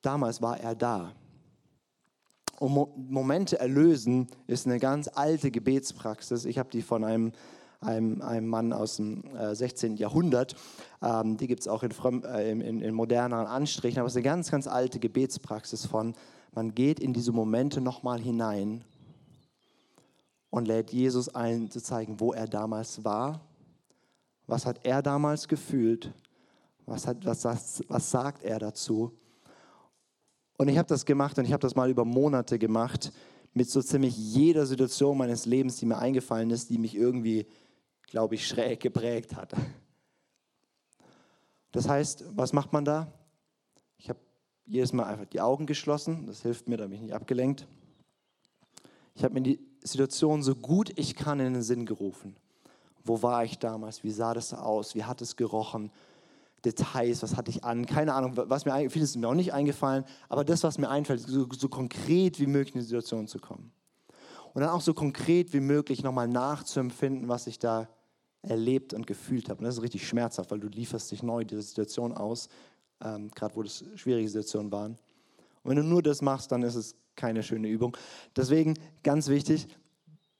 damals 0.00 0.40
war 0.40 0.58
er 0.58 0.74
da. 0.74 1.14
Und 2.60 3.10
Momente 3.10 3.58
erlösen 3.58 4.26
ist 4.46 4.66
eine 4.66 4.78
ganz 4.78 5.08
alte 5.08 5.50
Gebetspraxis. 5.50 6.44
Ich 6.44 6.58
habe 6.58 6.68
die 6.68 6.82
von 6.82 7.04
einem, 7.04 7.32
einem, 7.80 8.20
einem 8.20 8.48
Mann 8.48 8.74
aus 8.74 8.96
dem 8.96 9.24
äh, 9.34 9.54
16. 9.54 9.96
Jahrhundert. 9.96 10.54
Ähm, 11.00 11.38
die 11.38 11.46
gibt 11.46 11.60
es 11.60 11.68
auch 11.68 11.82
in, 11.82 11.90
äh, 12.22 12.50
in, 12.50 12.82
in, 12.82 12.94
moderneren 12.94 13.46
Anstrichen, 13.46 13.98
aber 13.98 14.08
es 14.08 14.12
ist 14.12 14.18
eine 14.18 14.24
ganz, 14.24 14.50
ganz 14.50 14.66
alte 14.66 15.00
Gebetspraxis 15.00 15.86
von, 15.86 16.14
man 16.52 16.74
geht 16.74 17.00
in 17.00 17.14
diese 17.14 17.32
Momente 17.32 17.80
nochmal 17.80 18.20
hinein 18.20 18.84
und 20.50 20.68
lädt 20.68 20.92
Jesus 20.92 21.34
ein, 21.34 21.70
zu 21.70 21.82
zeigen, 21.82 22.20
wo 22.20 22.34
er 22.34 22.46
damals 22.46 23.02
war, 23.04 23.40
was 24.46 24.66
hat 24.66 24.80
er 24.84 25.00
damals 25.00 25.48
gefühlt, 25.48 26.12
Was, 26.84 27.06
hat, 27.06 27.24
was, 27.24 27.42
was, 27.44 27.82
was 27.88 28.10
sagt 28.10 28.42
er 28.42 28.58
dazu? 28.58 29.12
Und 30.60 30.68
ich 30.68 30.76
habe 30.76 30.88
das 30.88 31.06
gemacht 31.06 31.38
und 31.38 31.46
ich 31.46 31.54
habe 31.54 31.62
das 31.62 31.74
mal 31.74 31.88
über 31.88 32.04
Monate 32.04 32.58
gemacht 32.58 33.14
mit 33.54 33.70
so 33.70 33.80
ziemlich 33.80 34.14
jeder 34.14 34.66
Situation 34.66 35.16
meines 35.16 35.46
Lebens, 35.46 35.78
die 35.78 35.86
mir 35.86 35.96
eingefallen 35.96 36.50
ist, 36.50 36.68
die 36.68 36.76
mich 36.76 36.94
irgendwie, 36.94 37.46
glaube 38.06 38.34
ich, 38.34 38.46
schräg 38.46 38.78
geprägt 38.80 39.36
hat. 39.36 39.54
Das 41.72 41.88
heißt, 41.88 42.26
was 42.36 42.52
macht 42.52 42.74
man 42.74 42.84
da? 42.84 43.10
Ich 43.96 44.10
habe 44.10 44.18
jedes 44.66 44.92
Mal 44.92 45.04
einfach 45.04 45.24
die 45.24 45.40
Augen 45.40 45.64
geschlossen, 45.64 46.26
das 46.26 46.42
hilft 46.42 46.68
mir, 46.68 46.76
da 46.76 46.88
bin 46.88 46.96
ich 46.96 47.00
nicht 47.04 47.14
abgelenkt. 47.14 47.66
Ich 49.14 49.24
habe 49.24 49.32
mir 49.32 49.40
die 49.40 49.66
Situation 49.82 50.42
so 50.42 50.54
gut 50.54 50.92
ich 50.96 51.16
kann 51.16 51.40
in 51.40 51.54
den 51.54 51.62
Sinn 51.62 51.86
gerufen. 51.86 52.36
Wo 53.02 53.22
war 53.22 53.44
ich 53.44 53.58
damals? 53.58 54.04
Wie 54.04 54.10
sah 54.10 54.34
das 54.34 54.52
aus? 54.52 54.94
Wie 54.94 55.04
hat 55.04 55.22
es 55.22 55.36
gerochen? 55.36 55.90
Details, 56.64 57.22
was 57.22 57.36
hatte 57.36 57.50
ich 57.50 57.64
an? 57.64 57.86
Keine 57.86 58.14
Ahnung, 58.14 58.32
was 58.34 58.64
mir 58.64 58.90
vieles 58.90 59.10
ist 59.10 59.16
mir 59.16 59.28
auch 59.28 59.34
nicht 59.34 59.52
eingefallen, 59.52 60.04
aber 60.28 60.44
das, 60.44 60.62
was 60.62 60.78
mir 60.78 60.88
einfällt, 60.88 61.20
so, 61.20 61.46
so 61.50 61.68
konkret 61.68 62.38
wie 62.38 62.46
möglich 62.46 62.74
in 62.74 62.80
die 62.80 62.86
Situation 62.86 63.26
zu 63.26 63.38
kommen. 63.38 63.72
Und 64.52 64.62
dann 64.62 64.70
auch 64.70 64.80
so 64.80 64.94
konkret 64.94 65.52
wie 65.52 65.60
möglich 65.60 66.02
nochmal 66.02 66.28
nachzuempfinden, 66.28 67.28
was 67.28 67.46
ich 67.46 67.58
da 67.58 67.88
erlebt 68.42 68.94
und 68.94 69.06
gefühlt 69.06 69.48
habe. 69.48 69.58
Und 69.58 69.64
das 69.64 69.76
ist 69.76 69.82
richtig 69.82 70.06
schmerzhaft, 70.06 70.50
weil 70.50 70.60
du 70.60 70.68
lieferst 70.68 71.10
dich 71.10 71.22
neu 71.22 71.44
dieser 71.44 71.62
Situation 71.62 72.12
aus, 72.12 72.48
ähm, 73.02 73.30
gerade 73.30 73.54
wo 73.54 73.62
das 73.62 73.84
schwierige 73.94 74.28
Situationen 74.28 74.72
waren. 74.72 74.98
Und 75.62 75.70
wenn 75.70 75.76
du 75.76 75.82
nur 75.84 76.02
das 76.02 76.22
machst, 76.22 76.50
dann 76.52 76.62
ist 76.62 76.74
es 76.74 76.96
keine 77.16 77.42
schöne 77.42 77.68
Übung. 77.68 77.96
Deswegen 78.34 78.74
ganz 79.02 79.28
wichtig, 79.28 79.68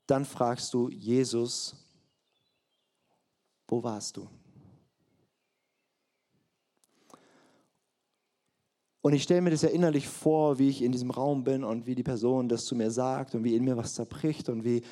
dann 0.06 0.24
fragst 0.24 0.72
du 0.74 0.88
Jesus, 0.88 1.76
wo 3.68 3.82
warst 3.82 4.16
du? 4.16 4.26
Und 9.02 9.14
ich 9.14 9.22
stelle 9.22 9.40
mir 9.40 9.50
das 9.50 9.62
ja 9.62 9.70
innerlich 9.70 10.08
vor, 10.08 10.58
wie 10.58 10.68
ich 10.68 10.82
in 10.82 10.92
diesem 10.92 11.10
Raum 11.10 11.42
bin 11.42 11.64
und 11.64 11.86
wie 11.86 11.94
die 11.94 12.02
Person 12.02 12.48
das 12.48 12.66
zu 12.66 12.74
mir 12.74 12.90
sagt 12.90 13.34
und 13.34 13.44
wie 13.44 13.56
in 13.56 13.64
mir 13.64 13.76
was 13.76 13.94
zerbricht 13.94 14.48
und 14.48 14.64
wie 14.64 14.82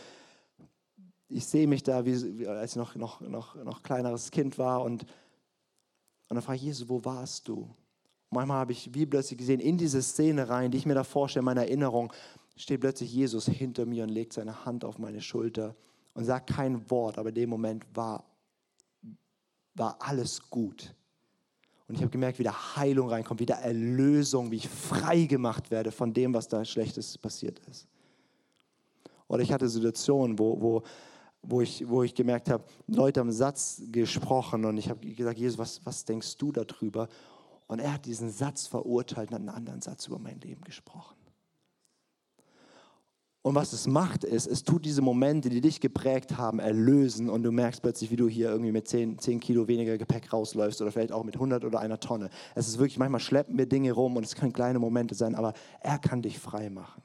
ich 1.28 1.44
sehe 1.44 1.66
mich 1.66 1.82
da, 1.82 2.06
wie, 2.06 2.46
als 2.46 2.72
ich 2.72 2.76
noch, 2.76 2.94
noch, 2.94 3.20
noch, 3.20 3.54
noch 3.56 3.82
kleineres 3.82 4.30
Kind 4.30 4.56
war 4.56 4.82
und, 4.82 5.02
und 5.02 6.34
dann 6.36 6.42
frage 6.42 6.56
ich 6.56 6.62
Jesus, 6.62 6.88
wo 6.88 7.04
warst 7.04 7.48
du? 7.48 7.68
Manchmal 8.30 8.58
habe 8.58 8.72
ich 8.72 8.94
wie 8.94 9.06
plötzlich 9.06 9.38
gesehen, 9.38 9.60
in 9.60 9.76
diese 9.76 10.02
Szene 10.02 10.48
rein, 10.48 10.70
die 10.70 10.78
ich 10.78 10.86
mir 10.86 10.94
da 10.94 11.04
vorstelle, 11.04 11.42
in 11.42 11.46
meiner 11.46 11.62
Erinnerung, 11.62 12.12
steht 12.56 12.80
plötzlich 12.80 13.12
Jesus 13.12 13.46
hinter 13.46 13.86
mir 13.86 14.04
und 14.04 14.10
legt 14.10 14.32
seine 14.32 14.64
Hand 14.64 14.84
auf 14.84 14.98
meine 14.98 15.20
Schulter 15.20 15.76
und 16.14 16.24
sagt 16.24 16.50
kein 16.50 16.90
Wort, 16.90 17.18
aber 17.18 17.28
in 17.28 17.34
dem 17.34 17.50
Moment 17.50 17.84
war, 17.94 18.24
war 19.74 19.96
alles 20.00 20.50
gut. 20.50 20.94
Und 21.88 21.94
ich 21.94 22.02
habe 22.02 22.10
gemerkt, 22.10 22.38
wie 22.38 22.42
da 22.42 22.76
Heilung 22.76 23.08
reinkommt, 23.08 23.40
wie 23.40 23.46
da 23.46 23.54
Erlösung, 23.54 24.50
wie 24.50 24.56
ich 24.56 24.68
frei 24.68 25.24
gemacht 25.24 25.70
werde 25.70 25.90
von 25.90 26.12
dem, 26.12 26.34
was 26.34 26.46
da 26.46 26.64
Schlechtes 26.64 27.16
passiert 27.16 27.60
ist. 27.70 27.88
Oder 29.26 29.42
ich 29.42 29.52
hatte 29.52 29.68
Situationen, 29.68 30.38
wo, 30.38 30.60
wo, 30.60 30.82
wo, 31.42 31.60
ich, 31.62 31.88
wo 31.88 32.02
ich 32.02 32.14
gemerkt 32.14 32.50
habe, 32.50 32.64
Leute 32.86 33.20
haben 33.20 33.28
einen 33.28 33.36
Satz 33.36 33.82
gesprochen 33.90 34.66
und 34.66 34.76
ich 34.76 34.90
habe 34.90 35.06
gesagt, 35.06 35.38
Jesus, 35.38 35.58
was, 35.58 35.84
was 35.84 36.04
denkst 36.04 36.36
du 36.36 36.52
darüber? 36.52 37.08
Und 37.66 37.78
er 37.78 37.94
hat 37.94 38.04
diesen 38.04 38.30
Satz 38.30 38.66
verurteilt 38.66 39.30
und 39.30 39.34
hat 39.34 39.40
einen 39.40 39.48
anderen 39.48 39.80
Satz 39.80 40.06
über 40.06 40.18
mein 40.18 40.40
Leben 40.40 40.62
gesprochen. 40.62 41.17
Und 43.42 43.54
was 43.54 43.72
es 43.72 43.86
macht, 43.86 44.24
ist, 44.24 44.46
es 44.46 44.64
tut 44.64 44.84
diese 44.84 45.00
Momente, 45.00 45.48
die 45.48 45.60
dich 45.60 45.80
geprägt 45.80 46.36
haben, 46.36 46.58
erlösen 46.58 47.30
und 47.30 47.44
du 47.44 47.52
merkst 47.52 47.80
plötzlich, 47.80 48.10
wie 48.10 48.16
du 48.16 48.28
hier 48.28 48.50
irgendwie 48.50 48.72
mit 48.72 48.88
10, 48.88 49.18
10 49.18 49.40
Kilo 49.40 49.68
weniger 49.68 49.96
Gepäck 49.96 50.32
rausläufst 50.32 50.82
oder 50.82 50.90
vielleicht 50.90 51.12
auch 51.12 51.24
mit 51.24 51.34
100 51.34 51.64
oder 51.64 51.78
einer 51.78 52.00
Tonne. 52.00 52.30
Es 52.56 52.66
ist 52.66 52.78
wirklich, 52.78 52.98
manchmal 52.98 53.20
schleppen 53.20 53.56
wir 53.56 53.66
Dinge 53.66 53.92
rum 53.92 54.16
und 54.16 54.24
es 54.24 54.34
können 54.34 54.52
kleine 54.52 54.80
Momente 54.80 55.14
sein, 55.14 55.34
aber 55.34 55.54
er 55.80 55.98
kann 55.98 56.20
dich 56.20 56.38
frei 56.38 56.68
machen. 56.68 57.02